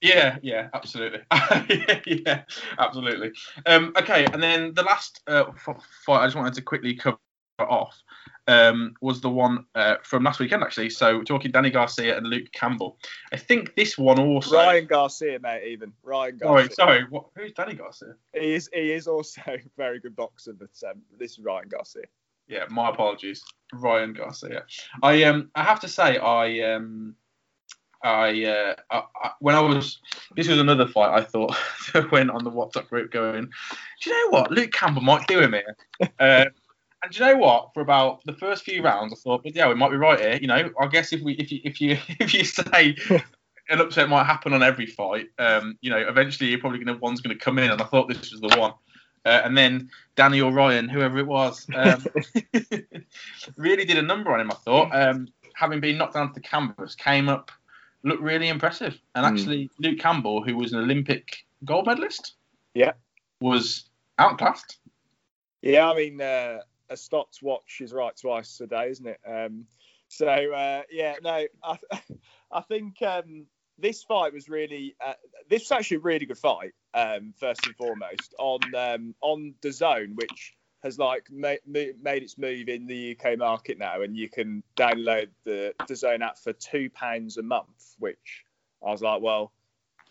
Yeah, 0.01 0.37
yeah, 0.41 0.69
absolutely. 0.73 1.19
yeah, 1.31 1.99
yeah, 2.05 2.41
absolutely. 2.77 3.31
Um, 3.65 3.93
okay, 3.97 4.25
and 4.31 4.41
then 4.41 4.73
the 4.73 4.83
last 4.83 5.21
uh, 5.27 5.45
f- 5.49 5.83
fight 6.05 6.21
I 6.21 6.25
just 6.27 6.37
wanted 6.37 6.53
to 6.53 6.61
quickly 6.61 6.95
cover 6.95 7.17
off 7.65 8.01
um, 8.47 8.95
was 9.01 9.21
the 9.21 9.29
one 9.29 9.65
uh, 9.75 9.95
from 10.03 10.23
last 10.23 10.39
weekend, 10.39 10.63
actually. 10.63 10.89
So 10.89 11.17
we're 11.17 11.23
talking 11.23 11.51
Danny 11.51 11.69
Garcia 11.69 12.17
and 12.17 12.27
Luke 12.27 12.51
Campbell. 12.51 12.97
I 13.31 13.37
think 13.37 13.75
this 13.75 13.97
one 13.97 14.19
also. 14.19 14.55
Ryan 14.55 14.85
Garcia, 14.87 15.39
mate, 15.39 15.67
even 15.67 15.93
Ryan 16.03 16.39
Sorry, 16.39 16.61
Garcia. 16.63 16.75
sorry. 16.75 17.05
What, 17.09 17.25
who's 17.35 17.53
Danny 17.53 17.75
Garcia? 17.75 18.15
He 18.33 18.53
is 18.53 18.69
he 18.73 18.91
is 18.91 19.07
also 19.07 19.41
a 19.47 19.59
very 19.77 19.99
good 19.99 20.15
boxer, 20.15 20.53
but 20.53 20.71
um, 20.89 21.01
this 21.17 21.33
is 21.33 21.39
Ryan 21.39 21.69
Garcia. 21.69 22.05
Yeah, 22.47 22.65
my 22.69 22.89
apologies, 22.89 23.43
Ryan 23.73 24.13
Garcia. 24.13 24.63
I 25.03 25.23
um, 25.23 25.51
I 25.53 25.63
have 25.63 25.79
to 25.81 25.87
say, 25.87 26.17
I 26.17 26.73
um, 26.73 27.15
I, 28.03 28.45
uh, 28.45 28.75
I, 28.89 29.03
I 29.23 29.31
when 29.39 29.55
I 29.55 29.59
was 29.59 29.99
this 30.35 30.47
was 30.47 30.59
another 30.59 30.87
fight 30.87 31.13
I 31.13 31.23
thought 31.23 31.55
went 32.11 32.29
on 32.29 32.43
the 32.43 32.51
WhatsApp 32.51 32.87
group 32.87 33.11
going, 33.11 33.49
do 34.01 34.09
you 34.09 34.25
know 34.25 34.39
what 34.39 34.51
Luke 34.51 34.71
Campbell 34.71 35.01
might 35.01 35.27
do 35.27 35.39
him 35.39 35.53
here. 35.53 35.77
uh, 36.19 36.45
and 37.03 37.11
do 37.11 37.19
you 37.23 37.31
know 37.31 37.37
what? 37.37 37.73
For 37.73 37.81
about 37.81 38.21
the 38.25 38.33
first 38.33 38.63
few 38.63 38.81
rounds, 38.83 39.13
I 39.13 39.15
thought, 39.15 39.43
but 39.43 39.55
yeah, 39.55 39.67
we 39.67 39.75
might 39.75 39.89
be 39.91 39.97
right 39.97 40.19
here. 40.19 40.37
You 40.41 40.47
know, 40.47 40.69
I 40.79 40.87
guess 40.87 41.13
if 41.13 41.21
we 41.21 41.33
if 41.33 41.51
you 41.51 41.59
if 41.63 41.79
you 41.81 41.97
if 42.19 42.33
you 42.33 42.43
say 42.43 42.95
an 43.69 43.79
upset 43.79 44.09
might 44.09 44.25
happen 44.25 44.53
on 44.53 44.63
every 44.63 44.85
fight, 44.85 45.27
um, 45.37 45.77
you 45.81 45.89
know, 45.89 45.97
eventually 45.97 46.49
you're 46.49 46.59
probably 46.59 46.83
gonna 46.83 46.97
one's 46.97 47.21
gonna 47.21 47.35
come 47.37 47.59
in, 47.59 47.71
and 47.71 47.81
I 47.81 47.85
thought 47.85 48.07
this 48.07 48.31
was 48.31 48.41
the 48.41 48.59
one. 48.59 48.73
Uh, 49.25 49.41
and 49.43 49.57
then 49.57 49.89
Danny 50.15 50.39
or 50.39 50.51
Ryan, 50.51 50.87
whoever 50.87 51.19
it 51.19 51.27
was, 51.27 51.67
um, 51.75 52.05
really 53.57 53.85
did 53.85 53.97
a 53.97 54.01
number 54.01 54.31
on 54.31 54.39
him. 54.39 54.49
I 54.51 54.55
thought, 54.55 54.89
um, 54.93 55.27
having 55.55 55.81
been 55.81 55.97
knocked 55.97 56.13
down 56.13 56.29
to 56.29 56.33
the 56.33 56.39
canvas, 56.39 56.95
came 56.95 57.27
up, 57.27 57.51
looked 58.03 58.21
really 58.21 58.47
impressive. 58.47 58.97
And 59.15 59.25
Mm. 59.25 59.29
actually, 59.29 59.69
Luke 59.79 59.99
Campbell, 59.99 60.41
who 60.41 60.55
was 60.55 60.71
an 60.71 60.79
Olympic 60.79 61.45
gold 61.65 61.85
medalist, 61.85 62.35
Yeah. 62.73 62.93
was 63.41 63.89
outclassed. 64.17 64.79
Yeah, 65.61 65.89
I 65.91 65.95
mean, 65.95 66.21
uh, 66.21 66.59
a 66.89 66.97
stopped 66.97 67.39
watch 67.41 67.79
is 67.81 67.93
right 67.93 68.15
twice 68.15 68.59
a 68.61 68.67
day, 68.67 68.89
isn't 68.89 69.07
it? 69.07 69.19
Um, 69.25 69.65
so 70.07 70.27
uh, 70.27 70.81
yeah, 70.91 71.15
no, 71.23 71.45
I, 71.63 71.79
I 72.51 72.61
think 72.61 73.01
um, 73.01 73.45
this 73.77 74.03
fight 74.03 74.33
was 74.33 74.49
really 74.49 74.95
uh, 75.03 75.13
this 75.49 75.63
was 75.63 75.71
actually 75.71 75.97
a 75.97 76.01
really 76.01 76.25
good 76.25 76.37
fight. 76.37 76.73
Um, 76.93 77.33
first 77.39 77.65
and 77.67 77.75
foremost 77.75 78.33
on 78.39 78.59
um, 78.75 79.15
on 79.21 79.53
DAZN, 79.61 80.15
which 80.15 80.55
has 80.83 80.97
like 80.97 81.27
ma- 81.31 81.61
ma- 81.67 81.93
made 82.01 82.23
its 82.23 82.37
move 82.37 82.67
in 82.67 82.87
the 82.87 83.15
UK 83.15 83.37
market 83.37 83.77
now, 83.77 84.01
and 84.01 84.17
you 84.17 84.29
can 84.29 84.63
download 84.75 85.29
the 85.43 85.73
DAZN 85.81 86.21
app 86.21 86.39
for 86.39 86.53
two 86.53 86.89
pounds 86.89 87.37
a 87.37 87.43
month. 87.43 87.95
Which 87.99 88.43
I 88.85 88.91
was 88.91 89.01
like, 89.01 89.21
well, 89.21 89.51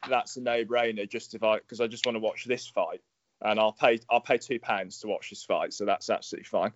that's 0.08 0.36
a 0.36 0.40
no 0.40 0.64
brainer. 0.64 1.08
Just 1.08 1.34
if 1.34 1.42
I 1.42 1.58
because 1.58 1.80
I 1.80 1.88
just 1.88 2.06
want 2.06 2.16
to 2.16 2.20
watch 2.20 2.44
this 2.44 2.66
fight 2.68 3.02
and 3.42 3.58
I'll 3.60 3.72
pay 3.72 4.00
I'll 4.10 4.20
pay 4.20 4.38
two 4.38 4.58
pounds 4.58 4.98
to 5.00 5.08
watch 5.08 5.30
this 5.30 5.44
fight, 5.44 5.72
so 5.72 5.84
that's 5.84 6.10
absolutely 6.10 6.44
fine. 6.44 6.72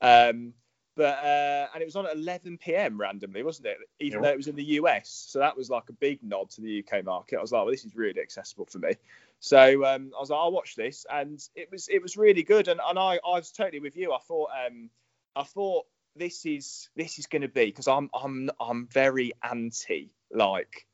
Um, 0.00 0.52
but 0.94 1.24
uh, 1.24 1.68
and 1.72 1.80
it 1.80 1.86
was 1.86 1.96
on 1.96 2.06
at 2.06 2.14
11 2.16 2.58
p.m. 2.58 3.00
randomly, 3.00 3.42
wasn't 3.42 3.68
it? 3.68 3.78
Even 4.00 4.18
Yeah. 4.18 4.28
though 4.28 4.32
it 4.32 4.36
was 4.36 4.48
in 4.48 4.56
the 4.56 4.64
US, 4.64 5.26
so 5.28 5.38
that 5.38 5.56
was 5.56 5.70
like 5.70 5.88
a 5.88 5.94
big 5.94 6.22
nod 6.22 6.50
to 6.50 6.60
the 6.60 6.84
UK 6.86 7.04
market. 7.04 7.38
I 7.38 7.40
was 7.40 7.52
like, 7.52 7.62
well, 7.62 7.70
this 7.70 7.84
is 7.84 7.96
really 7.96 8.20
accessible 8.20 8.66
for 8.66 8.78
me. 8.78 8.92
So 9.40 9.84
um, 9.86 10.12
I 10.16 10.20
was 10.20 10.30
like, 10.30 10.38
I'll 10.38 10.52
watch 10.52 10.76
this, 10.76 11.06
and 11.10 11.40
it 11.54 11.68
was 11.70 11.88
it 11.88 12.02
was 12.02 12.16
really 12.16 12.42
good. 12.42 12.68
And, 12.68 12.80
and 12.86 12.98
I, 12.98 13.14
I 13.26 13.38
was 13.38 13.50
totally 13.52 13.80
with 13.80 13.96
you. 13.96 14.12
I 14.12 14.18
thought 14.18 14.50
um, 14.66 14.90
I 15.34 15.44
thought 15.44 15.86
this 16.14 16.44
is 16.44 16.90
this 16.94 17.18
is 17.18 17.26
going 17.26 17.42
to 17.42 17.48
be 17.48 17.64
because 17.66 17.88
I'm 17.88 18.10
I'm 18.12 18.50
I'm 18.60 18.86
very 18.86 19.32
anti 19.42 20.10
like 20.30 20.86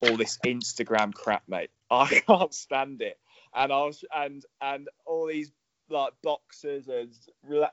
all 0.00 0.16
this 0.16 0.38
Instagram 0.44 1.14
crap, 1.14 1.44
mate. 1.48 1.70
I 1.90 2.06
can't 2.26 2.52
stand 2.52 3.00
it. 3.02 3.18
And 3.56 3.72
I 3.72 3.84
was 3.84 4.04
and 4.14 4.44
and 4.60 4.88
all 5.06 5.26
these 5.26 5.50
like 5.88 6.12
boxers 6.22 6.88
and 6.88 7.10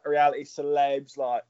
reality 0.05 0.43
celebs 0.43 1.17
like 1.17 1.43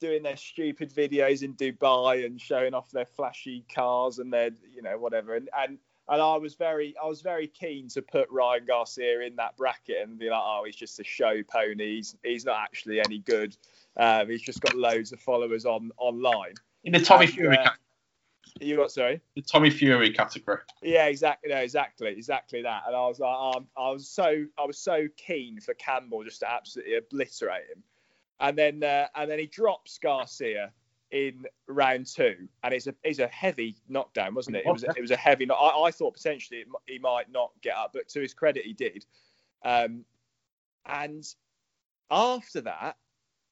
doing 0.00 0.22
their 0.22 0.36
stupid 0.36 0.92
videos 0.92 1.42
in 1.42 1.54
Dubai 1.54 2.26
and 2.26 2.40
showing 2.40 2.74
off 2.74 2.90
their 2.90 3.06
flashy 3.06 3.64
cars 3.74 4.18
and 4.18 4.32
their 4.32 4.50
you 4.74 4.82
know 4.82 4.98
whatever. 4.98 5.34
And 5.34 5.48
and 5.58 5.78
and 6.08 6.22
I 6.22 6.36
was 6.36 6.54
very 6.54 6.94
I 7.02 7.06
was 7.06 7.22
very 7.22 7.48
keen 7.48 7.88
to 7.88 8.02
put 8.02 8.30
Ryan 8.30 8.64
Garcia 8.66 9.20
in 9.22 9.36
that 9.36 9.56
bracket 9.56 9.96
and 10.02 10.18
be 10.18 10.30
like 10.30 10.42
oh 10.42 10.62
he's 10.64 10.76
just 10.76 11.00
a 11.00 11.04
show 11.04 11.42
pony. 11.42 11.96
He's, 11.96 12.16
he's 12.22 12.44
not 12.44 12.58
actually 12.62 13.00
any 13.00 13.18
good. 13.18 13.56
Um, 13.96 14.28
he's 14.28 14.42
just 14.42 14.60
got 14.60 14.74
loads 14.74 15.12
of 15.12 15.20
followers 15.20 15.64
on 15.64 15.90
online. 15.96 16.54
In 16.84 16.92
the 16.92 17.00
Tommy 17.00 17.24
And, 17.24 17.34
Fury, 17.34 17.58
uh, 17.58 17.70
you 18.60 18.76
got 18.76 18.90
sorry 18.90 19.20
the 19.34 19.42
Tommy 19.42 19.70
Fury 19.70 20.10
category. 20.12 20.58
yeah, 20.82 21.06
exactly. 21.06 21.50
No, 21.50 21.58
exactly, 21.58 22.08
exactly 22.08 22.62
that. 22.62 22.82
And 22.86 22.96
I 22.96 23.06
was 23.06 23.18
like, 23.18 23.36
um, 23.56 23.66
I 23.76 23.90
was 23.90 24.08
so, 24.08 24.44
I 24.58 24.64
was 24.64 24.78
so 24.78 25.08
keen 25.16 25.60
for 25.60 25.74
Campbell 25.74 26.24
just 26.24 26.40
to 26.40 26.50
absolutely 26.50 26.96
obliterate 26.96 27.64
him. 27.72 27.82
And 28.40 28.56
then, 28.56 28.82
uh, 28.82 29.06
and 29.14 29.30
then 29.30 29.38
he 29.38 29.46
drops 29.46 29.98
Garcia 29.98 30.72
in 31.10 31.44
round 31.68 32.06
two, 32.06 32.48
and 32.62 32.74
it's 32.74 32.86
a, 32.86 32.94
it's 33.04 33.18
a 33.18 33.28
heavy 33.28 33.76
knockdown, 33.88 34.34
wasn't 34.34 34.56
it? 34.56 34.64
It 34.66 34.72
was, 34.72 34.82
it 34.82 35.00
was 35.00 35.10
a 35.10 35.16
heavy. 35.16 35.46
Knock- 35.46 35.58
I, 35.60 35.82
I 35.84 35.90
thought 35.90 36.14
potentially 36.14 36.60
it, 36.60 36.66
he 36.86 36.98
might 36.98 37.30
not 37.30 37.52
get 37.62 37.76
up, 37.76 37.92
but 37.94 38.08
to 38.08 38.20
his 38.20 38.34
credit, 38.34 38.64
he 38.64 38.72
did. 38.72 39.06
Um, 39.64 40.04
and 40.84 41.24
after 42.10 42.60
that, 42.62 42.96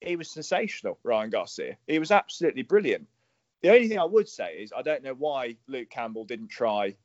he 0.01 0.15
was 0.15 0.29
sensational, 0.29 0.99
Ryan 1.03 1.29
Garcia. 1.29 1.77
He 1.87 1.99
was 1.99 2.11
absolutely 2.11 2.63
brilliant. 2.63 3.07
The 3.61 3.69
only 3.69 3.87
thing 3.87 3.99
I 3.99 4.05
would 4.05 4.29
say 4.29 4.57
is 4.59 4.73
I 4.75 4.81
don't 4.81 5.03
know 5.03 5.13
why 5.13 5.57
Luke 5.67 5.89
Campbell 5.89 6.25
didn't 6.25 6.49
try 6.49 6.95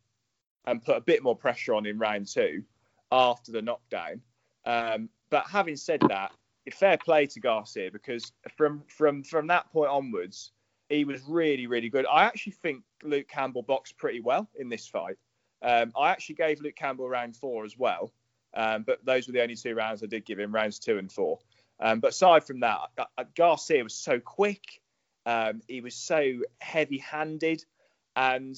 and 0.66 0.84
put 0.84 0.96
a 0.96 1.00
bit 1.00 1.22
more 1.22 1.36
pressure 1.36 1.74
on 1.74 1.86
in 1.86 1.98
round 1.98 2.26
two. 2.26 2.64
after 3.12 3.52
the 3.52 3.62
knockdown. 3.62 4.20
Um, 4.64 5.08
but 5.30 5.44
having 5.48 5.76
said 5.76 6.00
that, 6.08 6.32
fair 6.72 6.96
play 6.98 7.26
to 7.26 7.40
Garcia 7.40 7.90
because 7.90 8.32
from 8.56 8.82
from 8.86 9.24
from 9.24 9.48
that 9.48 9.70
point 9.72 9.90
onwards, 9.90 10.52
he 10.88 11.04
was 11.04 11.20
really 11.26 11.66
really 11.66 11.88
good. 11.88 12.06
I 12.06 12.24
actually 12.24 12.52
think 12.62 12.84
Luke 13.02 13.28
Campbell 13.28 13.62
boxed 13.62 13.98
pretty 13.98 14.20
well 14.20 14.48
in 14.56 14.68
this 14.68 14.86
fight. 14.86 15.16
Um, 15.62 15.92
I 15.98 16.10
actually 16.10 16.36
gave 16.36 16.60
Luke 16.60 16.76
Campbell 16.76 17.08
round 17.08 17.36
four 17.36 17.64
as 17.64 17.76
well, 17.76 18.12
um, 18.54 18.84
but 18.84 19.04
those 19.04 19.26
were 19.26 19.32
the 19.32 19.42
only 19.42 19.56
two 19.56 19.74
rounds 19.74 20.02
I 20.02 20.06
did 20.06 20.24
give 20.24 20.38
him, 20.38 20.54
rounds 20.54 20.78
two 20.78 20.98
and 20.98 21.10
four. 21.10 21.40
Um, 21.80 22.00
but 22.00 22.10
aside 22.10 22.44
from 22.44 22.60
that, 22.60 22.80
Garcia 23.34 23.82
was 23.82 23.94
so 23.94 24.20
quick. 24.20 24.80
Um, 25.26 25.60
he 25.68 25.80
was 25.80 25.94
so 25.94 26.40
heavy-handed, 26.58 27.64
and 28.16 28.56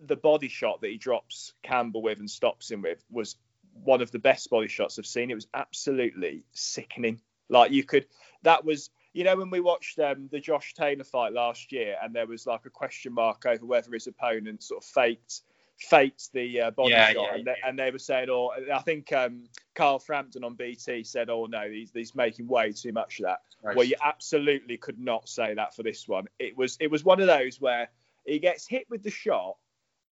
the 0.00 0.16
body 0.16 0.48
shot 0.48 0.80
that 0.80 0.90
he 0.90 0.98
drops 0.98 1.54
Campbell 1.62 2.02
with 2.02 2.18
and 2.18 2.30
stops 2.30 2.70
him 2.70 2.82
with 2.82 3.04
was 3.10 3.36
one 3.72 4.02
of 4.02 4.10
the 4.10 4.18
best 4.18 4.50
body 4.50 4.68
shots 4.68 4.98
I've 4.98 5.06
seen. 5.06 5.30
It 5.30 5.34
was 5.34 5.48
absolutely 5.54 6.44
sickening. 6.52 7.20
Like 7.48 7.72
you 7.72 7.84
could, 7.84 8.06
that 8.42 8.64
was, 8.64 8.90
you 9.12 9.24
know, 9.24 9.36
when 9.36 9.50
we 9.50 9.60
watched 9.60 9.98
um, 9.98 10.28
the 10.30 10.40
Josh 10.40 10.74
Taylor 10.74 11.04
fight 11.04 11.32
last 11.32 11.72
year, 11.72 11.96
and 12.02 12.14
there 12.14 12.26
was 12.26 12.46
like 12.46 12.66
a 12.66 12.70
question 12.70 13.12
mark 13.12 13.46
over 13.46 13.66
whether 13.66 13.92
his 13.92 14.06
opponent 14.06 14.62
sort 14.62 14.82
of 14.82 14.88
faked 14.88 15.42
faked 15.78 16.32
the 16.32 16.60
uh, 16.60 16.70
body 16.70 16.90
Yeah, 16.90 17.12
shot, 17.12 17.22
yeah, 17.22 17.34
and, 17.34 17.44
they, 17.44 17.56
and 17.64 17.78
they 17.78 17.90
were 17.90 17.98
saying, 17.98 18.30
or 18.30 18.52
I 18.72 18.80
think 18.80 19.12
um, 19.12 19.44
Carl 19.74 19.98
Frampton 19.98 20.44
on 20.44 20.54
BT 20.54 21.04
said, 21.04 21.30
"Oh 21.30 21.46
no, 21.46 21.68
he's, 21.70 21.90
he's 21.92 22.14
making 22.14 22.46
way 22.46 22.72
too 22.72 22.92
much 22.92 23.20
of 23.20 23.26
that." 23.26 23.40
Right. 23.62 23.76
Well, 23.76 23.86
you 23.86 23.96
absolutely 24.02 24.76
could 24.76 24.98
not 24.98 25.28
say 25.28 25.54
that 25.54 25.74
for 25.74 25.82
this 25.82 26.06
one. 26.08 26.26
It 26.38 26.56
was 26.56 26.76
it 26.80 26.90
was 26.90 27.04
one 27.04 27.20
of 27.20 27.26
those 27.26 27.60
where 27.60 27.88
he 28.24 28.38
gets 28.38 28.66
hit 28.66 28.86
with 28.88 29.02
the 29.02 29.10
shot, 29.10 29.56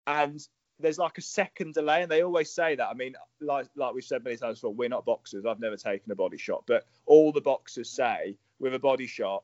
and 0.08 0.40
there's 0.80 0.98
like 0.98 1.18
a 1.18 1.22
second 1.22 1.74
delay, 1.76 2.02
and 2.02 2.12
they 2.12 2.24
always 2.24 2.52
say 2.52 2.76
that. 2.76 2.88
I 2.88 2.94
mean, 2.94 3.16
like 3.40 3.68
like 3.76 3.94
we've 3.94 4.04
said 4.04 4.24
many 4.24 4.38
times 4.38 4.58
before, 4.58 4.74
we're 4.74 4.90
not 4.90 5.06
boxers. 5.06 5.46
I've 5.46 5.60
never 5.60 5.78
taken 5.78 6.12
a 6.12 6.16
body 6.16 6.38
shot, 6.38 6.64
but 6.66 6.86
all 7.06 7.32
the 7.32 7.42
boxers 7.42 7.90
say 7.90 8.38
with 8.60 8.74
a 8.74 8.80
body 8.80 9.08
shot, 9.08 9.44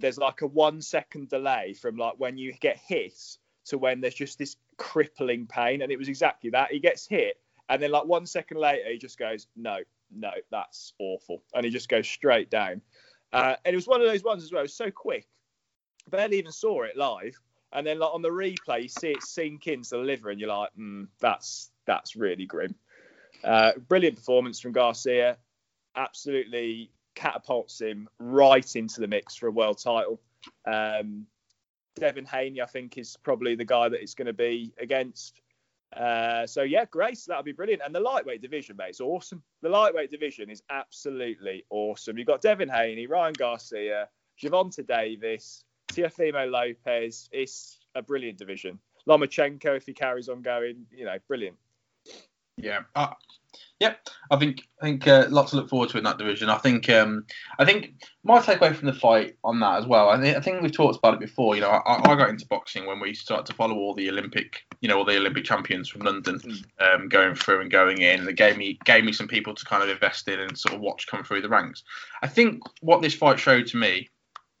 there's 0.00 0.18
like 0.18 0.42
a 0.42 0.46
one 0.46 0.82
second 0.82 1.28
delay 1.28 1.74
from 1.74 1.96
like 1.96 2.14
when 2.18 2.36
you 2.36 2.52
get 2.52 2.76
hit 2.76 3.38
to 3.66 3.78
when 3.78 4.00
there's 4.00 4.14
just 4.14 4.38
this 4.38 4.56
crippling 4.76 5.46
pain, 5.46 5.82
and 5.82 5.90
it 5.90 5.98
was 5.98 6.08
exactly 6.08 6.50
that. 6.50 6.70
He 6.70 6.78
gets 6.78 7.06
hit, 7.06 7.40
and 7.68 7.82
then 7.82 7.90
like 7.90 8.04
one 8.04 8.26
second 8.26 8.58
later, 8.58 8.90
he 8.90 8.98
just 8.98 9.18
goes, 9.18 9.46
"No, 9.56 9.78
no, 10.10 10.30
that's 10.50 10.92
awful," 10.98 11.42
and 11.54 11.64
he 11.64 11.70
just 11.70 11.88
goes 11.88 12.08
straight 12.08 12.50
down. 12.50 12.80
Uh, 13.32 13.56
and 13.64 13.72
it 13.72 13.76
was 13.76 13.88
one 13.88 14.00
of 14.00 14.06
those 14.06 14.22
ones 14.22 14.44
as 14.44 14.52
well. 14.52 14.60
It 14.60 14.64
was 14.64 14.74
so 14.74 14.90
quick, 14.90 15.26
barely 16.08 16.38
even 16.38 16.52
saw 16.52 16.82
it 16.82 16.96
live. 16.96 17.38
And 17.72 17.84
then 17.84 17.98
like 17.98 18.14
on 18.14 18.22
the 18.22 18.28
replay, 18.28 18.82
you 18.82 18.88
see 18.88 19.10
it 19.10 19.22
sink 19.22 19.66
into 19.66 19.90
the 19.90 19.98
liver, 19.98 20.30
and 20.30 20.38
you're 20.38 20.48
like, 20.48 20.70
mm, 20.78 21.08
"That's 21.20 21.70
that's 21.86 22.16
really 22.16 22.46
grim." 22.46 22.74
Uh, 23.42 23.72
brilliant 23.88 24.16
performance 24.16 24.60
from 24.60 24.72
Garcia. 24.72 25.36
Absolutely 25.96 26.90
catapults 27.14 27.80
him 27.80 28.08
right 28.18 28.76
into 28.76 29.00
the 29.00 29.06
mix 29.06 29.36
for 29.36 29.48
a 29.48 29.50
world 29.50 29.78
title. 29.78 30.20
Um, 30.66 31.26
Devin 31.96 32.24
Haney, 32.24 32.60
I 32.60 32.66
think, 32.66 32.98
is 32.98 33.16
probably 33.22 33.54
the 33.54 33.64
guy 33.64 33.88
that 33.88 34.00
it's 34.00 34.14
going 34.14 34.26
to 34.26 34.32
be 34.32 34.72
against. 34.78 35.40
Uh, 35.96 36.46
so 36.46 36.62
yeah, 36.62 36.84
Grace, 36.86 37.24
that'll 37.24 37.44
be 37.44 37.52
brilliant. 37.52 37.82
And 37.84 37.94
the 37.94 38.00
lightweight 38.00 38.42
division, 38.42 38.76
mate, 38.76 38.90
is 38.90 39.00
awesome. 39.00 39.42
The 39.62 39.68
lightweight 39.68 40.10
division 40.10 40.50
is 40.50 40.62
absolutely 40.70 41.64
awesome. 41.70 42.18
You've 42.18 42.26
got 42.26 42.42
Devin 42.42 42.68
Haney, 42.68 43.06
Ryan 43.06 43.34
Garcia, 43.34 44.08
Gervonta 44.42 44.86
Davis, 44.86 45.64
Teofimo 45.92 46.50
Lopez. 46.50 47.28
It's 47.30 47.78
a 47.94 48.02
brilliant 48.02 48.38
division. 48.38 48.78
Lomachenko, 49.08 49.76
if 49.76 49.86
he 49.86 49.92
carries 49.92 50.28
on 50.28 50.42
going, 50.42 50.86
you 50.90 51.04
know, 51.04 51.16
brilliant. 51.28 51.56
Yeah. 52.56 52.80
Uh, 52.94 53.12
yeah. 53.80 53.94
I 54.30 54.36
think 54.36 54.62
I 54.80 54.84
think 54.86 55.06
uh, 55.06 55.26
lots 55.28 55.50
to 55.50 55.56
look 55.56 55.68
forward 55.68 55.90
to 55.90 55.98
in 55.98 56.04
that 56.04 56.18
division. 56.18 56.48
I 56.48 56.58
think 56.58 56.88
um, 56.88 57.24
I 57.58 57.64
think 57.64 57.94
my 58.22 58.38
takeaway 58.38 58.74
from 58.74 58.86
the 58.86 58.92
fight 58.92 59.36
on 59.44 59.60
that 59.60 59.78
as 59.78 59.86
well. 59.86 60.08
I 60.08 60.20
think, 60.20 60.36
I 60.36 60.40
think 60.40 60.62
we've 60.62 60.72
talked 60.72 60.98
about 60.98 61.14
it 61.14 61.20
before. 61.20 61.54
You 61.54 61.62
know, 61.62 61.70
I, 61.70 62.10
I 62.10 62.16
got 62.16 62.30
into 62.30 62.46
boxing 62.46 62.86
when 62.86 63.00
we 63.00 63.14
started 63.14 63.46
to 63.46 63.54
follow 63.54 63.74
all 63.74 63.94
the 63.94 64.08
Olympic, 64.08 64.62
you 64.80 64.88
know, 64.88 64.98
all 64.98 65.04
the 65.04 65.16
Olympic 65.16 65.44
champions 65.44 65.88
from 65.88 66.02
London 66.02 66.40
um, 66.80 67.08
going 67.08 67.34
through 67.34 67.60
and 67.60 67.70
going 67.70 68.02
in. 68.02 68.20
And 68.20 68.28
it 68.28 68.36
gave 68.36 68.56
me 68.56 68.78
gave 68.84 69.04
me 69.04 69.12
some 69.12 69.28
people 69.28 69.54
to 69.54 69.64
kind 69.64 69.82
of 69.82 69.88
invest 69.88 70.28
in 70.28 70.40
and 70.40 70.56
sort 70.56 70.74
of 70.74 70.80
watch 70.80 71.06
come 71.06 71.24
through 71.24 71.42
the 71.42 71.48
ranks. 71.48 71.82
I 72.22 72.28
think 72.28 72.62
what 72.80 73.02
this 73.02 73.14
fight 73.14 73.38
showed 73.38 73.66
to 73.68 73.76
me 73.76 74.08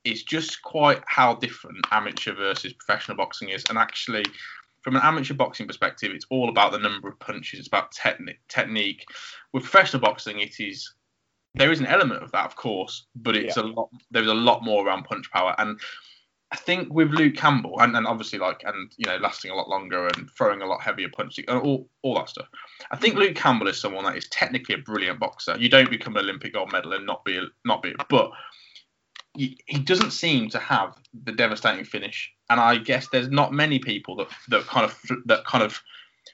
is 0.04 0.22
just 0.22 0.60
quite 0.62 1.00
how 1.06 1.34
different 1.34 1.78
amateur 1.90 2.34
versus 2.34 2.74
professional 2.74 3.16
boxing 3.16 3.48
is, 3.48 3.64
and 3.68 3.78
actually 3.78 4.24
from 4.84 4.96
an 4.96 5.02
amateur 5.02 5.34
boxing 5.34 5.66
perspective, 5.66 6.12
it's 6.12 6.26
all 6.30 6.50
about 6.50 6.70
the 6.70 6.78
number 6.78 7.08
of 7.08 7.18
punches. 7.18 7.58
It's 7.58 7.68
about 7.68 7.90
technique. 7.90 8.38
Technique. 8.48 9.04
With 9.52 9.64
professional 9.64 10.02
boxing, 10.02 10.40
it 10.40 10.60
is 10.60 10.94
there 11.54 11.72
is 11.72 11.80
an 11.80 11.86
element 11.86 12.22
of 12.22 12.32
that, 12.32 12.46
of 12.46 12.56
course, 12.56 13.06
but 13.14 13.34
it's 13.36 13.56
a 13.56 13.62
lot. 13.62 13.88
There's 14.10 14.26
a 14.26 14.34
lot 14.34 14.62
more 14.62 14.86
around 14.86 15.04
punch 15.04 15.30
power, 15.30 15.54
and 15.58 15.80
I 16.50 16.56
think 16.56 16.92
with 16.92 17.10
Luke 17.10 17.36
Campbell, 17.36 17.80
and, 17.80 17.96
and 17.96 18.06
obviously 18.06 18.38
like 18.38 18.62
and 18.64 18.92
you 18.96 19.06
know 19.06 19.16
lasting 19.16 19.50
a 19.50 19.54
lot 19.54 19.68
longer 19.68 20.06
and 20.08 20.28
throwing 20.36 20.62
a 20.62 20.66
lot 20.66 20.82
heavier 20.82 21.08
punches, 21.08 21.44
and 21.48 21.60
all 21.60 21.88
all 22.02 22.16
that 22.16 22.28
stuff. 22.28 22.46
I 22.90 22.96
think 22.96 23.14
Luke 23.14 23.36
Campbell 23.36 23.68
is 23.68 23.80
someone 23.80 24.04
that 24.04 24.16
is 24.16 24.28
technically 24.28 24.74
a 24.74 24.78
brilliant 24.78 25.18
boxer. 25.18 25.56
You 25.58 25.68
don't 25.68 25.90
become 25.90 26.16
an 26.16 26.24
Olympic 26.24 26.52
gold 26.52 26.72
medal 26.72 26.92
and 26.92 27.06
not 27.06 27.24
be 27.24 27.40
not 27.64 27.82
be, 27.82 27.94
but 28.10 28.30
he 29.36 29.78
doesn't 29.78 30.12
seem 30.12 30.48
to 30.50 30.58
have 30.58 30.96
the 31.24 31.32
devastating 31.32 31.84
finish, 31.84 32.32
and 32.50 32.60
I 32.60 32.76
guess 32.76 33.08
there's 33.08 33.28
not 33.28 33.52
many 33.52 33.78
people 33.78 34.16
that 34.16 34.28
that 34.48 34.66
kind 34.66 34.84
of 34.84 34.98
that 35.26 35.44
kind 35.44 35.64
of 35.64 35.80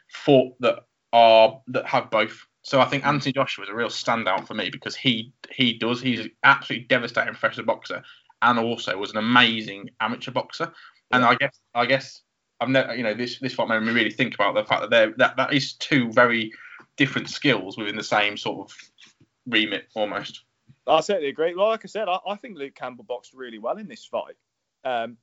fought 0.09 0.55
that 0.61 0.85
are 1.13 1.61
that 1.69 1.87
have 1.87 2.11
both. 2.11 2.47
So 2.63 2.81
I 2.81 2.85
think 2.85 3.07
Anthony 3.07 3.33
Joshua 3.33 3.65
is 3.65 3.71
a 3.71 3.75
real 3.75 3.89
standout 3.89 4.47
for 4.47 4.55
me 4.55 4.71
because 4.71 4.95
he 4.95 5.33
he 5.51 5.73
does 5.73 6.01
he's 6.01 6.21
an 6.21 6.31
absolutely 6.45 6.87
devastating 6.87 7.33
professional 7.33 7.67
boxer 7.67 8.03
and 8.43 8.59
also 8.59 8.97
was 8.97 9.11
an 9.11 9.19
amazing 9.19 9.91
amateur 10.01 10.31
boxer. 10.31 10.73
And 11.11 11.25
I 11.25 11.35
guess 11.37 11.59
I 11.75 11.87
guess 11.87 12.23
I've 12.61 12.69
never 12.69 12.95
you 12.95 13.03
know 13.03 13.15
this 13.15 13.39
this 13.39 13.55
fight 13.55 13.69
made 13.69 13.83
me 13.83 13.93
really 13.93 14.11
think 14.11 14.35
about 14.35 14.55
the 14.55 14.65
fact 14.65 14.83
that 14.83 14.91
there 14.91 15.15
that 15.17 15.37
that 15.37 15.53
is 15.53 15.75
two 15.75 16.13
very 16.13 16.53
different 16.97 17.31
skills 17.31 17.79
within 17.79 17.97
the 17.97 18.05
same 18.05 18.37
sort 18.37 18.71
of 18.71 18.77
remit 19.47 19.87
almost. 19.95 20.45
I 20.91 21.01
certainly 21.01 21.29
agree. 21.29 21.55
Like 21.55 21.85
I 21.85 21.89
said, 21.89 22.09
I, 22.09 22.19
I 22.27 22.37
think 22.37 22.59
Luke 22.59 22.75
Campbell 22.75 23.05
boxed 23.05 23.33
really 23.35 23.59
well 23.59 23.79
in 23.79 23.89
this 23.89 24.05
fight. 24.05 24.35
Um, 24.85 25.17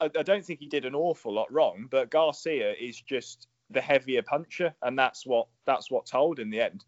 I, 0.00 0.06
I 0.06 0.22
don't 0.22 0.44
think 0.44 0.60
he 0.60 0.66
did 0.66 0.84
an 0.84 0.94
awful 0.94 1.32
lot 1.32 1.52
wrong, 1.52 1.86
but 1.90 2.10
Garcia 2.10 2.74
is 2.78 3.00
just 3.00 3.48
the 3.70 3.80
heavier 3.80 4.22
puncher, 4.22 4.74
and 4.82 4.98
that's 4.98 5.26
what 5.26 5.48
that's 5.64 5.90
what 5.90 6.06
told 6.06 6.38
in 6.38 6.50
the 6.50 6.60
end. 6.60 6.84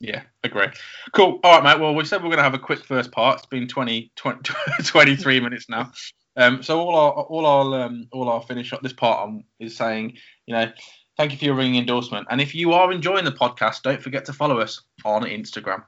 Yeah, 0.00 0.22
agree. 0.44 0.68
Cool. 1.12 1.40
All 1.42 1.60
right, 1.60 1.64
mate. 1.64 1.82
Well, 1.82 1.94
we 1.94 2.04
said 2.04 2.18
we're 2.22 2.28
going 2.28 2.38
to 2.38 2.44
have 2.44 2.54
a 2.54 2.58
quick 2.58 2.84
first 2.84 3.10
part. 3.10 3.38
It's 3.38 3.46
been 3.46 3.66
20, 3.66 4.12
20 4.14 4.52
23 4.84 5.40
minutes 5.40 5.68
now. 5.68 5.90
Um, 6.36 6.62
so 6.62 6.78
all 6.78 6.94
our 6.94 7.10
all 7.12 7.46
our 7.46 7.82
um, 7.82 8.06
all 8.12 8.28
our 8.28 8.40
finish 8.42 8.72
up 8.72 8.82
this 8.82 8.92
part 8.92 9.20
on 9.20 9.44
is 9.58 9.76
saying, 9.76 10.16
you 10.46 10.54
know, 10.54 10.70
thank 11.16 11.32
you 11.32 11.38
for 11.38 11.46
your 11.46 11.54
ringing 11.54 11.80
endorsement, 11.80 12.28
and 12.30 12.40
if 12.40 12.54
you 12.54 12.72
are 12.74 12.92
enjoying 12.92 13.24
the 13.24 13.32
podcast, 13.32 13.82
don't 13.82 14.02
forget 14.02 14.24
to 14.26 14.32
follow 14.32 14.60
us 14.60 14.82
on 15.04 15.22
Instagram. 15.22 15.82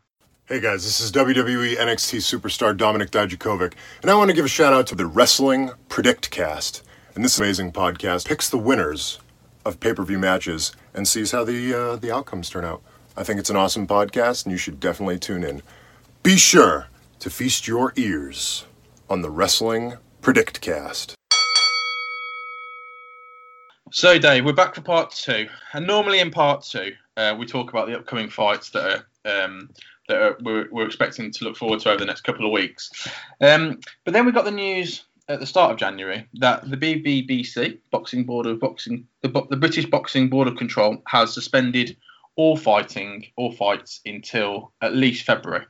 Hey 0.50 0.58
guys, 0.58 0.82
this 0.82 1.00
is 1.00 1.12
WWE 1.12 1.76
NXT 1.76 2.18
superstar 2.18 2.76
Dominik 2.76 3.10
Dijakovic, 3.10 3.74
and 4.02 4.10
I 4.10 4.16
want 4.16 4.30
to 4.30 4.34
give 4.34 4.44
a 4.44 4.48
shout 4.48 4.72
out 4.72 4.84
to 4.88 4.96
the 4.96 5.06
Wrestling 5.06 5.70
Predict 5.88 6.28
Cast. 6.32 6.82
And 7.14 7.24
this 7.24 7.38
amazing 7.38 7.70
podcast 7.70 8.26
picks 8.26 8.50
the 8.50 8.58
winners 8.58 9.20
of 9.64 9.78
pay-per-view 9.78 10.18
matches 10.18 10.72
and 10.92 11.06
sees 11.06 11.30
how 11.30 11.44
the 11.44 11.72
uh, 11.72 11.94
the 11.94 12.10
outcomes 12.10 12.50
turn 12.50 12.64
out. 12.64 12.82
I 13.16 13.22
think 13.22 13.38
it's 13.38 13.48
an 13.48 13.54
awesome 13.54 13.86
podcast, 13.86 14.44
and 14.44 14.50
you 14.50 14.58
should 14.58 14.80
definitely 14.80 15.20
tune 15.20 15.44
in. 15.44 15.62
Be 16.24 16.36
sure 16.36 16.88
to 17.20 17.30
feast 17.30 17.68
your 17.68 17.92
ears 17.94 18.66
on 19.08 19.22
the 19.22 19.30
Wrestling 19.30 19.98
Predict 20.20 20.60
Cast. 20.60 21.14
So, 23.92 24.18
Dave, 24.18 24.44
we're 24.44 24.52
back 24.52 24.74
for 24.74 24.80
part 24.80 25.12
two, 25.12 25.46
and 25.74 25.86
normally 25.86 26.18
in 26.18 26.32
part 26.32 26.64
two, 26.64 26.94
uh, 27.16 27.36
we 27.38 27.46
talk 27.46 27.70
about 27.70 27.86
the 27.86 27.96
upcoming 27.96 28.28
fights 28.28 28.70
that 28.70 29.04
are 29.24 29.44
um, 29.44 29.70
that 30.10 30.20
are, 30.20 30.36
we're, 30.42 30.68
we're 30.70 30.86
expecting 30.86 31.30
to 31.30 31.44
look 31.44 31.56
forward 31.56 31.80
to 31.80 31.88
over 31.90 31.98
the 31.98 32.04
next 32.04 32.22
couple 32.22 32.44
of 32.44 32.52
weeks. 32.52 32.90
Um, 33.40 33.80
but 34.04 34.12
then 34.12 34.26
we 34.26 34.32
got 34.32 34.44
the 34.44 34.50
news 34.50 35.04
at 35.28 35.40
the 35.40 35.46
start 35.46 35.70
of 35.70 35.78
January 35.78 36.26
that 36.34 36.68
the 36.68 36.76
BBBC, 36.76 37.78
Boxing 37.90 38.24
Board 38.24 38.46
of 38.46 38.60
Boxing, 38.60 39.06
the, 39.22 39.28
the 39.48 39.56
British 39.56 39.86
Boxing 39.86 40.28
Board 40.28 40.48
of 40.48 40.56
Control, 40.56 41.00
has 41.06 41.32
suspended 41.32 41.96
all 42.36 42.56
fighting, 42.56 43.26
all 43.36 43.52
fights 43.52 44.00
until 44.04 44.72
at 44.82 44.94
least 44.94 45.24
February. 45.24 45.66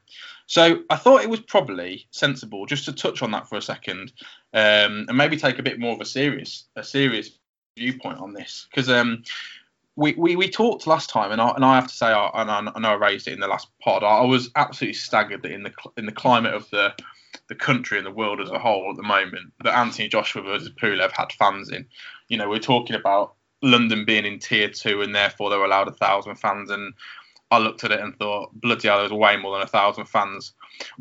So 0.46 0.82
I 0.90 0.96
thought 0.96 1.22
it 1.22 1.30
was 1.30 1.40
probably 1.40 2.08
sensible 2.10 2.66
just 2.66 2.86
to 2.86 2.92
touch 2.92 3.22
on 3.22 3.30
that 3.32 3.48
for 3.48 3.56
a 3.56 3.62
second, 3.62 4.12
um, 4.52 5.06
and 5.08 5.16
maybe 5.16 5.36
take 5.36 5.58
a 5.58 5.62
bit 5.62 5.78
more 5.78 5.94
of 5.94 6.00
a 6.00 6.04
serious, 6.04 6.64
a 6.74 6.82
serious 6.82 7.30
viewpoint 7.78 8.18
on 8.18 8.32
this 8.32 8.66
because 8.70 8.88
um, 8.88 9.22
we, 10.00 10.34
we 10.34 10.48
talked 10.48 10.86
last 10.86 11.10
time, 11.10 11.30
and 11.30 11.40
I 11.40 11.50
and 11.50 11.64
I 11.64 11.74
have 11.74 11.86
to 11.86 11.94
say, 11.94 12.06
I, 12.06 12.30
and 12.40 12.50
I, 12.50 12.72
I 12.74 12.80
know 12.80 12.90
I 12.90 12.94
raised 12.94 13.28
it 13.28 13.34
in 13.34 13.40
the 13.40 13.46
last 13.46 13.68
pod. 13.82 14.02
I, 14.02 14.22
was 14.22 14.50
absolutely 14.56 14.94
staggered 14.94 15.42
that 15.42 15.52
in 15.52 15.62
the 15.62 15.72
in 15.96 16.06
the 16.06 16.12
climate 16.12 16.54
of 16.54 16.68
the 16.70 16.94
the 17.48 17.54
country 17.54 17.98
and 17.98 18.06
the 18.06 18.10
world 18.10 18.40
as 18.40 18.50
a 18.50 18.58
whole 18.58 18.90
at 18.90 18.96
the 18.96 19.02
moment, 19.02 19.52
that 19.62 19.76
Anthony 19.76 20.08
Joshua 20.08 20.42
versus 20.42 20.70
Pulev 20.70 21.10
had 21.12 21.32
fans 21.32 21.70
in. 21.70 21.86
You 22.28 22.38
know, 22.38 22.48
we're 22.48 22.58
talking 22.58 22.96
about 22.96 23.34
London 23.62 24.04
being 24.06 24.24
in 24.24 24.38
tier 24.38 24.70
two, 24.70 25.02
and 25.02 25.14
therefore 25.14 25.50
they're 25.50 25.64
allowed 25.64 25.88
a 25.88 25.92
thousand 25.92 26.36
fans, 26.36 26.70
and 26.70 26.94
I 27.50 27.58
looked 27.58 27.84
at 27.84 27.92
it 27.92 28.00
and 28.00 28.16
thought, 28.16 28.58
bloody 28.58 28.88
hell, 28.88 29.00
there's 29.00 29.12
way 29.12 29.36
more 29.36 29.52
than 29.52 29.62
a 29.62 29.70
thousand 29.70 30.06
fans, 30.06 30.54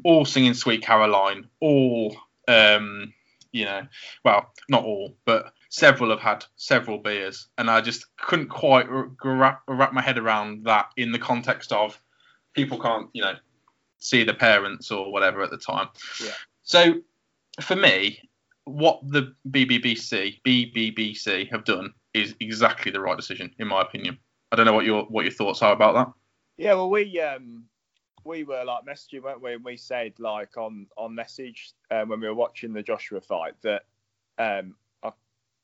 all 0.03 0.25
singing 0.25 0.53
"Sweet 0.53 0.81
Caroline," 0.81 1.47
all, 1.61 2.17
um, 2.49 3.13
you 3.53 3.63
know, 3.63 3.87
well, 4.25 4.51
not 4.67 4.83
all, 4.83 5.15
but 5.23 5.53
several 5.69 6.09
have 6.09 6.19
had 6.19 6.45
several 6.55 6.97
beers, 6.97 7.47
and 7.57 7.69
I 7.69 7.81
just 7.81 8.05
couldn't 8.17 8.49
quite 8.49 8.87
wrap, 9.23 9.61
wrap 9.67 9.93
my 9.93 10.01
head 10.01 10.17
around 10.17 10.65
that 10.65 10.87
in 10.97 11.11
the 11.11 11.19
context 11.19 11.71
of 11.71 11.99
people 12.53 12.79
can't, 12.79 13.09
you 13.13 13.21
know, 13.21 13.35
see 13.99 14.23
the 14.23 14.33
parents 14.33 14.91
or 14.91 15.11
whatever 15.11 15.41
at 15.41 15.51
the 15.51 15.57
time. 15.57 15.87
Yeah. 16.23 16.31
So 16.63 16.95
for 17.61 17.75
me, 17.75 18.19
what 18.65 18.99
the 19.03 19.33
BBBC 19.49 20.41
BBBC 20.45 21.49
have 21.51 21.63
done 21.65 21.93
is 22.13 22.35
exactly 22.39 22.91
the 22.91 22.99
right 22.99 23.17
decision, 23.17 23.53
in 23.59 23.67
my 23.67 23.81
opinion. 23.81 24.17
I 24.51 24.55
don't 24.55 24.65
know 24.65 24.73
what 24.73 24.85
your 24.85 25.03
what 25.03 25.25
your 25.25 25.33
thoughts 25.33 25.61
are 25.61 25.73
about 25.73 25.93
that. 25.93 26.11
Yeah, 26.57 26.73
well, 26.73 26.89
we 26.89 27.19
um, 27.21 27.65
we 28.23 28.43
were 28.43 28.63
like 28.63 28.85
messaging, 28.85 29.21
weren't 29.21 29.41
we? 29.41 29.53
And 29.53 29.63
we 29.63 29.77
said 29.77 30.13
like 30.19 30.57
on 30.57 30.87
on 30.97 31.13
message 31.13 31.73
um, 31.91 32.09
when 32.09 32.19
we 32.19 32.27
were 32.27 32.35
watching 32.35 32.73
the 32.73 32.83
Joshua 32.83 33.21
fight 33.21 33.53
that 33.61 33.83
um, 34.37 34.75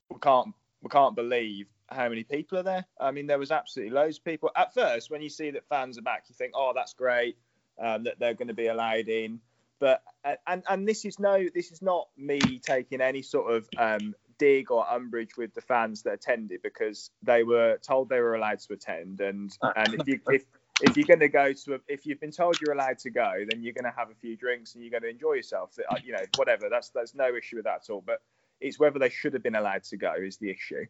we 0.10 0.20
can't 0.20 0.54
we 0.82 0.90
can't 0.90 1.16
believe 1.16 1.68
how 1.90 2.10
many 2.10 2.24
people 2.24 2.58
are 2.58 2.64
there. 2.64 2.86
I 3.00 3.12
mean, 3.12 3.28
there 3.28 3.40
was 3.40 3.52
absolutely 3.52 3.94
loads 3.94 4.18
of 4.18 4.24
people. 4.24 4.50
At 4.56 4.74
first, 4.74 5.10
when 5.10 5.22
you 5.22 5.30
see 5.30 5.52
that 5.52 5.68
fans 5.68 5.98
are 5.98 6.02
back, 6.02 6.26
you 6.30 6.36
think, 6.36 6.54
oh, 6.56 6.72
that's 6.76 6.94
great 6.94 7.38
um, 7.80 8.04
that 8.04 8.20
they're 8.20 8.34
going 8.34 8.48
to 8.48 8.54
be 8.54 8.68
allowed 8.68 9.08
in. 9.08 9.40
But 9.80 10.04
and 10.48 10.64
and 10.70 10.88
this 10.88 11.06
is 11.06 11.20
no, 11.20 11.46
this 11.54 11.72
is 11.72 11.82
not 11.82 12.08
me 12.18 12.40
taking 12.60 13.02
any 13.02 13.22
sort 13.22 13.54
of 13.54 13.70
um, 13.78 14.16
dig 14.38 14.72
or 14.72 14.90
umbrage 14.90 15.38
with 15.38 15.54
the 15.54 15.62
fans 15.62 16.04
that 16.04 16.14
attended 16.14 16.62
because 16.62 17.12
they 17.22 17.44
were 17.44 17.78
told 17.82 18.10
they 18.10 18.22
were 18.22 18.36
allowed 18.36 18.60
to 18.60 18.74
attend, 18.74 19.20
and 19.20 19.56
and 19.76 19.94
if 19.94 20.08
you 20.08 20.20
if 20.30 20.46
if 20.82 20.98
you're 20.98 21.06
going 21.06 21.20
to 21.20 21.30
go 21.30 21.52
to 21.54 21.76
a, 21.76 21.80
if 21.88 22.06
you've 22.06 22.20
been 22.20 22.32
told 22.32 22.60
you're 22.62 22.74
allowed 22.74 23.00
to 23.00 23.10
go, 23.10 23.46
then 23.50 23.64
you're 23.64 23.74
going 23.74 23.86
to 23.86 23.98
have 23.98 24.10
a 24.10 24.16
few 24.16 24.36
drinks 24.36 24.76
and 24.76 24.84
you're 24.84 24.92
going 24.92 25.04
to 25.04 25.10
enjoy 25.10 25.34
yourself. 25.34 25.78
Uh, 25.78 25.96
you 26.04 26.14
know, 26.14 26.24
whatever. 26.36 26.70
That's 26.70 26.90
that's 26.90 27.14
no 27.14 27.36
issue 27.36 27.58
with 27.58 27.66
that 27.66 27.82
at 27.84 27.90
all. 27.90 28.04
But 28.06 28.22
it's 28.62 28.80
whether 28.80 29.00
they 29.00 29.10
should 29.10 29.34
have 29.34 29.44
been 29.44 29.56
allowed 29.56 29.84
to 29.84 29.98
go 29.98 30.14
is 30.14 30.38
the 30.38 30.50
issue. 30.50 30.86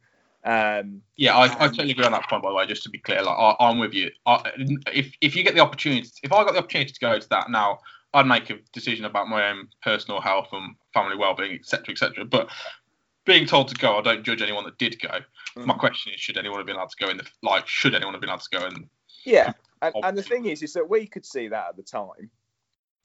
Um, 0.45 1.01
yeah, 1.17 1.35
I, 1.35 1.45
I 1.45 1.67
totally 1.67 1.91
agree 1.91 2.05
on 2.05 2.11
that 2.11 2.29
point. 2.29 2.43
By 2.43 2.49
the 2.49 2.55
way, 2.55 2.67
just 2.67 2.83
to 2.83 2.89
be 2.89 2.99
clear, 2.99 3.23
like 3.23 3.35
I, 3.35 3.55
am 3.59 3.79
with 3.79 3.93
you. 3.93 4.11
I, 4.27 4.51
if 4.93 5.11
if 5.19 5.35
you 5.35 5.43
get 5.43 5.55
the 5.55 5.61
opportunity, 5.61 6.09
if 6.21 6.31
I 6.31 6.43
got 6.43 6.53
the 6.53 6.59
opportunity 6.59 6.93
to 6.93 6.99
go 6.99 7.17
to 7.17 7.29
that 7.29 7.49
now, 7.49 7.79
I'd 8.13 8.27
make 8.27 8.49
a 8.51 8.57
decision 8.71 9.05
about 9.05 9.27
my 9.27 9.49
own 9.49 9.67
personal 9.81 10.21
health 10.21 10.49
and 10.51 10.75
family 10.93 11.17
well-being, 11.17 11.55
etc., 11.55 11.93
etc. 11.93 12.25
But 12.25 12.49
being 13.25 13.47
told 13.47 13.69
to 13.69 13.75
go, 13.75 13.97
I 13.97 14.01
don't 14.01 14.23
judge 14.23 14.43
anyone 14.43 14.65
that 14.65 14.77
did 14.77 15.01
go. 15.01 15.19
Mm. 15.57 15.65
My 15.65 15.73
question 15.73 16.13
is, 16.13 16.21
should 16.21 16.37
anyone 16.37 16.59
have 16.59 16.67
been 16.67 16.75
allowed 16.75 16.89
to 16.89 17.03
go 17.03 17.09
in 17.09 17.17
the 17.17 17.25
like? 17.41 17.67
Should 17.67 17.95
anyone 17.95 18.13
have 18.13 18.21
been 18.21 18.29
allowed 18.29 18.41
to 18.41 18.59
go 18.59 18.65
in? 18.67 18.87
Yeah, 19.25 19.51
and, 19.81 19.95
and 20.03 20.17
the 20.17 20.21
thing 20.21 20.45
is, 20.45 20.61
is 20.61 20.73
that 20.73 20.87
we 20.87 21.07
could 21.07 21.25
see 21.25 21.47
that 21.47 21.69
at 21.69 21.75
the 21.75 21.81
time, 21.81 22.29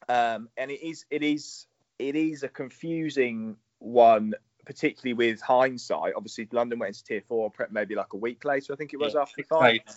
um, 0.09 0.47
and 0.57 0.69
it 0.69 0.85
is 0.85 1.05
it 1.09 1.23
is 1.23 1.65
it 1.97 2.15
is 2.15 2.43
a 2.43 2.49
confusing 2.49 3.57
one 3.79 4.35
particularly 4.71 5.13
with 5.13 5.41
hindsight, 5.41 6.13
obviously 6.15 6.47
London 6.53 6.79
went 6.79 6.95
into 6.95 7.03
tier 7.03 7.21
four 7.27 7.51
prep 7.51 7.71
maybe 7.73 7.93
like 7.93 8.13
a 8.13 8.17
week 8.17 8.45
later, 8.45 8.71
I 8.71 8.77
think 8.77 8.93
it 8.93 8.99
was 8.99 9.15
yeah, 9.15 9.21
after 9.21 9.33
the 9.37 9.43
fight. 9.43 9.89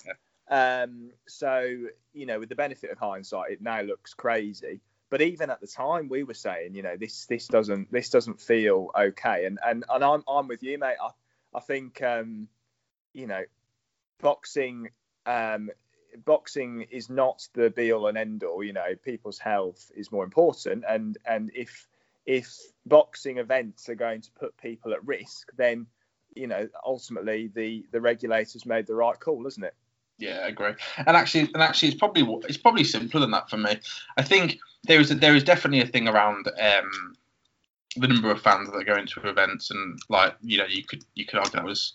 Um, 0.51 1.11
so 1.29 1.87
you 2.13 2.27
know, 2.27 2.41
with 2.41 2.49
the 2.49 2.57
benefit 2.57 2.91
of 2.91 2.99
hindsight, 2.99 3.53
it 3.53 3.63
now 3.63 3.83
looks 3.83 4.15
crazy. 4.15 4.81
But 5.11 5.23
even 5.23 5.49
at 5.49 5.61
the 5.61 5.69
time, 5.69 6.09
we 6.09 6.25
were 6.25 6.35
saying, 6.35 6.75
you 6.75 6.83
know, 6.83 6.97
this 6.97 7.27
this 7.27 7.47
doesn't 7.47 7.93
this 7.93 8.11
doesn't 8.11 8.41
feel 8.41 8.91
okay. 8.99 9.45
And 9.45 9.61
and 9.65 9.85
and 9.89 10.03
I'm 10.03 10.25
I'm 10.27 10.49
with 10.49 10.65
you, 10.65 10.77
mate. 10.77 10.97
I 11.01 11.11
I 11.57 11.61
think 11.61 12.03
um, 12.03 12.49
you 13.13 13.29
know, 13.29 13.45
boxing 14.21 14.91
um, 15.25 15.71
boxing 16.25 16.87
is 16.91 17.09
not 17.09 17.47
the 17.55 17.71
be 17.71 17.93
all 17.93 18.09
and 18.09 18.19
end 18.19 18.43
all. 18.43 18.65
You 18.65 18.73
know, 18.73 18.97
people's 19.05 19.39
health 19.39 19.93
is 19.95 20.11
more 20.11 20.25
important. 20.25 20.83
And 20.89 21.17
and 21.25 21.53
if 21.55 21.87
if 22.27 22.53
boxing 22.87 23.39
events 23.39 23.89
are 23.89 23.95
going 23.95 24.21
to 24.23 24.31
put 24.33 24.57
people 24.57 24.93
at 24.93 25.07
risk, 25.07 25.49
then 25.57 25.87
you 26.35 26.47
know 26.47 26.69
ultimately 26.85 27.51
the 27.55 27.85
the 27.93 28.01
regulators 28.01 28.67
made 28.67 28.87
the 28.87 28.95
right 28.95 29.19
call, 29.19 29.47
isn't 29.47 29.65
it? 29.65 29.75
Yeah, 30.19 30.41
I 30.45 30.49
agree. 30.49 30.73
And 30.99 31.17
actually, 31.17 31.51
and 31.55 31.63
actually, 31.63 31.89
it's 31.89 31.99
probably 31.99 32.23
it's 32.49 32.57
probably 32.57 32.85
simpler 32.85 33.21
than 33.21 33.33
that 33.33 33.51
for 33.51 33.57
me. 33.57 33.79
I 34.17 34.23
think 34.23 34.59
there 34.85 35.01
is 35.01 35.11
a, 35.11 35.15
there 35.15 35.35
is 35.35 35.43
definitely 35.43 35.81
a 35.81 35.87
thing 35.87 36.09
around 36.09 36.47
um, 36.61 37.17
the 37.97 38.09
number 38.09 38.31
of 38.31 38.41
fans 38.41 38.71
that 38.71 38.77
are 38.77 38.85
going 38.85 39.07
to 39.07 39.29
events, 39.29 39.71
and 39.71 39.99
like 40.09 40.35
you 40.43 40.59
know, 40.59 40.67
you 40.67 40.85
could 40.85 41.05
you 41.15 41.27
could 41.27 41.39
argue 41.39 41.53
that 41.53 41.65
was 41.65 41.95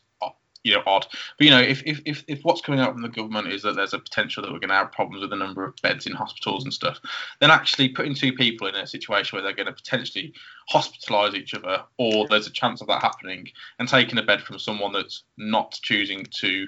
you 0.63 0.73
know 0.73 0.83
odd. 0.85 1.05
But 1.37 1.45
you 1.45 1.51
know, 1.51 1.61
if, 1.61 1.81
if 1.85 2.01
if 2.05 2.23
if 2.27 2.41
what's 2.43 2.61
coming 2.61 2.79
out 2.79 2.93
from 2.93 3.01
the 3.01 3.09
government 3.09 3.51
is 3.51 3.61
that 3.63 3.75
there's 3.75 3.93
a 3.93 3.99
potential 3.99 4.43
that 4.43 4.51
we're 4.51 4.59
going 4.59 4.69
to 4.69 4.75
have 4.75 4.91
problems 4.91 5.21
with 5.21 5.29
the 5.29 5.35
number 5.35 5.63
of 5.63 5.75
beds 5.81 6.05
in 6.05 6.13
hospitals 6.13 6.63
and 6.63 6.73
stuff, 6.73 6.99
then 7.39 7.51
actually 7.51 7.89
putting 7.89 8.13
two 8.13 8.33
people 8.33 8.67
in 8.67 8.75
a 8.75 8.87
situation 8.87 9.35
where 9.35 9.43
they're 9.43 9.53
going 9.53 9.67
to 9.67 9.73
potentially 9.73 10.33
hospitalise 10.69 11.35
each 11.35 11.53
other, 11.53 11.83
or 11.97 12.27
there's 12.27 12.47
a 12.47 12.51
chance 12.51 12.81
of 12.81 12.87
that 12.87 13.01
happening, 13.01 13.47
and 13.79 13.87
taking 13.87 14.17
a 14.17 14.23
bed 14.23 14.41
from 14.41 14.59
someone 14.59 14.93
that's 14.93 15.23
not 15.37 15.79
choosing 15.81 16.25
to 16.31 16.67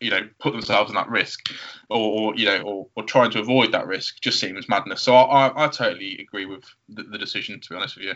you 0.00 0.10
know 0.10 0.28
put 0.40 0.52
themselves 0.52 0.90
in 0.90 0.96
that 0.96 1.08
risk 1.08 1.50
or, 1.88 1.98
or 1.98 2.36
you 2.36 2.44
know 2.44 2.60
or, 2.62 2.86
or, 2.96 3.04
trying 3.04 3.30
to 3.30 3.40
avoid 3.40 3.70
that 3.72 3.86
risk 3.86 4.20
just 4.20 4.40
seems 4.40 4.68
madness 4.68 5.00
so 5.00 5.14
i, 5.14 5.46
I, 5.46 5.64
I 5.64 5.68
totally 5.68 6.18
agree 6.18 6.46
with 6.46 6.64
the, 6.88 7.04
the, 7.04 7.16
decision 7.16 7.60
to 7.60 7.68
be 7.70 7.76
honest 7.76 7.96
with 7.96 8.06
you 8.06 8.14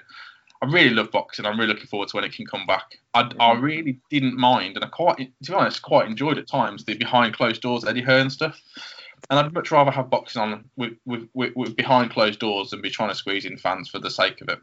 I 0.61 0.67
really 0.67 0.91
love 0.91 1.11
boxing. 1.11 1.47
I'm 1.47 1.59
really 1.59 1.73
looking 1.73 1.87
forward 1.87 2.09
to 2.09 2.17
when 2.17 2.25
it 2.25 2.33
can 2.33 2.47
come 2.47 2.67
back. 2.67 2.99
I, 3.15 3.31
I 3.39 3.55
really 3.55 4.01
didn't 4.11 4.37
mind, 4.37 4.77
and 4.77 4.85
I 4.85 4.89
quite, 4.89 5.19
to 5.19 5.51
be 5.51 5.55
honest, 5.55 5.83
quite 5.83 6.09
enjoyed 6.09 6.39
at 6.39 6.49
times 6.49 6.85
the 6.85 6.95
behind 6.95 7.35
closed 7.35 7.63
doors 7.63 7.85
Eddie 7.85 8.03
Hearn 8.03 8.31
stuff. 8.31 8.61
And 9.31 9.39
I'd 9.39 9.53
much 9.53 9.71
rather 9.71 9.91
have 9.91 10.11
boxing 10.11 10.41
on 10.41 10.65
with, 10.77 10.95
with, 11.05 11.29
with, 11.35 11.55
with 11.55 11.77
behind 11.77 12.11
closed 12.11 12.41
doors 12.41 12.71
than 12.71 12.81
be 12.81 12.91
trying 12.91 13.11
to 13.11 13.15
squeeze 13.15 13.45
in 13.45 13.57
fans 13.57 13.89
for 13.89 13.99
the 13.99 14.11
sake 14.11 14.41
of 14.41 14.49
it. 14.49 14.59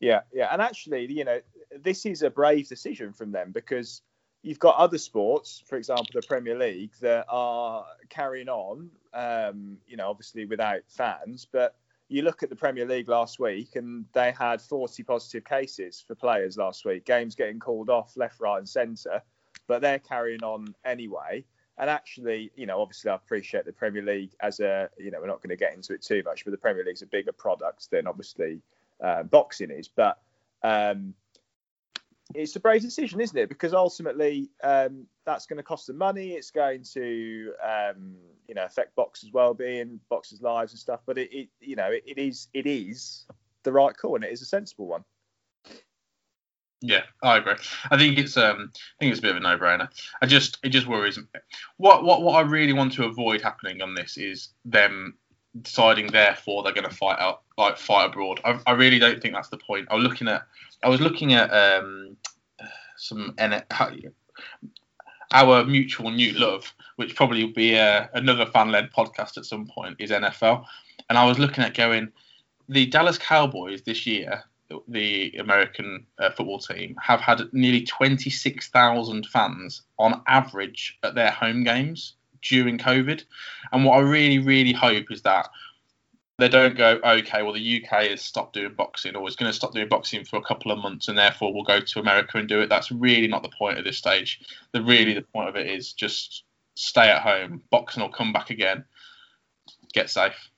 Yeah, 0.00 0.20
yeah, 0.32 0.48
and 0.52 0.60
actually, 0.60 1.10
you 1.10 1.24
know, 1.24 1.40
this 1.82 2.06
is 2.06 2.22
a 2.22 2.30
brave 2.30 2.68
decision 2.68 3.12
from 3.12 3.32
them 3.32 3.52
because 3.52 4.02
you've 4.42 4.58
got 4.58 4.76
other 4.76 4.98
sports, 4.98 5.62
for 5.66 5.76
example, 5.76 6.06
the 6.12 6.22
Premier 6.26 6.56
League, 6.56 6.92
that 7.00 7.26
are 7.28 7.84
carrying 8.08 8.48
on, 8.48 8.90
um, 9.12 9.78
you 9.86 9.96
know, 9.96 10.08
obviously 10.08 10.44
without 10.44 10.80
fans, 10.88 11.46
but 11.50 11.74
you 12.08 12.22
look 12.22 12.42
at 12.42 12.50
the 12.50 12.56
Premier 12.56 12.86
League 12.86 13.08
last 13.08 13.40
week 13.40 13.76
and 13.76 14.04
they 14.12 14.32
had 14.32 14.60
40 14.60 15.02
positive 15.02 15.44
cases 15.44 16.04
for 16.06 16.14
players 16.14 16.56
last 16.56 16.84
week, 16.84 17.04
games 17.04 17.34
getting 17.34 17.58
called 17.58 17.90
off 17.90 18.16
left, 18.16 18.40
right, 18.40 18.58
and 18.58 18.68
centre, 18.68 19.22
but 19.66 19.82
they're 19.82 19.98
carrying 19.98 20.42
on 20.42 20.74
anyway. 20.84 21.44
And 21.78 21.90
actually, 21.90 22.50
you 22.56 22.64
know, 22.64 22.80
obviously, 22.80 23.10
I 23.10 23.16
appreciate 23.16 23.66
the 23.66 23.72
Premier 23.72 24.02
League 24.02 24.30
as 24.40 24.60
a, 24.60 24.88
you 24.98 25.10
know, 25.10 25.20
we're 25.20 25.26
not 25.26 25.42
going 25.42 25.50
to 25.50 25.56
get 25.56 25.74
into 25.74 25.92
it 25.92 26.02
too 26.02 26.22
much, 26.24 26.44
but 26.44 26.52
the 26.52 26.58
Premier 26.58 26.84
League's 26.84 27.02
a 27.02 27.06
bigger 27.06 27.32
product 27.32 27.90
than 27.90 28.06
obviously 28.06 28.62
uh, 29.02 29.24
boxing 29.24 29.70
is. 29.70 29.88
But 29.88 30.18
um, 30.62 31.12
it's 32.34 32.56
a 32.56 32.60
brave 32.60 32.82
decision, 32.82 33.20
isn't 33.20 33.38
it? 33.38 33.48
Because 33.48 33.72
ultimately, 33.72 34.50
um, 34.62 35.06
that's 35.24 35.46
going 35.46 35.58
to 35.58 35.62
cost 35.62 35.86
them 35.86 35.98
money. 35.98 36.30
It's 36.32 36.50
going 36.50 36.82
to, 36.94 37.52
um, 37.62 38.16
you 38.48 38.54
know, 38.54 38.64
affect 38.64 38.96
boxers' 38.96 39.32
well-being, 39.32 40.00
boxers' 40.08 40.42
lives 40.42 40.72
and 40.72 40.78
stuff. 40.78 41.00
But 41.06 41.18
it, 41.18 41.32
it 41.32 41.48
you 41.60 41.76
know, 41.76 41.90
it, 41.90 42.04
it 42.06 42.18
is 42.18 42.48
it 42.52 42.66
is 42.66 43.26
the 43.62 43.72
right 43.72 43.96
call, 43.96 44.16
and 44.16 44.24
it 44.24 44.32
is 44.32 44.42
a 44.42 44.46
sensible 44.46 44.86
one. 44.86 45.04
Yeah, 46.82 47.02
I 47.22 47.38
agree. 47.38 47.54
I 47.90 47.96
think 47.96 48.18
it's 48.18 48.36
um, 48.36 48.70
I 48.74 48.96
think 49.00 49.10
it's 49.10 49.18
a 49.18 49.22
bit 49.22 49.30
of 49.30 49.38
a 49.38 49.40
no-brainer. 49.40 49.88
I 50.20 50.26
just 50.26 50.58
it 50.62 50.70
just 50.70 50.86
worries 50.86 51.16
me. 51.16 51.24
What 51.78 52.04
what 52.04 52.22
what 52.22 52.34
I 52.34 52.40
really 52.42 52.74
want 52.74 52.92
to 52.94 53.04
avoid 53.04 53.40
happening 53.40 53.82
on 53.82 53.94
this 53.94 54.18
is 54.18 54.50
them 54.64 55.16
deciding 55.62 56.08
therefore 56.08 56.62
they're 56.62 56.72
going 56.72 56.88
to 56.88 56.94
fight 56.94 57.18
out 57.18 57.42
like 57.58 57.78
fight 57.78 58.06
abroad. 58.06 58.40
I, 58.44 58.58
I 58.66 58.72
really 58.72 58.98
don't 58.98 59.20
think 59.20 59.34
that's 59.34 59.48
the 59.48 59.58
point. 59.58 59.88
I 59.90 59.94
was 59.94 60.04
looking 60.04 60.28
at 60.28 60.42
I 60.82 60.88
was 60.88 61.00
looking 61.00 61.34
at 61.34 61.50
um, 61.50 62.16
some 62.96 63.34
N 63.38 63.62
our 65.32 65.64
mutual 65.64 66.10
new 66.10 66.32
love, 66.32 66.72
which 66.96 67.16
probably 67.16 67.44
will 67.44 67.52
be 67.52 67.76
uh, 67.76 68.06
another 68.14 68.46
fan-led 68.46 68.92
podcast 68.92 69.36
at 69.36 69.44
some 69.44 69.66
point, 69.66 69.96
is 69.98 70.10
NFL, 70.10 70.64
and 71.08 71.18
I 71.18 71.24
was 71.24 71.38
looking 71.38 71.64
at 71.64 71.74
going 71.74 72.12
the 72.68 72.86
Dallas 72.86 73.18
Cowboys 73.18 73.82
this 73.82 74.06
year. 74.06 74.42
The 74.88 75.32
American 75.38 76.04
uh, 76.18 76.30
football 76.30 76.58
team 76.58 76.96
have 77.00 77.20
had 77.20 77.42
nearly 77.52 77.84
26,000 77.84 79.24
fans 79.26 79.82
on 79.96 80.22
average 80.26 80.98
at 81.04 81.14
their 81.14 81.30
home 81.30 81.62
games 81.62 82.14
during 82.48 82.78
COVID. 82.78 83.24
And 83.72 83.84
what 83.84 83.98
I 83.98 84.00
really, 84.00 84.38
really 84.38 84.72
hope 84.72 85.10
is 85.10 85.22
that 85.22 85.48
they 86.38 86.48
don't 86.48 86.76
go, 86.76 87.00
okay, 87.02 87.42
well, 87.42 87.54
the 87.54 87.82
UK 87.82 88.08
has 88.08 88.20
stopped 88.20 88.54
doing 88.54 88.74
boxing 88.74 89.16
or 89.16 89.26
is 89.26 89.36
going 89.36 89.50
to 89.50 89.56
stop 89.56 89.72
doing 89.72 89.88
boxing 89.88 90.24
for 90.24 90.36
a 90.36 90.42
couple 90.42 90.70
of 90.70 90.78
months 90.78 91.08
and 91.08 91.16
therefore 91.16 91.52
we'll 91.54 91.64
go 91.64 91.80
to 91.80 92.00
America 92.00 92.36
and 92.38 92.48
do 92.48 92.60
it. 92.60 92.68
That's 92.68 92.92
really 92.92 93.26
not 93.26 93.42
the 93.42 93.50
point 93.56 93.78
at 93.78 93.84
this 93.84 93.96
stage. 93.96 94.40
The 94.72 94.82
really 94.82 95.14
the 95.14 95.22
point 95.22 95.48
of 95.48 95.56
it 95.56 95.66
is 95.66 95.94
just 95.94 96.44
stay 96.74 97.08
at 97.08 97.22
home. 97.22 97.62
Boxing 97.70 98.02
will 98.02 98.10
come 98.10 98.32
back 98.32 98.50
again. 98.50 98.84
Get 99.94 100.10
safe. 100.10 100.50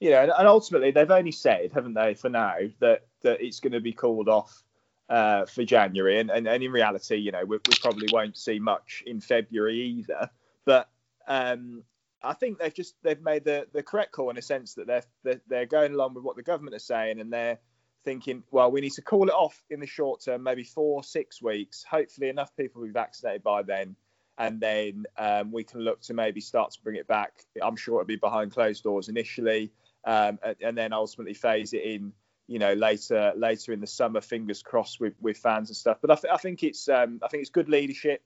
Yeah, 0.00 0.22
and 0.22 0.48
ultimately 0.48 0.90
they've 0.90 1.10
only 1.10 1.30
said, 1.30 1.72
haven't 1.72 1.94
they, 1.94 2.14
for 2.14 2.30
now, 2.30 2.56
that 2.80 3.06
that 3.22 3.42
it's 3.42 3.60
going 3.60 3.74
to 3.74 3.80
be 3.80 3.92
called 3.92 4.28
off 4.28 4.62
uh, 5.10 5.44
for 5.44 5.62
January, 5.62 6.18
and, 6.18 6.30
and, 6.30 6.48
and 6.48 6.62
in 6.62 6.72
reality, 6.72 7.16
you 7.16 7.30
know, 7.30 7.44
we, 7.44 7.58
we 7.58 7.74
probably 7.80 8.08
won't 8.10 8.38
see 8.38 8.58
much 8.58 9.02
in 9.06 9.20
February 9.20 9.78
either. 9.78 10.30
But 10.64 10.88
um, 11.30 11.84
I 12.22 12.34
think 12.34 12.58
they've 12.58 12.74
just 12.74 12.96
they've 13.02 13.22
made 13.22 13.44
the, 13.44 13.66
the 13.72 13.82
correct 13.82 14.12
call 14.12 14.30
in 14.30 14.36
a 14.36 14.42
sense 14.42 14.74
that 14.74 14.86
they're, 14.86 15.40
they're 15.48 15.64
going 15.64 15.94
along 15.94 16.14
with 16.14 16.24
what 16.24 16.36
the 16.36 16.42
government 16.42 16.74
is 16.74 16.84
saying 16.84 17.20
and 17.20 17.32
they're 17.32 17.58
thinking, 18.04 18.42
well, 18.50 18.70
we 18.70 18.80
need 18.80 18.92
to 18.94 19.02
call 19.02 19.28
it 19.28 19.34
off 19.34 19.62
in 19.70 19.78
the 19.78 19.86
short 19.86 20.22
term, 20.24 20.42
maybe 20.42 20.64
four 20.64 21.04
six 21.04 21.40
weeks. 21.40 21.84
Hopefully, 21.88 22.28
enough 22.28 22.54
people 22.56 22.80
will 22.80 22.88
be 22.88 22.92
vaccinated 22.92 23.44
by 23.44 23.62
then, 23.62 23.94
and 24.38 24.60
then 24.60 25.04
um, 25.18 25.52
we 25.52 25.62
can 25.62 25.80
look 25.80 26.00
to 26.02 26.14
maybe 26.14 26.40
start 26.40 26.72
to 26.72 26.82
bring 26.82 26.96
it 26.96 27.06
back. 27.06 27.44
I'm 27.62 27.76
sure 27.76 28.00
it'll 28.00 28.06
be 28.06 28.16
behind 28.16 28.52
closed 28.52 28.82
doors 28.82 29.08
initially, 29.08 29.70
um, 30.04 30.38
and, 30.42 30.56
and 30.60 30.76
then 30.76 30.92
ultimately 30.92 31.34
phase 31.34 31.72
it 31.72 31.84
in. 31.84 32.12
You 32.48 32.58
know, 32.58 32.72
later 32.72 33.32
later 33.36 33.72
in 33.72 33.80
the 33.80 33.86
summer, 33.86 34.20
fingers 34.20 34.62
crossed 34.62 34.98
with, 34.98 35.14
with 35.20 35.36
fans 35.36 35.70
and 35.70 35.76
stuff. 35.76 35.98
But 36.02 36.10
I, 36.10 36.14
th- 36.16 36.34
I 36.34 36.36
think 36.38 36.64
it's 36.64 36.88
um, 36.88 37.20
I 37.22 37.28
think 37.28 37.42
it's 37.42 37.50
good 37.50 37.68
leadership, 37.68 38.24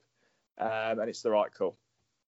um, 0.57 1.01
and 1.01 1.11
it's 1.11 1.21
the 1.21 1.31
right 1.31 1.53
call. 1.53 1.77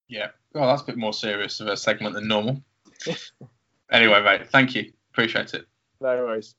Yeah. 0.09 0.27
Well, 0.53 0.67
that's 0.67 0.81
a 0.81 0.85
bit 0.85 0.97
more 0.97 1.13
serious 1.13 1.59
of 1.59 1.67
a 1.67 1.77
segment 1.77 2.15
than 2.15 2.27
normal. 2.27 2.61
anyway, 3.91 4.21
mate, 4.23 4.49
thank 4.49 4.75
you. 4.75 4.91
Appreciate 5.11 5.53
it. 5.53 5.65
No 6.01 6.15
worries. 6.17 6.55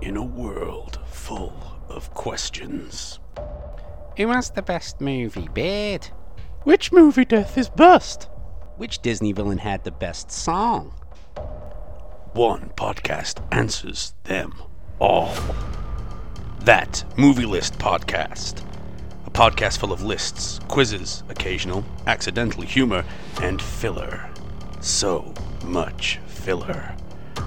In 0.00 0.16
a 0.16 0.24
world 0.24 0.98
full 1.06 1.54
of 1.88 2.12
questions. 2.14 3.20
Who 4.16 4.28
has 4.28 4.50
the 4.50 4.62
best 4.62 5.00
movie, 5.00 5.48
Beard? 5.52 6.08
Which 6.64 6.92
movie 6.92 7.24
death 7.24 7.56
is 7.58 7.68
best? 7.68 8.28
Which 8.76 9.00
Disney 9.00 9.32
villain 9.32 9.58
had 9.58 9.84
the 9.84 9.90
best 9.90 10.30
song? 10.30 10.94
One 12.34 12.72
podcast 12.76 13.42
answers 13.52 14.14
them 14.24 14.54
all. 14.98 15.34
That 16.60 17.04
Movie 17.16 17.46
List 17.46 17.78
Podcast. 17.78 18.64
Podcast 19.32 19.78
full 19.78 19.92
of 19.92 20.02
lists, 20.02 20.60
quizzes, 20.68 21.22
occasional, 21.30 21.84
accidental 22.06 22.62
humor, 22.62 23.04
and 23.40 23.62
filler. 23.62 24.28
So 24.80 25.32
much 25.64 26.18
filler. 26.26 26.94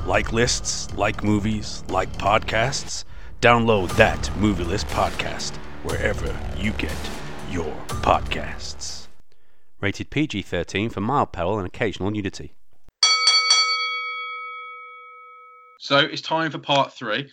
Like 0.06 0.34
lists, 0.34 0.92
like 0.96 1.24
movies, 1.24 1.84
like 1.90 2.12
podcasts, 2.18 3.04
download 3.40 3.96
that 3.98 4.36
Movie 4.38 4.64
List 4.64 4.88
Podcast 4.88 5.56
wherever 5.84 6.36
you 6.58 6.72
get 6.72 6.98
your 7.52 7.72
podcasts. 7.88 9.08
Rated 9.80 10.10
PG 10.10 10.42
13 10.42 10.90
for 10.90 11.02
mild 11.02 11.32
peril 11.32 11.60
and 11.60 11.68
occasional 11.68 12.10
nudity. 12.10 12.56
So 15.80 16.00
it's 16.00 16.22
time 16.22 16.50
for 16.50 16.58
part 16.58 16.94
three. 16.94 17.30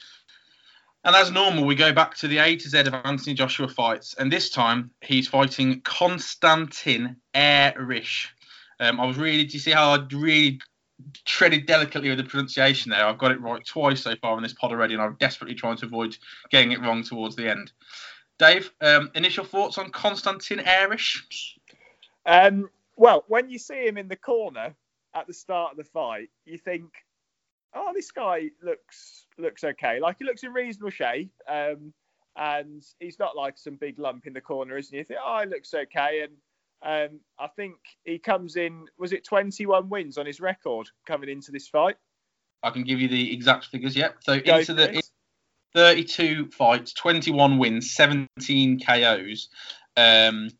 And 1.04 1.16
as 1.16 1.32
normal, 1.32 1.64
we 1.64 1.74
go 1.74 1.92
back 1.92 2.14
to 2.18 2.28
the 2.28 2.38
A 2.38 2.54
to 2.56 2.68
Z 2.68 2.78
of 2.80 2.94
Anthony 2.94 3.34
Joshua 3.34 3.68
fights. 3.68 4.14
And 4.14 4.32
this 4.32 4.50
time, 4.50 4.90
he's 5.00 5.26
fighting 5.26 5.80
Konstantin 5.80 7.16
Airich. 7.34 8.26
Um, 8.78 9.00
I 9.00 9.06
was 9.06 9.16
really, 9.16 9.44
do 9.44 9.54
you 9.54 9.58
see 9.58 9.72
how 9.72 9.90
I 9.90 10.06
really 10.12 10.60
treaded 11.24 11.66
delicately 11.66 12.08
with 12.08 12.18
the 12.18 12.24
pronunciation 12.24 12.90
there? 12.90 13.04
I've 13.04 13.18
got 13.18 13.32
it 13.32 13.40
right 13.40 13.64
twice 13.64 14.02
so 14.02 14.14
far 14.22 14.36
in 14.36 14.42
this 14.44 14.52
pod 14.52 14.70
already, 14.70 14.94
and 14.94 15.02
I'm 15.02 15.16
desperately 15.18 15.56
trying 15.56 15.76
to 15.78 15.86
avoid 15.86 16.16
getting 16.50 16.70
it 16.70 16.80
wrong 16.80 17.02
towards 17.02 17.34
the 17.34 17.50
end. 17.50 17.72
Dave, 18.38 18.72
um, 18.80 19.10
initial 19.14 19.44
thoughts 19.44 19.78
on 19.78 19.90
Konstantin 19.90 20.60
Airich? 20.60 21.20
Um, 22.26 22.70
well, 22.96 23.24
when 23.26 23.50
you 23.50 23.58
see 23.58 23.86
him 23.86 23.98
in 23.98 24.08
the 24.08 24.16
corner 24.16 24.74
at 25.14 25.26
the 25.26 25.34
start 25.34 25.72
of 25.72 25.78
the 25.78 25.84
fight, 25.84 26.30
you 26.44 26.58
think, 26.58 26.92
"Oh, 27.74 27.92
this 27.94 28.10
guy 28.10 28.50
looks 28.62 29.26
looks 29.38 29.64
okay. 29.64 30.00
Like 30.00 30.18
he 30.18 30.24
looks 30.24 30.42
in 30.42 30.52
reasonable 30.52 30.90
shape, 30.90 31.32
um, 31.48 31.92
and 32.36 32.82
he's 33.00 33.18
not 33.18 33.36
like 33.36 33.58
some 33.58 33.76
big 33.76 33.98
lump 33.98 34.26
in 34.26 34.32
the 34.32 34.40
corner, 34.40 34.76
isn't 34.76 34.92
he?" 34.92 34.98
You 34.98 35.04
think, 35.04 35.20
"Oh, 35.24 35.40
he 35.40 35.46
looks 35.46 35.74
okay." 35.74 36.24
And 36.24 37.12
um, 37.12 37.20
I 37.38 37.48
think 37.48 37.76
he 38.04 38.18
comes 38.18 38.56
in. 38.56 38.86
Was 38.98 39.12
it 39.12 39.24
21 39.24 39.88
wins 39.88 40.18
on 40.18 40.26
his 40.26 40.40
record 40.40 40.88
coming 41.06 41.28
into 41.28 41.52
this 41.52 41.68
fight? 41.68 41.96
I 42.62 42.70
can 42.70 42.84
give 42.84 43.00
you 43.00 43.08
the 43.08 43.32
exact 43.32 43.66
figures. 43.66 43.96
Yep. 43.96 44.16
So 44.20 44.40
Go 44.40 44.58
into 44.58 44.74
the 44.74 44.98
it. 44.98 45.10
32 45.74 46.50
fights, 46.50 46.92
21 46.92 47.58
wins, 47.58 47.94
17 47.94 48.80
KOs. 48.80 49.48
Um, 49.96 50.50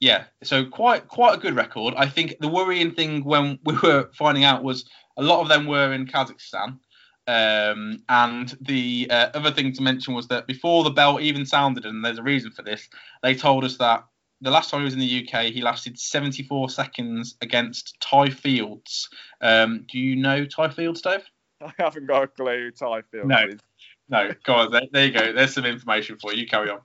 yeah, 0.00 0.24
so 0.42 0.64
quite 0.64 1.08
quite 1.08 1.34
a 1.34 1.40
good 1.40 1.54
record. 1.54 1.94
I 1.96 2.08
think 2.08 2.34
the 2.40 2.48
worrying 2.48 2.92
thing 2.94 3.24
when 3.24 3.58
we 3.64 3.76
were 3.82 4.10
finding 4.14 4.44
out 4.44 4.62
was 4.62 4.88
a 5.16 5.22
lot 5.22 5.40
of 5.40 5.48
them 5.48 5.66
were 5.66 5.92
in 5.92 6.06
Kazakhstan. 6.06 6.78
Um, 7.26 8.02
and 8.08 8.56
the 8.62 9.06
uh, 9.10 9.28
other 9.34 9.50
thing 9.50 9.74
to 9.74 9.82
mention 9.82 10.14
was 10.14 10.28
that 10.28 10.46
before 10.46 10.82
the 10.82 10.90
bell 10.90 11.20
even 11.20 11.44
sounded, 11.44 11.84
and 11.84 12.02
there's 12.02 12.18
a 12.18 12.22
reason 12.22 12.50
for 12.50 12.62
this, 12.62 12.88
they 13.22 13.34
told 13.34 13.64
us 13.64 13.76
that 13.76 14.06
the 14.40 14.50
last 14.50 14.70
time 14.70 14.80
he 14.80 14.84
was 14.84 14.94
in 14.94 15.00
the 15.00 15.28
UK, 15.28 15.52
he 15.52 15.60
lasted 15.60 15.98
74 15.98 16.70
seconds 16.70 17.36
against 17.42 17.98
Ty 18.00 18.30
Fields. 18.30 19.10
Um, 19.42 19.84
do 19.90 19.98
you 19.98 20.16
know 20.16 20.46
Ty 20.46 20.70
Fields, 20.70 21.02
Dave? 21.02 21.24
I 21.60 21.72
haven't 21.78 22.06
got 22.06 22.22
a 22.22 22.28
clue. 22.28 22.66
who 22.66 22.70
Ty 22.70 23.02
Fields 23.10 23.28
No. 23.28 23.46
is. 23.46 23.60
No, 24.08 24.30
go 24.44 24.54
on. 24.54 24.72
There, 24.72 24.82
there 24.90 25.06
you 25.06 25.12
go. 25.12 25.32
There's 25.32 25.52
some 25.52 25.66
information 25.66 26.16
for 26.16 26.32
you. 26.32 26.40
You 26.40 26.46
carry 26.46 26.70
on. 26.70 26.80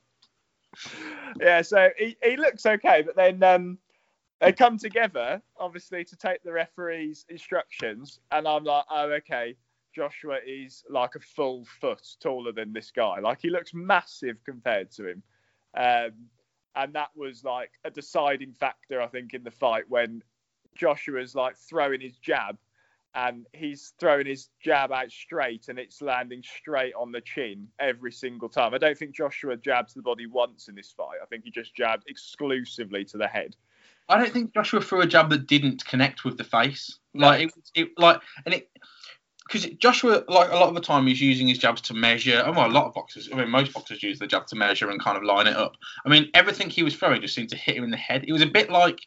Yeah, 1.39 1.61
so 1.61 1.89
he, 1.97 2.17
he 2.23 2.37
looks 2.37 2.65
okay, 2.65 3.01
but 3.01 3.15
then 3.15 3.41
um, 3.43 3.77
they 4.39 4.51
come 4.51 4.77
together, 4.77 5.41
obviously, 5.57 6.03
to 6.05 6.15
take 6.15 6.43
the 6.43 6.51
referee's 6.51 7.25
instructions, 7.29 8.19
and 8.31 8.47
I'm 8.47 8.63
like, 8.63 8.85
oh, 8.89 9.11
okay, 9.11 9.55
Joshua 9.95 10.37
is 10.45 10.83
like 10.89 11.15
a 11.15 11.19
full 11.19 11.65
foot 11.79 12.05
taller 12.19 12.51
than 12.51 12.73
this 12.73 12.91
guy. 12.91 13.19
Like 13.19 13.41
he 13.41 13.49
looks 13.49 13.73
massive 13.73 14.37
compared 14.45 14.91
to 14.91 15.07
him, 15.07 15.23
um, 15.75 16.11
and 16.75 16.93
that 16.93 17.09
was 17.15 17.43
like 17.43 17.71
a 17.85 17.91
deciding 17.91 18.53
factor, 18.53 19.01
I 19.01 19.07
think, 19.07 19.33
in 19.33 19.43
the 19.43 19.51
fight 19.51 19.83
when 19.87 20.23
Joshua's 20.75 21.35
like 21.35 21.55
throwing 21.57 22.01
his 22.01 22.17
jab. 22.17 22.57
And 23.15 23.45
he's 23.53 23.93
throwing 23.99 24.25
his 24.25 24.49
jab 24.59 24.91
out 24.91 25.11
straight, 25.11 25.67
and 25.69 25.77
it's 25.77 26.01
landing 26.01 26.41
straight 26.41 26.93
on 26.95 27.11
the 27.11 27.21
chin 27.21 27.67
every 27.79 28.11
single 28.11 28.49
time. 28.49 28.73
I 28.73 28.79
don't 28.79 28.97
think 28.97 29.15
Joshua 29.15 29.55
jabs 29.55 29.93
the 29.93 30.01
body 30.01 30.25
once 30.25 30.67
in 30.67 30.75
this 30.75 30.91
fight. 30.91 31.19
I 31.21 31.25
think 31.27 31.43
he 31.43 31.51
just 31.51 31.75
jabbed 31.75 32.05
exclusively 32.07 33.05
to 33.05 33.17
the 33.17 33.27
head. 33.27 33.55
I 34.09 34.17
don't 34.17 34.33
think 34.33 34.53
Joshua 34.53 34.81
threw 34.81 35.01
a 35.01 35.07
jab 35.07 35.29
that 35.29 35.47
didn't 35.47 35.85
connect 35.85 36.25
with 36.25 36.37
the 36.37 36.43
face. 36.43 36.99
Like 37.13 37.41
it, 37.41 37.53
it 37.75 37.89
like 37.97 38.21
and 38.45 38.53
it 38.53 38.69
because 39.47 39.65
Joshua 39.77 40.23
like 40.27 40.51
a 40.51 40.55
lot 40.55 40.69
of 40.69 40.75
the 40.75 40.81
time 40.81 41.05
he's 41.05 41.21
using 41.21 41.47
his 41.47 41.57
jabs 41.57 41.81
to 41.81 41.93
measure. 41.93 42.41
Oh, 42.45 42.51
well, 42.51 42.67
a 42.67 42.71
lot 42.71 42.85
of 42.85 42.93
boxers. 42.93 43.29
I 43.31 43.35
mean, 43.35 43.49
most 43.49 43.73
boxers 43.73 44.01
use 44.01 44.19
the 44.19 44.27
jab 44.27 44.47
to 44.47 44.55
measure 44.55 44.89
and 44.89 44.99
kind 44.99 45.17
of 45.17 45.23
line 45.23 45.47
it 45.47 45.55
up. 45.55 45.77
I 46.05 46.09
mean, 46.09 46.29
everything 46.33 46.69
he 46.69 46.83
was 46.83 46.95
throwing 46.95 47.21
just 47.21 47.35
seemed 47.35 47.49
to 47.49 47.55
hit 47.55 47.77
him 47.77 47.83
in 47.83 47.91
the 47.91 47.97
head. 47.97 48.25
It 48.27 48.33
was 48.33 48.41
a 48.41 48.47
bit 48.47 48.69
like. 48.71 48.99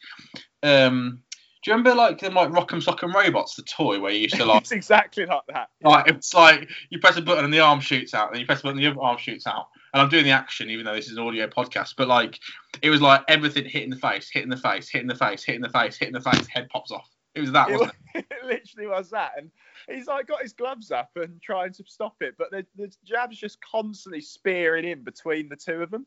um 0.62 1.22
do 1.62 1.70
you 1.70 1.76
remember 1.76 1.94
like 1.94 2.18
them 2.20 2.34
like 2.34 2.50
Rock'em 2.50 2.82
Sock'em 2.82 3.12
Robots, 3.12 3.56
the 3.56 3.62
toy 3.62 3.98
where 3.98 4.12
you 4.12 4.20
used 4.20 4.36
to 4.36 4.44
like 4.44 4.62
it's 4.62 4.72
exactly 4.72 5.26
like 5.26 5.42
that. 5.48 5.68
Like 5.82 6.08
it's 6.08 6.34
like 6.34 6.68
you 6.90 6.98
press 6.98 7.16
a 7.16 7.22
button 7.22 7.44
and 7.44 7.52
the 7.52 7.60
arm 7.60 7.80
shoots 7.80 8.14
out, 8.14 8.30
and 8.30 8.40
you 8.40 8.46
press 8.46 8.60
a 8.60 8.62
button 8.64 8.78
and 8.78 8.86
the 8.86 8.90
other 8.90 9.02
arm 9.02 9.18
shoots 9.18 9.46
out. 9.46 9.68
And 9.92 10.02
I'm 10.02 10.08
doing 10.08 10.24
the 10.24 10.30
action, 10.30 10.68
even 10.68 10.84
though 10.84 10.94
this 10.94 11.06
is 11.06 11.16
an 11.16 11.22
audio 11.22 11.46
podcast. 11.46 11.94
But 11.96 12.08
like, 12.08 12.38
it 12.82 12.90
was 12.90 13.00
like 13.00 13.22
everything 13.28 13.64
hitting 13.64 13.90
the 13.90 13.96
face, 13.96 14.28
hitting 14.30 14.50
the 14.50 14.56
face, 14.56 14.88
hitting 14.88 15.08
the 15.08 15.14
face, 15.14 15.44
hitting 15.44 15.62
the 15.62 15.70
face, 15.70 15.96
hitting 15.96 16.14
the 16.14 16.20
face. 16.20 16.46
Head 16.48 16.68
pops 16.68 16.90
off. 16.90 17.08
It 17.34 17.40
was 17.40 17.52
that, 17.52 17.68
It, 17.68 17.72
wasn't 17.72 17.92
wa- 18.14 18.20
it 18.30 18.44
literally 18.44 18.88
was 18.88 19.10
that, 19.10 19.32
and 19.36 19.50
he's 19.88 20.06
like 20.06 20.26
got 20.26 20.42
his 20.42 20.52
gloves 20.52 20.90
up 20.90 21.10
and 21.16 21.40
trying 21.42 21.72
to 21.74 21.84
stop 21.86 22.16
it, 22.20 22.34
but 22.38 22.50
the, 22.50 22.64
the 22.76 22.90
jab's 23.04 23.36
just 23.38 23.58
constantly 23.60 24.20
spearing 24.20 24.86
in 24.86 25.02
between 25.02 25.48
the 25.48 25.56
two 25.56 25.82
of 25.82 25.90
them. 25.90 26.06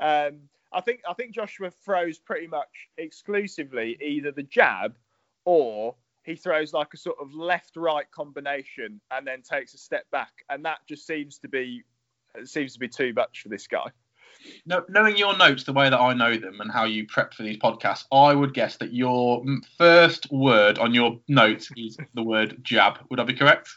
Um, 0.00 0.40
I 0.74 0.80
think 0.80 1.00
I 1.08 1.12
think 1.14 1.34
Joshua 1.34 1.70
throws 1.70 2.18
pretty 2.18 2.46
much 2.46 2.88
exclusively 2.98 3.98
either 4.00 4.32
the 4.32 4.42
jab 4.42 4.96
or 5.44 5.94
he 6.24 6.36
throws 6.36 6.72
like 6.72 6.94
a 6.94 6.96
sort 6.96 7.16
of 7.20 7.34
left-right 7.34 8.10
combination 8.10 9.00
and 9.10 9.26
then 9.26 9.42
takes 9.42 9.74
a 9.74 9.78
step 9.78 10.08
back, 10.10 10.32
and 10.48 10.64
that 10.64 10.78
just 10.88 11.06
seems 11.06 11.38
to 11.38 11.48
be 11.48 11.82
seems 12.44 12.72
to 12.74 12.78
be 12.78 12.88
too 12.88 13.12
much 13.12 13.42
for 13.42 13.48
this 13.48 13.66
guy. 13.66 13.90
knowing 14.88 15.16
your 15.16 15.36
notes 15.36 15.64
the 15.64 15.72
way 15.72 15.90
that 15.90 16.00
I 16.00 16.14
know 16.14 16.36
them 16.36 16.60
and 16.60 16.70
how 16.70 16.84
you 16.84 17.06
prep 17.06 17.34
for 17.34 17.42
these 17.42 17.58
podcasts, 17.58 18.04
I 18.10 18.34
would 18.34 18.54
guess 18.54 18.76
that 18.78 18.92
your 18.92 19.44
first 19.76 20.30
word 20.32 20.78
on 20.78 20.94
your 20.94 21.18
notes 21.28 21.68
is 21.76 21.98
the 22.14 22.22
word 22.22 22.58
jab. 22.62 22.98
Would 23.10 23.20
I 23.20 23.24
be 23.24 23.34
correct? 23.34 23.68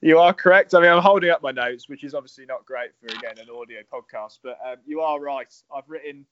You 0.00 0.18
are 0.18 0.32
correct. 0.32 0.74
I 0.74 0.80
mean, 0.80 0.90
I'm 0.90 1.02
holding 1.02 1.30
up 1.30 1.42
my 1.42 1.52
notes, 1.52 1.88
which 1.88 2.04
is 2.04 2.14
obviously 2.14 2.46
not 2.46 2.64
great 2.64 2.90
for 3.00 3.06
again 3.06 3.38
an 3.38 3.48
audio 3.54 3.80
podcast, 3.92 4.38
but 4.42 4.58
um, 4.64 4.76
you 4.86 5.00
are 5.00 5.20
right. 5.20 5.52
I've 5.74 5.88
written 5.88 6.26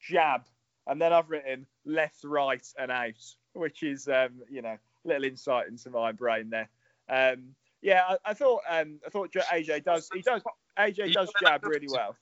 jab, 0.00 0.42
and 0.86 1.00
then 1.00 1.12
I've 1.12 1.30
written 1.30 1.66
left, 1.84 2.24
right, 2.24 2.66
and 2.78 2.90
out, 2.90 3.14
which 3.54 3.82
is 3.82 4.08
um, 4.08 4.42
you 4.50 4.62
know 4.62 4.76
a 5.04 5.08
little 5.08 5.24
insight 5.24 5.68
into 5.68 5.90
my 5.90 6.12
brain 6.12 6.50
there. 6.50 6.68
Um, 7.08 7.54
yeah, 7.82 8.02
I, 8.08 8.16
I 8.30 8.34
thought 8.34 8.60
um, 8.68 9.00
I 9.06 9.10
thought 9.10 9.32
AJ 9.32 9.84
does 9.84 10.08
he 10.12 10.22
does 10.22 10.42
AJ 10.78 11.12
does 11.12 11.30
jab 11.40 11.64
really 11.64 11.88
well. 11.90 12.16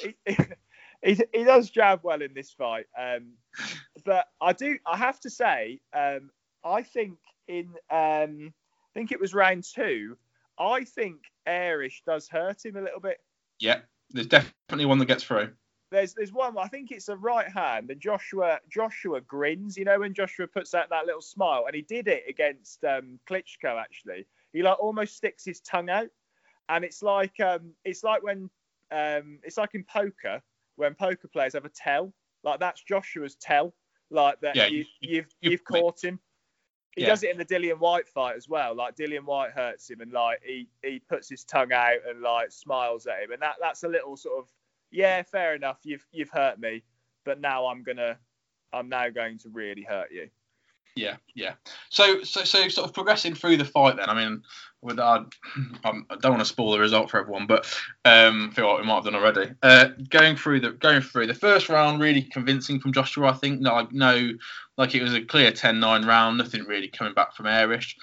He, 0.00 0.14
he, 1.04 1.20
he 1.32 1.44
does 1.44 1.70
jab 1.70 2.00
well 2.02 2.22
in 2.22 2.32
this 2.34 2.50
fight, 2.50 2.86
um, 2.98 3.32
but 4.04 4.26
I 4.40 4.52
do 4.52 4.78
I 4.86 4.96
have 4.96 5.20
to 5.20 5.30
say 5.30 5.80
um, 5.92 6.30
I 6.64 6.82
think 6.82 7.18
in 7.48 7.74
um, 7.90 8.52
think 8.96 9.12
it 9.12 9.20
was 9.20 9.34
round 9.34 9.64
two. 9.64 10.16
I 10.58 10.84
think 10.84 11.16
Airich 11.46 12.02
does 12.06 12.28
hurt 12.28 12.64
him 12.64 12.76
a 12.76 12.80
little 12.80 13.00
bit. 13.00 13.18
Yeah, 13.60 13.80
there's 14.10 14.26
definitely 14.26 14.86
one 14.86 14.98
that 14.98 15.06
gets 15.06 15.22
through. 15.24 15.50
there's 15.90 16.14
there's 16.14 16.32
one. 16.32 16.56
I 16.58 16.66
think 16.68 16.90
it's 16.90 17.08
a 17.08 17.16
right 17.16 17.48
hand, 17.48 17.90
and 17.90 18.00
Joshua 18.00 18.58
Joshua 18.70 19.20
grins. 19.20 19.76
You 19.76 19.84
know 19.84 20.00
when 20.00 20.14
Joshua 20.14 20.46
puts 20.46 20.72
out 20.74 20.88
that 20.90 21.06
little 21.06 21.20
smile, 21.20 21.64
and 21.66 21.76
he 21.76 21.82
did 21.82 22.08
it 22.08 22.24
against 22.28 22.82
um, 22.84 23.18
Klitschko. 23.28 23.78
Actually, 23.80 24.26
he 24.52 24.62
like 24.62 24.78
almost 24.80 25.16
sticks 25.16 25.44
his 25.44 25.60
tongue 25.60 25.90
out, 25.90 26.08
and 26.70 26.84
it's 26.84 27.02
like 27.02 27.38
um, 27.40 27.72
it's 27.84 28.02
like 28.02 28.22
when 28.22 28.48
um, 28.90 29.38
it's 29.44 29.58
like 29.58 29.74
in 29.74 29.84
poker 29.84 30.40
when 30.76 30.94
poker 30.94 31.28
players 31.28 31.52
have 31.54 31.64
a 31.66 31.70
tell. 31.70 32.12
Like 32.44 32.60
that's 32.60 32.82
Joshua's 32.82 33.36
tell. 33.36 33.74
Like 34.10 34.40
that 34.40 34.54
Yeah, 34.56 34.66
you, 34.68 34.78
you- 34.78 35.16
you've 35.16 35.26
you- 35.40 35.50
you've 35.52 35.64
caught 35.64 36.02
him. 36.02 36.18
He 36.96 37.02
Yeah. 37.02 37.08
does 37.08 37.22
it 37.22 37.30
in 37.30 37.38
the 37.38 37.44
Dillian 37.44 37.78
Whyte 37.78 38.08
fight 38.08 38.36
as 38.36 38.48
well. 38.48 38.74
Like 38.74 38.96
Dillian 38.96 39.24
Whyte 39.24 39.52
hurts 39.52 39.88
him, 39.88 40.00
and 40.00 40.12
like 40.12 40.42
he 40.42 40.68
he 40.82 40.98
puts 40.98 41.28
his 41.28 41.44
tongue 41.44 41.72
out 41.72 41.98
and 42.08 42.22
like 42.22 42.50
smiles 42.50 43.06
at 43.06 43.22
him, 43.22 43.32
and 43.32 43.42
that 43.42 43.56
that's 43.60 43.84
a 43.84 43.88
little 43.88 44.16
sort 44.16 44.38
of 44.38 44.52
yeah, 44.90 45.22
fair 45.22 45.54
enough. 45.54 45.80
You've 45.84 46.06
you've 46.10 46.30
hurt 46.30 46.58
me, 46.58 46.82
but 47.24 47.40
now 47.40 47.66
I'm 47.66 47.82
gonna 47.82 48.18
I'm 48.72 48.88
now 48.88 49.08
going 49.10 49.38
to 49.38 49.50
really 49.50 49.82
hurt 49.82 50.10
you. 50.10 50.30
Yeah, 50.96 51.16
yeah. 51.34 51.52
So, 51.90 52.22
so, 52.24 52.44
so, 52.44 52.68
sort 52.68 52.88
of 52.88 52.94
progressing 52.94 53.34
through 53.34 53.58
the 53.58 53.64
fight. 53.66 53.96
Then, 53.98 54.08
I 54.08 54.14
mean, 54.14 54.42
with 54.80 54.98
I, 54.98 55.18
I'm- 55.84 56.06
I 56.10 56.16
don't 56.16 56.32
want 56.32 56.40
to 56.40 56.46
spoil 56.46 56.72
the 56.72 56.78
result 56.78 57.10
for 57.10 57.20
everyone, 57.20 57.46
but 57.46 57.66
um, 58.06 58.48
I 58.50 58.54
feel 58.54 58.66
like 58.66 58.80
we 58.80 58.86
might 58.86 58.94
have 58.94 59.04
done 59.04 59.14
already. 59.14 59.52
Uh, 59.62 59.88
going 60.08 60.36
through 60.36 60.60
the 60.60 60.70
going 60.72 61.02
through 61.02 61.26
the 61.26 61.34
first 61.34 61.68
round, 61.68 62.00
really 62.00 62.22
convincing 62.22 62.80
from 62.80 62.92
Joshua. 62.92 63.28
I 63.28 63.34
think 63.34 63.62
like 63.62 63.92
no, 63.92 64.30
like 64.78 64.94
it 64.94 65.02
was 65.02 65.14
a 65.14 65.20
clear 65.22 65.52
10-9 65.52 66.06
round. 66.06 66.38
Nothing 66.38 66.64
really 66.64 66.88
coming 66.88 67.14
back 67.14 67.34
from 67.36 67.46
Airich. 67.46 67.94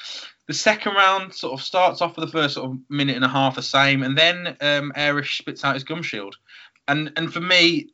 The 0.48 0.54
second 0.54 0.94
round 0.94 1.34
sort 1.34 1.54
of 1.54 1.66
starts 1.66 2.02
off 2.02 2.16
with 2.16 2.26
the 2.26 2.32
first 2.32 2.56
sort 2.56 2.70
of 2.70 2.78
minute 2.90 3.16
and 3.16 3.26
a 3.26 3.30
half 3.30 3.56
the 3.56 3.62
same, 3.64 4.04
and 4.04 4.16
then 4.16 4.48
um, 4.62 4.92
Airich 4.96 5.38
spits 5.38 5.64
out 5.64 5.74
his 5.74 5.84
gum 5.84 6.04
shield. 6.04 6.36
And 6.88 7.12
and 7.16 7.34
for 7.34 7.42
me, 7.42 7.90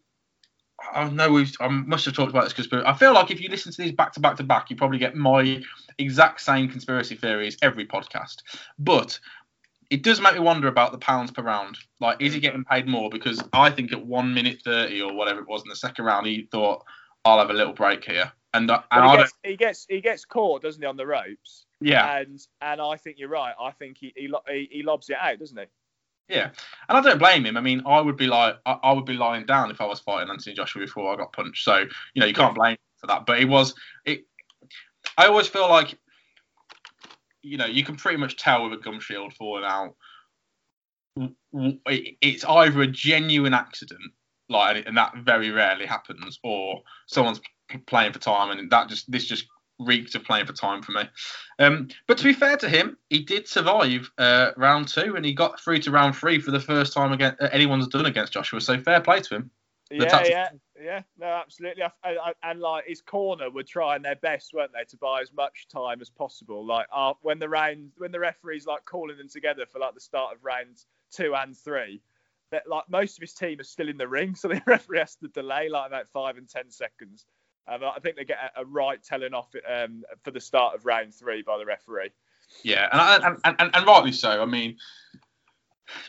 I 0.93 1.09
know 1.09 1.31
we've 1.31 1.53
I 1.59 1.67
must 1.67 2.05
have 2.05 2.13
talked 2.13 2.31
about 2.31 2.43
this 2.43 2.53
because 2.53 2.83
I 2.85 2.93
feel 2.93 3.13
like 3.13 3.31
if 3.31 3.41
you 3.41 3.49
listen 3.49 3.71
to 3.71 3.81
these 3.81 3.91
back 3.91 4.13
to 4.13 4.19
back 4.19 4.37
to 4.37 4.43
back, 4.43 4.69
you 4.69 4.75
probably 4.75 4.97
get 4.97 5.15
my 5.15 5.61
exact 5.97 6.41
same 6.41 6.69
conspiracy 6.69 7.15
theories 7.15 7.57
every 7.61 7.85
podcast. 7.85 8.37
But 8.77 9.19
it 9.89 10.03
does 10.03 10.21
make 10.21 10.33
me 10.33 10.39
wonder 10.39 10.67
about 10.67 10.91
the 10.91 10.97
pounds 10.97 11.31
per 11.31 11.41
round. 11.41 11.77
Like, 11.99 12.21
is 12.21 12.33
he 12.33 12.39
getting 12.39 12.63
paid 12.63 12.87
more? 12.87 13.09
Because 13.09 13.41
I 13.53 13.71
think 13.71 13.91
at 13.91 14.05
one 14.05 14.33
minute 14.33 14.61
thirty 14.63 15.01
or 15.01 15.13
whatever 15.13 15.41
it 15.41 15.47
was 15.47 15.63
in 15.63 15.69
the 15.69 15.75
second 15.75 16.05
round, 16.05 16.27
he 16.27 16.47
thought 16.51 16.83
I'll 17.25 17.39
have 17.39 17.49
a 17.49 17.53
little 17.53 17.73
break 17.73 18.05
here. 18.05 18.31
And, 18.53 18.71
uh, 18.71 18.81
and 18.91 19.11
he 19.11 19.17
gets 19.17 19.33
he 19.43 19.55
gets 19.55 19.85
he 19.89 20.01
gets 20.01 20.25
caught, 20.25 20.63
doesn't 20.63 20.81
he, 20.81 20.87
on 20.87 20.97
the 20.97 21.05
ropes? 21.05 21.65
yeah, 21.81 22.17
And 22.17 22.39
and 22.61 22.81
I 22.81 22.97
think 22.97 23.17
you're 23.19 23.29
right. 23.29 23.53
I 23.59 23.71
think 23.71 23.97
he 23.99 24.13
he, 24.15 24.33
he, 24.47 24.69
he 24.71 24.83
lobs 24.83 25.09
it 25.09 25.17
out, 25.19 25.39
doesn't 25.39 25.57
he? 25.57 25.65
Yeah, 26.29 26.51
and 26.87 26.97
I 26.97 27.01
don't 27.01 27.17
blame 27.17 27.43
him. 27.43 27.57
I 27.57 27.61
mean, 27.61 27.81
I 27.87 27.99
would 27.99 28.15
be 28.15 28.27
like, 28.27 28.55
I, 28.65 28.77
I 28.83 28.93
would 28.93 29.05
be 29.05 29.13
lying 29.13 29.47
down 29.47 29.71
if 29.71 29.81
I 29.81 29.85
was 29.85 29.99
fighting 29.99 30.29
Anthony 30.29 30.55
Joshua 30.55 30.83
before 30.83 31.11
I 31.11 31.17
got 31.17 31.33
punched. 31.33 31.63
So 31.63 31.85
you 32.13 32.21
know, 32.21 32.27
you 32.27 32.35
can't 32.35 32.53
blame 32.53 32.77
for 32.97 33.07
that. 33.07 33.25
But 33.25 33.39
it 33.39 33.45
was, 33.45 33.73
it. 34.05 34.25
I 35.17 35.25
always 35.25 35.47
feel 35.47 35.67
like, 35.67 35.97
you 37.41 37.57
know, 37.57 37.65
you 37.65 37.83
can 37.83 37.95
pretty 37.95 38.17
much 38.17 38.37
tell 38.37 38.63
with 38.63 38.79
a 38.79 38.81
gum 38.81 38.99
shield 38.99 39.33
falling 39.33 39.63
out. 39.63 39.95
It's 41.51 42.45
either 42.45 42.81
a 42.81 42.87
genuine 42.87 43.55
accident, 43.55 44.13
like, 44.49 44.85
and 44.85 44.95
that 44.97 45.13
very 45.23 45.49
rarely 45.49 45.87
happens, 45.87 46.39
or 46.43 46.81
someone's 47.07 47.41
playing 47.87 48.13
for 48.13 48.19
time, 48.19 48.51
and 48.51 48.69
that 48.69 48.87
just 48.87 49.09
this 49.11 49.25
just 49.25 49.47
reeked 49.79 50.15
of 50.15 50.23
playing 50.23 50.45
for 50.45 50.53
time 50.53 50.81
for 50.81 50.91
me. 50.91 51.03
Um, 51.57 51.87
but 52.07 52.17
to 52.17 52.23
be 52.23 52.33
fair 52.33 52.57
to 52.57 52.69
him, 52.69 52.97
he 53.09 53.19
did 53.19 53.47
survive 53.47 54.11
uh, 54.17 54.51
round 54.57 54.87
two, 54.87 55.15
and 55.15 55.25
he 55.25 55.33
got 55.33 55.59
through 55.59 55.79
to 55.79 55.91
round 55.91 56.15
three 56.15 56.39
for 56.39 56.51
the 56.51 56.59
first 56.59 56.93
time 56.93 57.11
again 57.11 57.35
uh, 57.39 57.49
anyone's 57.51 57.87
done 57.87 58.05
against 58.05 58.33
Joshua. 58.33 58.61
So 58.61 58.79
fair 58.79 59.01
play 59.01 59.21
to 59.21 59.35
him. 59.35 59.51
The 59.89 59.95
Yeah, 59.97 60.05
tactic- 60.05 60.31
yeah, 60.31 60.49
yeah. 60.79 61.01
No, 61.17 61.25
absolutely. 61.27 61.83
I, 61.83 61.89
I, 62.03 62.09
I- 62.29 62.51
and 62.51 62.59
like 62.59 62.85
his 62.85 63.01
corner 63.01 63.49
were 63.49 63.63
trying 63.63 64.03
their 64.03 64.15
best, 64.17 64.53
weren't 64.53 64.71
they, 64.73 64.83
to 64.83 64.97
buy 64.97 65.21
as 65.21 65.33
much 65.33 65.67
time 65.67 66.01
as 66.01 66.09
possible. 66.09 66.63
Like 66.65 66.87
uh, 66.93 67.13
when 67.21 67.39
the 67.39 67.49
round, 67.49 67.91
when 67.97 68.11
the 68.11 68.19
referee's 68.19 68.67
like 68.67 68.85
calling 68.85 69.17
them 69.17 69.29
together 69.29 69.65
for 69.65 69.79
like 69.79 69.95
the 69.95 70.01
start 70.01 70.35
of 70.35 70.43
rounds 70.43 70.85
two 71.11 71.33
and 71.35 71.57
three, 71.57 72.01
that 72.51 72.67
like 72.67 72.83
most 72.89 73.17
of 73.17 73.21
his 73.21 73.33
team 73.33 73.59
are 73.59 73.63
still 73.63 73.89
in 73.89 73.97
the 73.97 74.07
ring, 74.07 74.35
so 74.35 74.47
the 74.47 74.61
referee 74.67 74.99
has 74.99 75.15
to 75.15 75.27
delay 75.29 75.69
like 75.69 75.87
about 75.87 76.07
five 76.09 76.37
and 76.37 76.47
ten 76.47 76.69
seconds. 76.69 77.25
And 77.69 77.83
I 77.83 77.99
think 77.99 78.15
they 78.15 78.25
get 78.25 78.37
a, 78.55 78.61
a 78.61 78.65
right 78.65 79.01
telling 79.03 79.33
off 79.33 79.53
um, 79.69 80.03
for 80.23 80.31
the 80.31 80.41
start 80.41 80.75
of 80.75 80.85
round 80.85 81.13
three 81.13 81.41
by 81.41 81.57
the 81.57 81.65
referee. 81.65 82.11
Yeah, 82.63 82.87
and, 82.91 83.23
and, 83.23 83.55
and, 83.59 83.75
and, 83.75 83.85
rightly 83.85 84.11
so. 84.11 84.41
I 84.41 84.45
mean, 84.45 84.77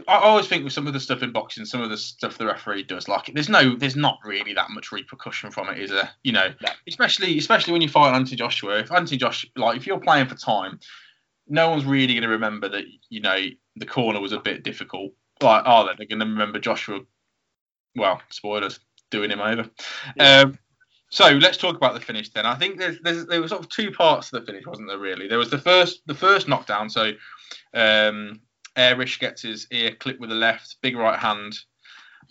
I 0.09 0.15
I 0.15 0.23
always 0.23 0.47
think 0.49 0.65
with 0.65 0.73
some 0.73 0.87
of 0.87 0.93
the 0.93 1.01
stuff 1.01 1.23
in 1.23 1.33
boxing, 1.33 1.65
some 1.65 1.83
of 1.83 1.91
the 1.91 1.99
stuff 1.99 2.39
the 2.39 2.47
referee 2.47 2.85
does, 2.85 3.09
like 3.09 3.31
there's 3.35 3.49
no, 3.49 3.77
there's 3.77 3.97
not 3.97 4.19
really 4.25 4.55
that 4.55 4.71
much 4.71 4.91
repercussion 4.91 5.51
from 5.51 5.69
it, 5.69 5.79
is 5.79 5.91
there? 5.91 6.11
You 6.23 6.33
know, 6.33 6.49
No. 6.63 6.71
especially 6.89 7.37
especially 7.39 7.73
when 7.73 7.83
you 7.83 7.89
fight 7.89 8.15
Anthony 8.15 8.37
Joshua. 8.37 8.79
If 8.79 8.91
Anthony 8.91 9.19
Joshua, 9.19 9.51
like 9.57 9.77
if 9.77 9.87
you're 9.87 10.01
playing 10.01 10.29
for 10.29 10.35
time, 10.35 10.81
no 11.47 11.69
one's 11.69 11.85
really 11.85 12.15
going 12.15 12.23
to 12.23 12.29
remember 12.29 12.69
that. 12.71 12.85
You 13.11 13.21
know, 13.21 13.39
the 13.77 13.87
corner 13.87 14.21
was 14.21 14.33
a 14.33 14.41
bit 14.41 14.63
difficult. 14.63 15.13
Like, 15.43 15.65
are 15.67 15.87
they? 15.87 15.93
They're 15.99 16.07
going 16.07 16.21
to 16.21 16.27
remember 16.27 16.59
Joshua. 16.59 17.01
Well, 17.97 18.21
spoilers, 18.31 18.79
doing 19.11 19.31
him 19.31 19.41
over. 19.41 19.69
Yeah. 20.17 20.41
Um, 20.41 20.59
so 21.11 21.29
let's 21.33 21.57
talk 21.57 21.77
about 21.77 21.95
the 21.95 22.01
finish 22.01 22.31
then. 22.31 22.47
I 22.47 22.55
think 22.55 22.79
there's, 22.79 22.99
there's 23.03 23.27
there 23.27 23.41
was 23.41 23.51
sort 23.51 23.63
of 23.63 23.69
two 23.69 23.91
parts 23.91 24.31
to 24.31 24.39
the 24.39 24.47
finish, 24.47 24.65
wasn't 24.65 24.89
there? 24.89 24.99
Really, 24.99 25.27
there 25.27 25.39
was 25.39 25.51
the 25.51 25.59
first 25.59 26.03
the 26.07 26.15
first 26.15 26.49
knockdown. 26.49 26.89
So 26.89 27.13
um, 27.75 28.41
Airich 28.77 29.19
gets 29.19 29.43
his 29.43 29.67
ear 29.73 29.95
clipped 29.95 30.21
with 30.21 30.31
the 30.31 30.37
left, 30.37 30.77
big 30.83 30.97
right 30.97 31.19
hand. 31.19 31.59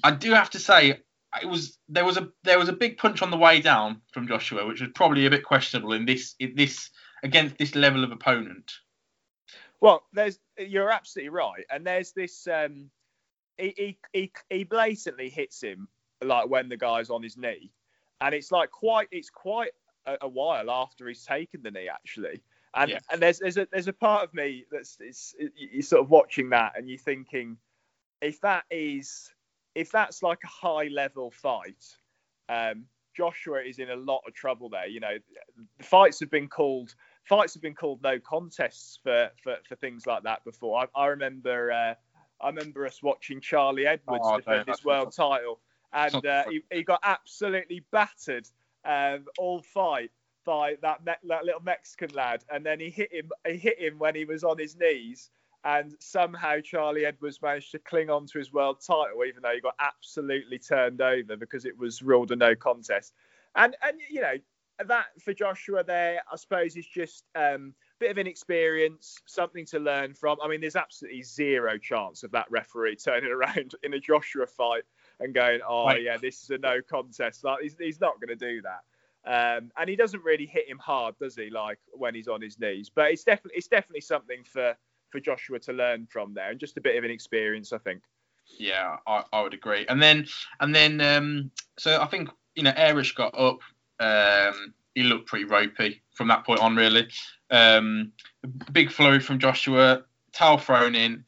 I 0.03 0.11
do 0.11 0.32
have 0.32 0.49
to 0.51 0.59
say, 0.59 1.01
it 1.41 1.45
was 1.45 1.77
there 1.89 2.05
was 2.05 2.15
a 2.17 2.30
there 2.43 2.57
was 2.57 2.69
a 2.69 2.73
big 2.73 2.97
punch 2.97 3.21
on 3.21 3.32
the 3.32 3.38
way 3.38 3.59
down 3.59 4.01
from 4.13 4.27
Joshua, 4.27 4.65
which 4.65 4.82
was 4.82 4.91
probably 4.95 5.25
a 5.25 5.30
bit 5.30 5.43
questionable 5.43 5.93
in 5.93 6.05
this 6.05 6.36
in 6.39 6.55
this 6.55 6.89
against 7.21 7.57
this 7.57 7.75
level 7.75 8.05
of 8.05 8.11
opponent. 8.11 8.71
Well, 9.82 10.03
there's 10.13 10.39
you're 10.57 10.89
absolutely 10.89 11.30
right, 11.30 11.65
and 11.69 11.86
there's 11.86 12.13
this. 12.13 12.47
Um, 12.47 12.89
he, 13.57 13.73
he 13.75 13.97
he 14.13 14.32
he 14.49 14.63
blatantly 14.63 15.30
hits 15.30 15.61
him 15.61 15.89
like 16.23 16.49
when 16.49 16.69
the 16.69 16.77
guy's 16.77 17.09
on 17.09 17.23
his 17.23 17.38
knee, 17.38 17.71
and 18.22 18.36
it's 18.36 18.51
like 18.51 18.72
quite 18.72 19.07
it's 19.11 19.30
quite 19.30 19.72
a, 20.05 20.17
a 20.22 20.28
while 20.28 20.70
after 20.70 21.07
he's 21.07 21.24
taken 21.24 21.61
the 21.61 21.72
knee 21.72 21.89
actually, 21.89 22.41
and 22.76 22.91
Yeah. 22.91 22.99
and 23.11 23.22
there's 23.22 23.39
there's 23.39 23.57
a 23.57 23.67
there's 23.72 23.88
a 23.88 23.93
part 23.93 24.24
of 24.24 24.34
me 24.34 24.65
that's 24.72 24.97
it's, 24.99 25.36
you're 25.55 25.82
sort 25.82 26.01
of 26.01 26.09
watching 26.09 26.49
that 26.49 26.74
and 26.78 26.89
you're 26.89 26.97
thinking 26.97 27.57
if 28.22 28.41
that 28.41 28.65
is 28.70 29.32
if 29.76 29.91
that's 29.91 30.24
like 30.24 30.39
a 30.43 30.47
high 30.47 30.88
level 30.88 31.32
fight, 31.32 31.97
um, 32.49 32.86
Joshua 33.15 33.61
is 33.61 33.80
in 33.80 33.89
a 33.89 33.95
lot 33.95 34.22
of 34.28 34.34
trouble 34.34 34.70
there. 34.70 34.88
You 34.88 34.99
know, 34.99 35.17
the 35.78 35.84
fights 35.84 36.20
have 36.20 36.32
been 36.32 36.47
called 36.47 36.95
fights 37.24 37.53
have 37.53 37.61
been 37.61 37.76
called 37.76 38.01
no 38.01 38.20
contests 38.20 38.99
for 39.03 39.30
for, 39.41 39.57
for 39.67 39.76
things 39.76 40.05
like 40.05 40.24
that 40.24 40.43
before. 40.43 40.86
I, 40.95 41.01
I 41.01 41.07
remember 41.07 41.72
uh, 41.72 41.93
I 42.41 42.47
remember 42.47 42.86
us 42.86 43.01
watching 43.03 43.41
Charlie 43.41 43.86
Edwards 43.86 44.28
Oh, 44.28 44.38
defend 44.38 44.67
his 44.67 44.84
world 44.84 45.13
title, 45.15 45.59
and 45.93 46.25
uh, 46.25 46.43
he, 46.49 46.61
he 46.71 46.83
got 46.83 46.99
absolutely 47.03 47.83
battered 47.91 48.47
um, 48.85 49.25
all 49.37 49.61
fight 49.61 50.11
by 50.45 50.75
that 50.81 51.05
me- 51.05 51.27
that 51.27 51.45
little 51.45 51.61
Mexican 51.61 52.09
lad, 52.13 52.43
and 52.49 52.65
then 52.65 52.79
he 52.79 52.89
hit 52.89 53.13
him 53.13 53.29
he 53.45 53.57
hit 53.57 53.79
him 53.79 53.99
when 53.99 54.15
he 54.15 54.25
was 54.25 54.43
on 54.43 54.57
his 54.57 54.75
knees. 54.75 55.29
And 55.65 55.93
somehow 55.99 56.61
Charlie 56.61 57.05
Edwards 57.05 57.41
managed 57.41 57.71
to 57.73 57.79
cling 57.79 58.09
on 58.09 58.25
to 58.27 58.37
his 58.37 58.53
world 58.53 58.77
title, 58.79 59.25
even 59.27 59.41
though 59.43 59.53
he 59.53 59.59
got 59.59 59.75
absolutely 59.79 60.57
turned 60.57 61.01
over 61.01 61.35
because 61.35 61.65
it 61.65 61.77
was 61.77 62.01
ruled 62.01 62.31
a 62.31 62.35
no 62.35 62.55
contest. 62.55 63.13
And 63.55 63.75
and 63.83 63.97
you 64.09 64.21
know 64.21 64.35
that 64.87 65.07
for 65.21 65.33
Joshua 65.33 65.83
there, 65.83 66.21
I 66.31 66.35
suppose 66.37 66.77
is 66.77 66.87
just 66.87 67.25
um, 67.35 67.73
a 67.77 67.99
bit 67.99 68.11
of 68.11 68.17
inexperience, 68.17 69.17
something 69.25 69.65
to 69.67 69.79
learn 69.79 70.13
from. 70.13 70.37
I 70.41 70.47
mean, 70.47 70.61
there's 70.61 70.77
absolutely 70.77 71.23
zero 71.23 71.77
chance 71.77 72.23
of 72.23 72.31
that 72.31 72.45
referee 72.49 72.95
turning 73.03 73.31
around 73.31 73.75
in 73.83 73.93
a 73.93 73.99
Joshua 73.99 74.47
fight 74.47 74.83
and 75.20 75.34
going, 75.34 75.59
"Oh 75.67 75.86
Right. 75.86 76.01
yeah, 76.03 76.17
this 76.17 76.43
is 76.43 76.49
a 76.51 76.57
no 76.57 76.82
contest." 76.82 77.43
Like 77.43 77.61
he's, 77.61 77.76
he's 77.80 77.99
not 78.01 78.20
going 78.22 78.38
to 78.38 78.47
do 78.53 78.61
that. 78.61 78.82
Um, 79.26 79.72
and 79.78 79.89
he 79.89 79.95
doesn't 79.95 80.24
really 80.24 80.45
hit 80.45 80.67
him 80.70 80.80
hard, 80.80 81.15
does 81.20 81.36
he? 81.36 81.49
Like 81.49 81.80
when 81.91 82.15
he's 82.15 82.28
on 82.28 82.41
his 82.41 82.59
knees. 82.59 82.89
But 82.93 83.11
it's 83.11 83.24
definitely 83.24 83.57
it's 83.57 83.67
definitely 83.67 84.01
something 84.01 84.43
for 84.45 84.76
for 85.09 85.20
Joshua 85.20 85.59
to 85.59 85.74
learn 85.74 86.07
from 86.09 86.34
there, 86.34 86.51
and 86.51 86.59
just 86.59 86.78
a 86.78 86.82
bit 86.82 86.95
of 86.97 87.03
an 87.03 87.11
experience, 87.11 87.74
I 87.74 87.80
think. 87.80 88.01
Yeah, 88.57 88.95
I, 89.05 89.24
I 89.34 89.41
would 89.41 89.53
agree. 89.53 89.86
And 89.88 90.01
then 90.01 90.28
and 90.59 90.74
then 90.74 91.01
um, 91.01 91.51
so 91.78 92.01
I 92.01 92.05
think 92.07 92.30
you 92.55 92.63
know 92.63 92.72
Airich 92.72 93.15
got 93.15 93.38
up. 93.38 93.59
Um, 93.99 94.74
he 94.95 95.03
looked 95.03 95.28
pretty 95.28 95.45
ropey 95.45 96.01
from 96.15 96.30
that 96.30 96.45
point 96.45 96.61
on, 96.61 96.76
really. 96.76 97.07
Um, 97.51 98.11
big 98.72 98.91
flurry 98.91 99.20
from 99.20 99.39
Joshua. 99.39 100.03
Towel 100.32 100.57
thrown 100.57 100.95
in. 100.95 101.26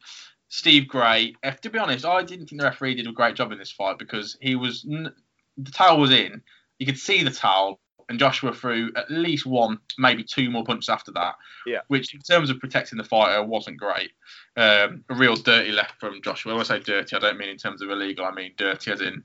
Steve 0.52 0.86
Gray. 0.86 1.34
If, 1.42 1.62
to 1.62 1.70
be 1.70 1.78
honest, 1.78 2.04
I 2.04 2.22
didn't 2.22 2.46
think 2.46 2.60
the 2.60 2.66
referee 2.66 2.96
did 2.96 3.06
a 3.06 3.12
great 3.12 3.36
job 3.36 3.52
in 3.52 3.58
this 3.58 3.72
fight 3.72 3.98
because 3.98 4.36
he 4.38 4.54
was 4.54 4.86
n- 4.86 5.14
the 5.56 5.70
towel 5.70 5.98
was 5.98 6.10
in. 6.10 6.42
You 6.78 6.84
could 6.84 6.98
see 6.98 7.22
the 7.22 7.30
towel, 7.30 7.80
and 8.10 8.18
Joshua 8.18 8.52
threw 8.52 8.90
at 8.94 9.10
least 9.10 9.46
one, 9.46 9.78
maybe 9.96 10.22
two 10.22 10.50
more 10.50 10.62
punches 10.62 10.90
after 10.90 11.10
that. 11.12 11.36
Yeah. 11.66 11.80
Which, 11.88 12.12
in 12.12 12.20
terms 12.20 12.50
of 12.50 12.60
protecting 12.60 12.98
the 12.98 13.04
fighter, 13.04 13.42
wasn't 13.42 13.78
great. 13.78 14.10
Um, 14.58 15.04
a 15.08 15.14
real 15.14 15.36
dirty 15.36 15.72
left 15.72 15.98
from 15.98 16.20
Joshua. 16.20 16.52
When 16.52 16.60
I 16.60 16.64
say 16.64 16.80
dirty, 16.80 17.16
I 17.16 17.20
don't 17.20 17.38
mean 17.38 17.48
in 17.48 17.56
terms 17.56 17.80
of 17.80 17.88
illegal. 17.88 18.26
I 18.26 18.32
mean 18.32 18.52
dirty 18.58 18.92
as 18.92 19.00
in 19.00 19.24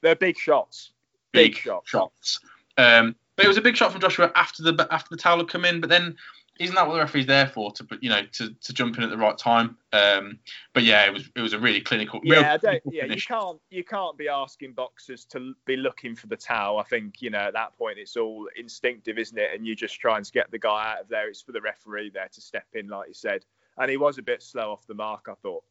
they're 0.00 0.14
big 0.14 0.38
shots. 0.38 0.92
Big, 1.32 1.56
shots. 1.56 1.90
shots. 1.90 2.40
Um, 2.78 3.16
but 3.34 3.44
it 3.44 3.48
was 3.48 3.56
a 3.56 3.62
big 3.62 3.76
shot 3.76 3.92
from 3.92 4.00
Joshua 4.00 4.30
after 4.36 4.62
the 4.62 4.86
after 4.90 5.08
the 5.10 5.16
towel 5.16 5.38
had 5.38 5.48
come 5.48 5.64
in. 5.64 5.80
But 5.80 5.90
then, 5.90 6.16
isn't 6.60 6.74
that 6.74 6.86
what 6.86 6.92
the 6.92 7.00
referee's 7.00 7.26
there 7.26 7.46
for? 7.46 7.72
To 7.72 7.86
you 8.00 8.10
know 8.10 8.22
to, 8.32 8.50
to 8.50 8.72
jump 8.74 8.98
in 8.98 9.02
at 9.02 9.08
the 9.08 9.16
right 9.16 9.36
time. 9.36 9.78
Um, 9.94 10.38
but 10.74 10.84
yeah, 10.84 11.06
it 11.06 11.12
was 11.12 11.28
it 11.34 11.40
was 11.40 11.54
a 11.54 11.58
really 11.58 11.80
clinical. 11.80 12.20
Yeah, 12.22 12.52
I 12.52 12.56
don't, 12.58 12.60
clinical 12.60 12.92
yeah, 12.92 13.04
you 13.06 13.20
can't 13.20 13.58
you 13.70 13.82
can't 13.82 14.16
be 14.18 14.28
asking 14.28 14.74
boxers 14.74 15.24
to 15.26 15.54
be 15.64 15.76
looking 15.76 16.14
for 16.14 16.26
the 16.26 16.36
towel. 16.36 16.78
I 16.78 16.84
think 16.84 17.22
you 17.22 17.30
know 17.30 17.38
at 17.38 17.54
that 17.54 17.76
point 17.78 17.98
it's 17.98 18.16
all 18.16 18.46
instinctive, 18.56 19.18
isn't 19.18 19.38
it? 19.38 19.50
And 19.54 19.66
you 19.66 19.74
just 19.74 19.98
trying 19.98 20.22
to 20.22 20.30
get 20.30 20.50
the 20.50 20.58
guy 20.58 20.92
out 20.92 21.00
of 21.00 21.08
there. 21.08 21.28
It's 21.28 21.40
for 21.40 21.52
the 21.52 21.62
referee 21.62 22.10
there 22.10 22.28
to 22.30 22.40
step 22.40 22.66
in, 22.74 22.88
like 22.88 23.08
you 23.08 23.14
said. 23.14 23.44
And 23.78 23.90
he 23.90 23.96
was 23.96 24.18
a 24.18 24.22
bit 24.22 24.42
slow 24.42 24.70
off 24.70 24.86
the 24.86 24.94
mark, 24.94 25.28
I 25.30 25.34
thought. 25.42 25.64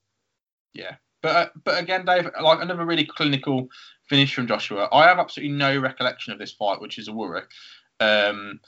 Yeah, 0.74 0.96
but 1.22 1.36
uh, 1.36 1.50
but 1.64 1.80
again, 1.80 2.04
Dave, 2.04 2.30
like 2.42 2.62
another 2.62 2.86
really 2.86 3.06
clinical 3.06 3.68
finish 4.08 4.34
from 4.34 4.48
Joshua. 4.48 4.90
I 4.92 5.08
have 5.08 5.20
absolutely 5.20 5.56
no 5.56 5.78
recollection 5.80 6.34
of 6.34 6.40
this 6.40 6.54
fight, 6.54 6.82
which 6.82 6.98
is 6.98 7.10
a 7.10 7.14
worry. 7.14 7.44
Um, 8.00 8.60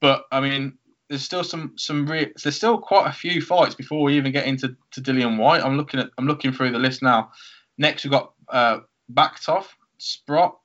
but 0.00 0.24
I 0.30 0.40
mean, 0.40 0.78
there's 1.12 1.22
still 1.22 1.44
some 1.44 1.74
some 1.76 2.06
re- 2.06 2.32
there's 2.42 2.56
still 2.56 2.78
quite 2.78 3.06
a 3.06 3.12
few 3.12 3.42
fights 3.42 3.74
before 3.74 4.02
we 4.02 4.16
even 4.16 4.32
get 4.32 4.46
into 4.46 4.74
to 4.92 5.02
Dillian 5.02 5.36
Whyte. 5.36 5.62
I'm 5.62 5.76
looking 5.76 6.00
at 6.00 6.08
I'm 6.16 6.26
looking 6.26 6.52
through 6.54 6.70
the 6.70 6.78
list 6.78 7.02
now. 7.02 7.30
Next, 7.76 8.02
we've 8.02 8.10
got 8.10 8.32
uh, 8.48 8.78
Bakhtov, 9.12 9.66
Sprott, 9.98 10.58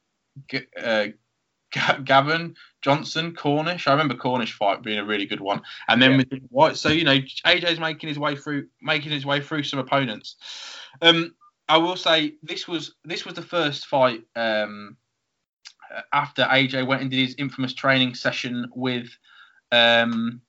G- 0.49 0.61
uh, 0.81 1.07
Ga- 1.73 1.99
Gavern, 2.01 2.55
Johnson, 2.81 3.35
Cornish. 3.35 3.87
I 3.87 3.91
remember 3.91 4.15
Cornish 4.15 4.53
fight 4.53 4.83
being 4.83 4.99
a 4.99 5.05
really 5.05 5.25
good 5.25 5.41
one. 5.41 5.61
And 5.89 6.01
then 6.01 6.11
Yeah. 6.11 6.17
with 6.17 6.41
Whyte, 6.49 6.77
so 6.77 6.87
you 6.87 7.03
know, 7.03 7.17
AJ's 7.45 7.81
making 7.81 8.07
his 8.07 8.17
way 8.17 8.37
through, 8.37 8.67
making 8.81 9.11
his 9.11 9.25
way 9.25 9.41
through 9.41 9.63
some 9.63 9.79
opponents. 9.79 10.37
Um, 11.01 11.35
I 11.67 11.75
will 11.75 11.97
say 11.97 12.35
this 12.41 12.69
was 12.69 12.95
this 13.03 13.25
was 13.25 13.33
the 13.33 13.41
first 13.41 13.87
fight 13.87 14.21
um, 14.37 14.95
after 16.13 16.43
AJ 16.43 16.87
went 16.87 17.01
and 17.01 17.11
did 17.11 17.19
his 17.19 17.35
infamous 17.37 17.73
training 17.73 18.15
session 18.15 18.71
with 18.73 19.09
um, 19.71 20.41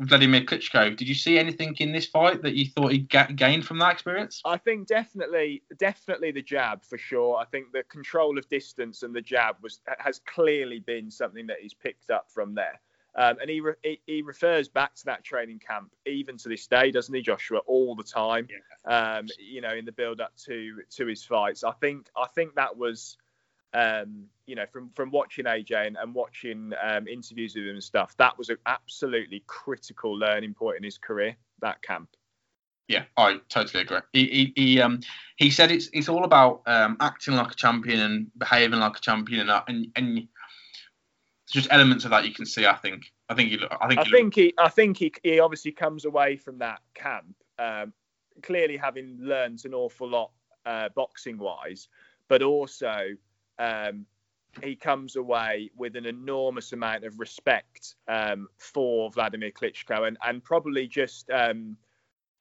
Vladimir 0.00 0.40
Klitschko. 0.40 0.96
Did 0.96 1.08
you 1.08 1.14
see 1.14 1.38
anything 1.38 1.74
in 1.78 1.92
this 1.92 2.06
fight 2.06 2.42
that 2.42 2.54
you 2.54 2.66
thought 2.66 2.92
he 2.92 2.98
ga- 2.98 3.32
gained 3.34 3.64
from 3.64 3.78
that 3.78 3.92
experience? 3.92 4.40
I 4.44 4.56
think 4.56 4.88
definitely, 4.88 5.62
definitely 5.78 6.32
the 6.32 6.42
jab 6.42 6.84
for 6.84 6.98
sure. 6.98 7.36
I 7.36 7.44
think 7.44 7.72
the 7.72 7.84
control 7.84 8.36
of 8.36 8.48
distance 8.48 9.02
and 9.02 9.14
the 9.14 9.20
jab 9.20 9.56
was 9.62 9.80
has 9.98 10.20
clearly 10.26 10.80
been 10.80 11.10
something 11.10 11.46
that 11.46 11.58
he's 11.60 11.74
picked 11.74 12.10
up 12.10 12.30
from 12.30 12.54
there. 12.54 12.80
Um, 13.16 13.36
and 13.40 13.48
he, 13.48 13.60
re- 13.60 13.74
he 13.84 14.00
he 14.06 14.22
refers 14.22 14.68
back 14.68 14.96
to 14.96 15.04
that 15.04 15.22
training 15.22 15.60
camp 15.60 15.92
even 16.04 16.36
to 16.38 16.48
this 16.48 16.66
day, 16.66 16.90
doesn't 16.90 17.14
he, 17.14 17.22
Joshua? 17.22 17.58
All 17.66 17.94
the 17.94 18.02
time. 18.02 18.48
Um, 18.86 19.28
you 19.38 19.60
know, 19.60 19.74
in 19.74 19.84
the 19.84 19.92
build 19.92 20.20
up 20.20 20.32
to 20.46 20.82
to 20.96 21.06
his 21.06 21.22
fights. 21.22 21.62
I 21.62 21.72
think 21.72 22.08
I 22.16 22.26
think 22.34 22.56
that 22.56 22.76
was. 22.76 23.16
Um, 23.74 24.26
you 24.46 24.54
know, 24.54 24.66
from 24.72 24.90
from 24.94 25.10
watching 25.10 25.46
AJ 25.46 25.86
and, 25.86 25.96
and 25.96 26.14
watching 26.14 26.72
um, 26.82 27.08
interviews 27.08 27.54
with 27.54 27.64
him 27.64 27.70
and 27.70 27.82
stuff, 27.82 28.16
that 28.18 28.36
was 28.38 28.48
an 28.48 28.58
absolutely 28.66 29.42
critical 29.46 30.16
learning 30.16 30.54
point 30.54 30.76
in 30.76 30.84
his 30.84 30.98
career. 30.98 31.36
That 31.60 31.82
camp. 31.82 32.08
Yeah, 32.88 33.04
I 33.16 33.40
totally 33.48 33.82
agree. 33.82 33.98
He 34.12 34.26
he, 34.26 34.52
he 34.54 34.80
um 34.80 35.00
he 35.36 35.50
said 35.50 35.70
it's 35.70 35.88
it's 35.92 36.08
all 36.08 36.24
about 36.24 36.62
um 36.66 36.96
acting 37.00 37.34
like 37.34 37.52
a 37.52 37.54
champion 37.54 38.00
and 38.00 38.26
behaving 38.36 38.80
like 38.80 38.98
a 38.98 39.00
champion 39.00 39.48
and 39.48 39.62
and 39.66 39.86
and 39.96 40.28
just 41.50 41.68
elements 41.70 42.04
of 42.04 42.10
that 42.10 42.26
you 42.26 42.34
can 42.34 42.46
see. 42.46 42.66
I 42.66 42.74
think. 42.74 43.12
I 43.28 43.34
think 43.34 43.50
he. 43.50 43.58
I 43.80 43.88
think. 43.88 44.00
I 44.00 44.04
he 44.04 44.10
think 44.10 44.34
he, 44.34 44.54
I 44.58 44.68
think 44.68 44.96
he, 44.98 45.12
he 45.22 45.40
obviously 45.40 45.72
comes 45.72 46.04
away 46.04 46.36
from 46.36 46.58
that 46.58 46.80
camp, 46.94 47.34
um, 47.58 47.92
clearly 48.42 48.76
having 48.76 49.18
learned 49.20 49.64
an 49.64 49.72
awful 49.72 50.08
lot 50.08 50.32
uh, 50.66 50.88
boxing 50.94 51.38
wise, 51.38 51.88
but 52.28 52.42
also 52.42 53.06
um, 53.58 54.06
he 54.62 54.76
comes 54.76 55.16
away 55.16 55.70
with 55.76 55.96
an 55.96 56.06
enormous 56.06 56.72
amount 56.72 57.04
of 57.04 57.18
respect 57.18 57.96
um, 58.08 58.48
for 58.58 59.10
Vladimir 59.10 59.50
Klitschko, 59.50 60.06
and 60.06 60.16
and 60.24 60.42
probably 60.44 60.86
just 60.86 61.28
um, 61.30 61.76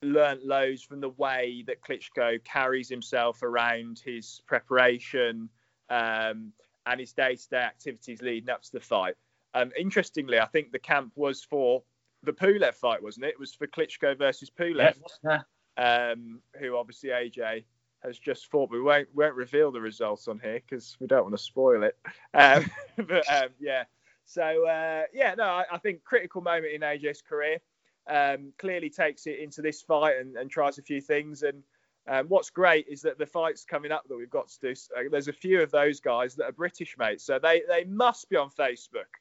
learnt 0.02 0.46
loads 0.46 0.84
from 0.84 1.00
the 1.02 1.10
way 1.10 1.64
that 1.68 1.82
Klitschko 1.82 2.44
carries 2.44 2.90
himself 2.90 3.42
around 3.42 4.02
his 4.04 4.42
preparation 4.46 5.50
um, 5.90 6.52
and 6.86 7.00
his 7.00 7.14
day-to-day 7.14 7.58
activities 7.58 8.22
leading 8.22 8.50
up 8.50 8.62
to 8.64 8.72
the 8.74 8.80
fight. 8.80 9.16
Um, 9.54 9.72
interestingly, 9.80 10.40
I 10.40 10.46
think 10.46 10.72
the 10.72 10.80
camp 10.80 11.14
was 11.16 11.44
for 11.44 11.84
the 12.24 12.34
Pulev 12.34 12.74
fight, 12.74 13.02
wasn't 13.02 13.26
it? 13.26 13.30
It 13.30 13.40
was 13.40 13.54
for 13.54 13.68
Klitschko 13.68 14.18
versus 14.18 14.50
Pulev, 14.50 14.96
Yeah. 15.24 15.42
um, 15.78 16.42
who 16.60 16.76
obviously 16.76 17.10
AJ 17.10 17.64
has 18.04 18.20
just 18.20 18.50
fought, 18.50 18.70
we 18.70 18.82
won't, 18.82 19.08
won't 19.14 19.36
reveal 19.36 19.72
the 19.72 19.82
results 19.82 20.28
on 20.28 20.40
here 20.40 20.62
because 20.68 20.98
we 21.00 21.08
don't 21.08 21.24
want 21.24 21.36
to 21.36 21.44
spoil 21.44 21.84
it. 21.84 21.98
Um, 22.36 22.66
but 23.08 23.32
um, 23.32 23.50
yeah, 23.60 23.84
so 24.26 24.68
uh, 24.68 25.04
yeah, 25.14 25.36
no, 25.36 25.44
I, 25.44 25.66
I 25.72 25.78
think 25.78 26.04
critical 26.04 26.42
moment 26.42 26.74
in 26.74 26.82
AJ's 26.82 27.22
career. 27.22 27.60
Um, 28.08 28.52
clearly 28.58 28.90
takes 28.90 29.28
it 29.28 29.40
into 29.40 29.62
this 29.62 29.82
fight 29.82 30.18
and, 30.20 30.36
and 30.36 30.50
tries 30.50 30.78
a 30.78 30.82
few 30.82 31.00
things. 31.00 31.44
And 31.44 31.64
um, 32.08 32.28
what's 32.28 32.50
great 32.50 32.88
is 32.90 33.02
that 33.04 33.18
the 33.18 33.26
fights 33.26 33.64
coming 33.64 33.92
up 33.92 34.08
that 34.10 34.18
we've 34.18 34.30
got 34.30 34.50
to 34.50 34.60
do, 34.60 34.72
uh, 34.98 35.04
there's 35.12 35.28
a 35.28 35.34
few 35.34 35.62
of 35.62 35.72
those 35.72 36.00
guys 36.00 36.36
that 36.36 36.46
are 36.46 36.52
British 36.52 36.98
mates, 36.98 37.24
so 37.24 37.40
they 37.40 37.62
they 37.68 37.86
must 37.86 38.30
be 38.30 38.36
on 38.36 38.50
Facebook. 38.50 39.12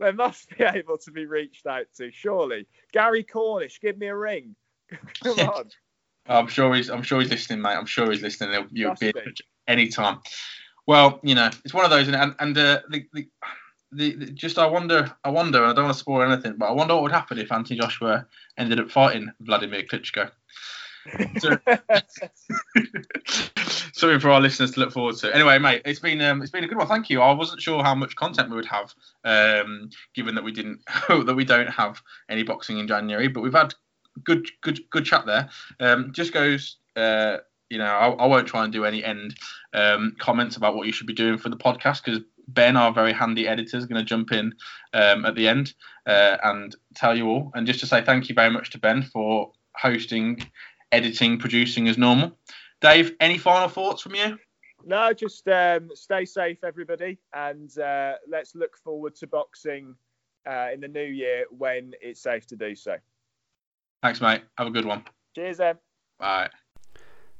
They 0.00 0.12
must 0.12 0.48
be 0.56 0.64
able 0.64 0.98
to 0.98 1.10
be 1.10 1.26
reached 1.26 1.66
out 1.66 1.86
to, 1.98 2.10
surely. 2.10 2.66
Gary 2.92 3.22
Cornish, 3.22 3.80
give 3.80 3.98
me 3.98 4.08
a 4.08 4.16
ring. 4.16 4.56
Come 5.22 5.38
on. 5.40 5.70
I'm 6.26 6.46
sure 6.46 6.74
he's. 6.74 6.88
I'm 6.88 7.02
sure 7.02 7.20
he's 7.20 7.30
listening, 7.30 7.62
mate. 7.62 7.76
I'm 7.76 7.86
sure 7.86 8.10
he's 8.10 8.22
listening. 8.22 8.68
You'll 8.72 8.94
be 8.94 9.08
in 9.08 9.12
be. 9.14 9.20
touch 9.20 9.42
anytime. 9.66 10.20
Well, 10.86 11.20
you 11.22 11.34
know, 11.34 11.50
it's 11.64 11.74
one 11.74 11.84
of 11.84 11.90
those, 11.90 12.08
and 12.08 12.34
and 12.38 12.58
uh, 12.58 12.80
the, 12.88 13.04
the 13.12 13.28
the 13.92 14.14
the 14.14 14.26
just 14.32 14.58
I 14.58 14.66
wonder, 14.66 15.14
I 15.24 15.30
wonder. 15.30 15.64
I 15.64 15.72
don't 15.72 15.84
want 15.84 15.94
to 15.94 16.00
spoil 16.00 16.30
anything, 16.30 16.54
but 16.58 16.66
I 16.66 16.72
wonder 16.72 16.94
what 16.94 17.04
would 17.04 17.12
happen 17.12 17.38
if 17.38 17.52
Anthony 17.52 17.80
Joshua 17.80 18.26
ended 18.56 18.80
up 18.80 18.90
fighting 18.90 19.30
Vladimir 19.40 19.82
Klitschko. 19.82 20.30
So- 21.40 21.58
Something 23.94 24.20
for 24.20 24.30
our 24.30 24.40
listeners 24.40 24.72
to 24.72 24.80
look 24.80 24.92
forward 24.92 25.16
to. 25.18 25.34
Anyway, 25.34 25.58
mate, 25.58 25.82
it's 25.84 26.00
been 26.00 26.20
um, 26.22 26.42
it's 26.42 26.50
been 26.50 26.64
a 26.64 26.68
good 26.68 26.78
one. 26.78 26.88
Thank 26.88 27.10
you. 27.10 27.20
I 27.20 27.32
wasn't 27.32 27.60
sure 27.60 27.82
how 27.82 27.94
much 27.94 28.16
content 28.16 28.50
we 28.50 28.56
would 28.56 28.66
have, 28.66 28.94
um, 29.24 29.90
given 30.14 30.34
that 30.34 30.44
we 30.44 30.52
didn't 30.52 30.80
that 31.08 31.34
we 31.36 31.44
don't 31.44 31.68
have 31.68 32.00
any 32.28 32.42
boxing 32.42 32.78
in 32.78 32.88
January, 32.88 33.28
but 33.28 33.42
we've 33.42 33.52
had 33.52 33.74
good 34.24 34.48
good 34.60 34.80
good 34.90 35.04
chat 35.04 35.26
there. 35.26 35.48
Um, 35.80 36.12
just 36.12 36.32
goes, 36.32 36.76
uh, 36.96 37.38
you 37.70 37.78
know, 37.78 37.84
I, 37.84 38.08
I 38.10 38.26
won't 38.26 38.46
try 38.46 38.64
and 38.64 38.72
do 38.72 38.84
any 38.84 39.04
end 39.04 39.36
um, 39.72 40.14
comments 40.18 40.56
about 40.56 40.76
what 40.76 40.86
you 40.86 40.92
should 40.92 41.06
be 41.06 41.14
doing 41.14 41.38
for 41.38 41.48
the 41.48 41.56
podcast 41.56 42.04
because 42.04 42.20
Ben, 42.48 42.76
our 42.76 42.92
very 42.92 43.12
handy 43.12 43.48
editor, 43.48 43.76
is 43.76 43.86
going 43.86 44.00
to 44.00 44.04
jump 44.04 44.32
in 44.32 44.52
um, 44.92 45.24
at 45.24 45.34
the 45.34 45.48
end 45.48 45.74
uh, 46.06 46.36
and 46.42 46.76
tell 46.94 47.16
you 47.16 47.28
all. 47.28 47.50
And 47.54 47.66
just 47.66 47.80
to 47.80 47.86
say 47.86 48.02
thank 48.02 48.28
you 48.28 48.34
very 48.34 48.50
much 48.50 48.70
to 48.70 48.78
Ben 48.78 49.02
for 49.02 49.52
hosting, 49.74 50.44
editing, 50.90 51.38
producing 51.38 51.88
as 51.88 51.96
normal. 51.96 52.36
Dave, 52.80 53.14
any 53.20 53.38
final 53.38 53.68
thoughts 53.68 54.02
from 54.02 54.16
you? 54.16 54.38
No, 54.84 55.12
just 55.12 55.46
um, 55.46 55.90
stay 55.94 56.24
safe, 56.24 56.58
everybody, 56.64 57.18
and 57.32 57.76
uh, 57.78 58.14
let's 58.28 58.56
look 58.56 58.76
forward 58.76 59.14
to 59.16 59.28
boxing 59.28 59.94
uh, 60.44 60.68
in 60.74 60.80
the 60.80 60.88
new 60.88 61.04
year 61.04 61.46
when 61.50 61.92
it's 62.00 62.20
safe 62.20 62.46
to 62.48 62.56
do 62.56 62.74
so. 62.74 62.96
Thanks, 64.02 64.20
mate. 64.20 64.42
Have 64.58 64.66
a 64.66 64.70
good 64.70 64.84
one. 64.84 65.04
Cheers, 65.34 65.60
Em. 65.60 65.78
Bye. 66.18 66.50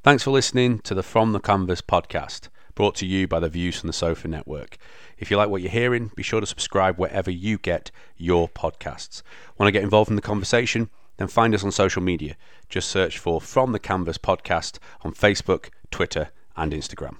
Thanks 0.03 0.23
for 0.23 0.31
listening 0.31 0.79
to 0.81 0.95
the 0.95 1.03
From 1.03 1.33
the 1.33 1.41
Canvas 1.41 1.81
podcast, 1.81 2.49
brought 2.75 2.95
to 2.97 3.07
you 3.07 3.27
by 3.29 3.41
the 3.41 3.49
Views 3.49 3.81
from 3.81 3.89
the 3.89 3.93
Sofa 3.93 4.29
Network. 4.29 4.77
If 5.19 5.31
you 5.31 5.37
like 5.37 5.49
what 5.49 5.63
you're 5.63 5.71
hearing, 5.71 6.11
be 6.17 6.23
sure 6.23 6.41
to 6.41 6.47
subscribe 6.47 6.99
wherever 6.99 7.31
you 7.31 7.59
get 7.59 7.91
your 8.17 8.49
podcasts. 8.49 9.23
Want 9.59 9.69
to 9.69 9.73
get 9.73 9.83
involved 9.83 10.11
in 10.11 10.17
the 10.17 10.23
conversation? 10.23 10.89
Then 11.17 11.29
find 11.29 11.55
us 11.55 11.63
on 11.65 11.73
social 11.73 12.03
media. 12.03 12.37
Just 12.69 12.89
search 12.89 13.19
for 13.19 13.41
From 13.41 13.73
the 13.73 13.79
Canvas 13.79 14.19
podcast 14.19 14.79
on 15.03 15.13
Facebook, 15.13 15.71
Twitter, 15.91 16.31
and 16.57 16.73
Instagram. 16.73 17.17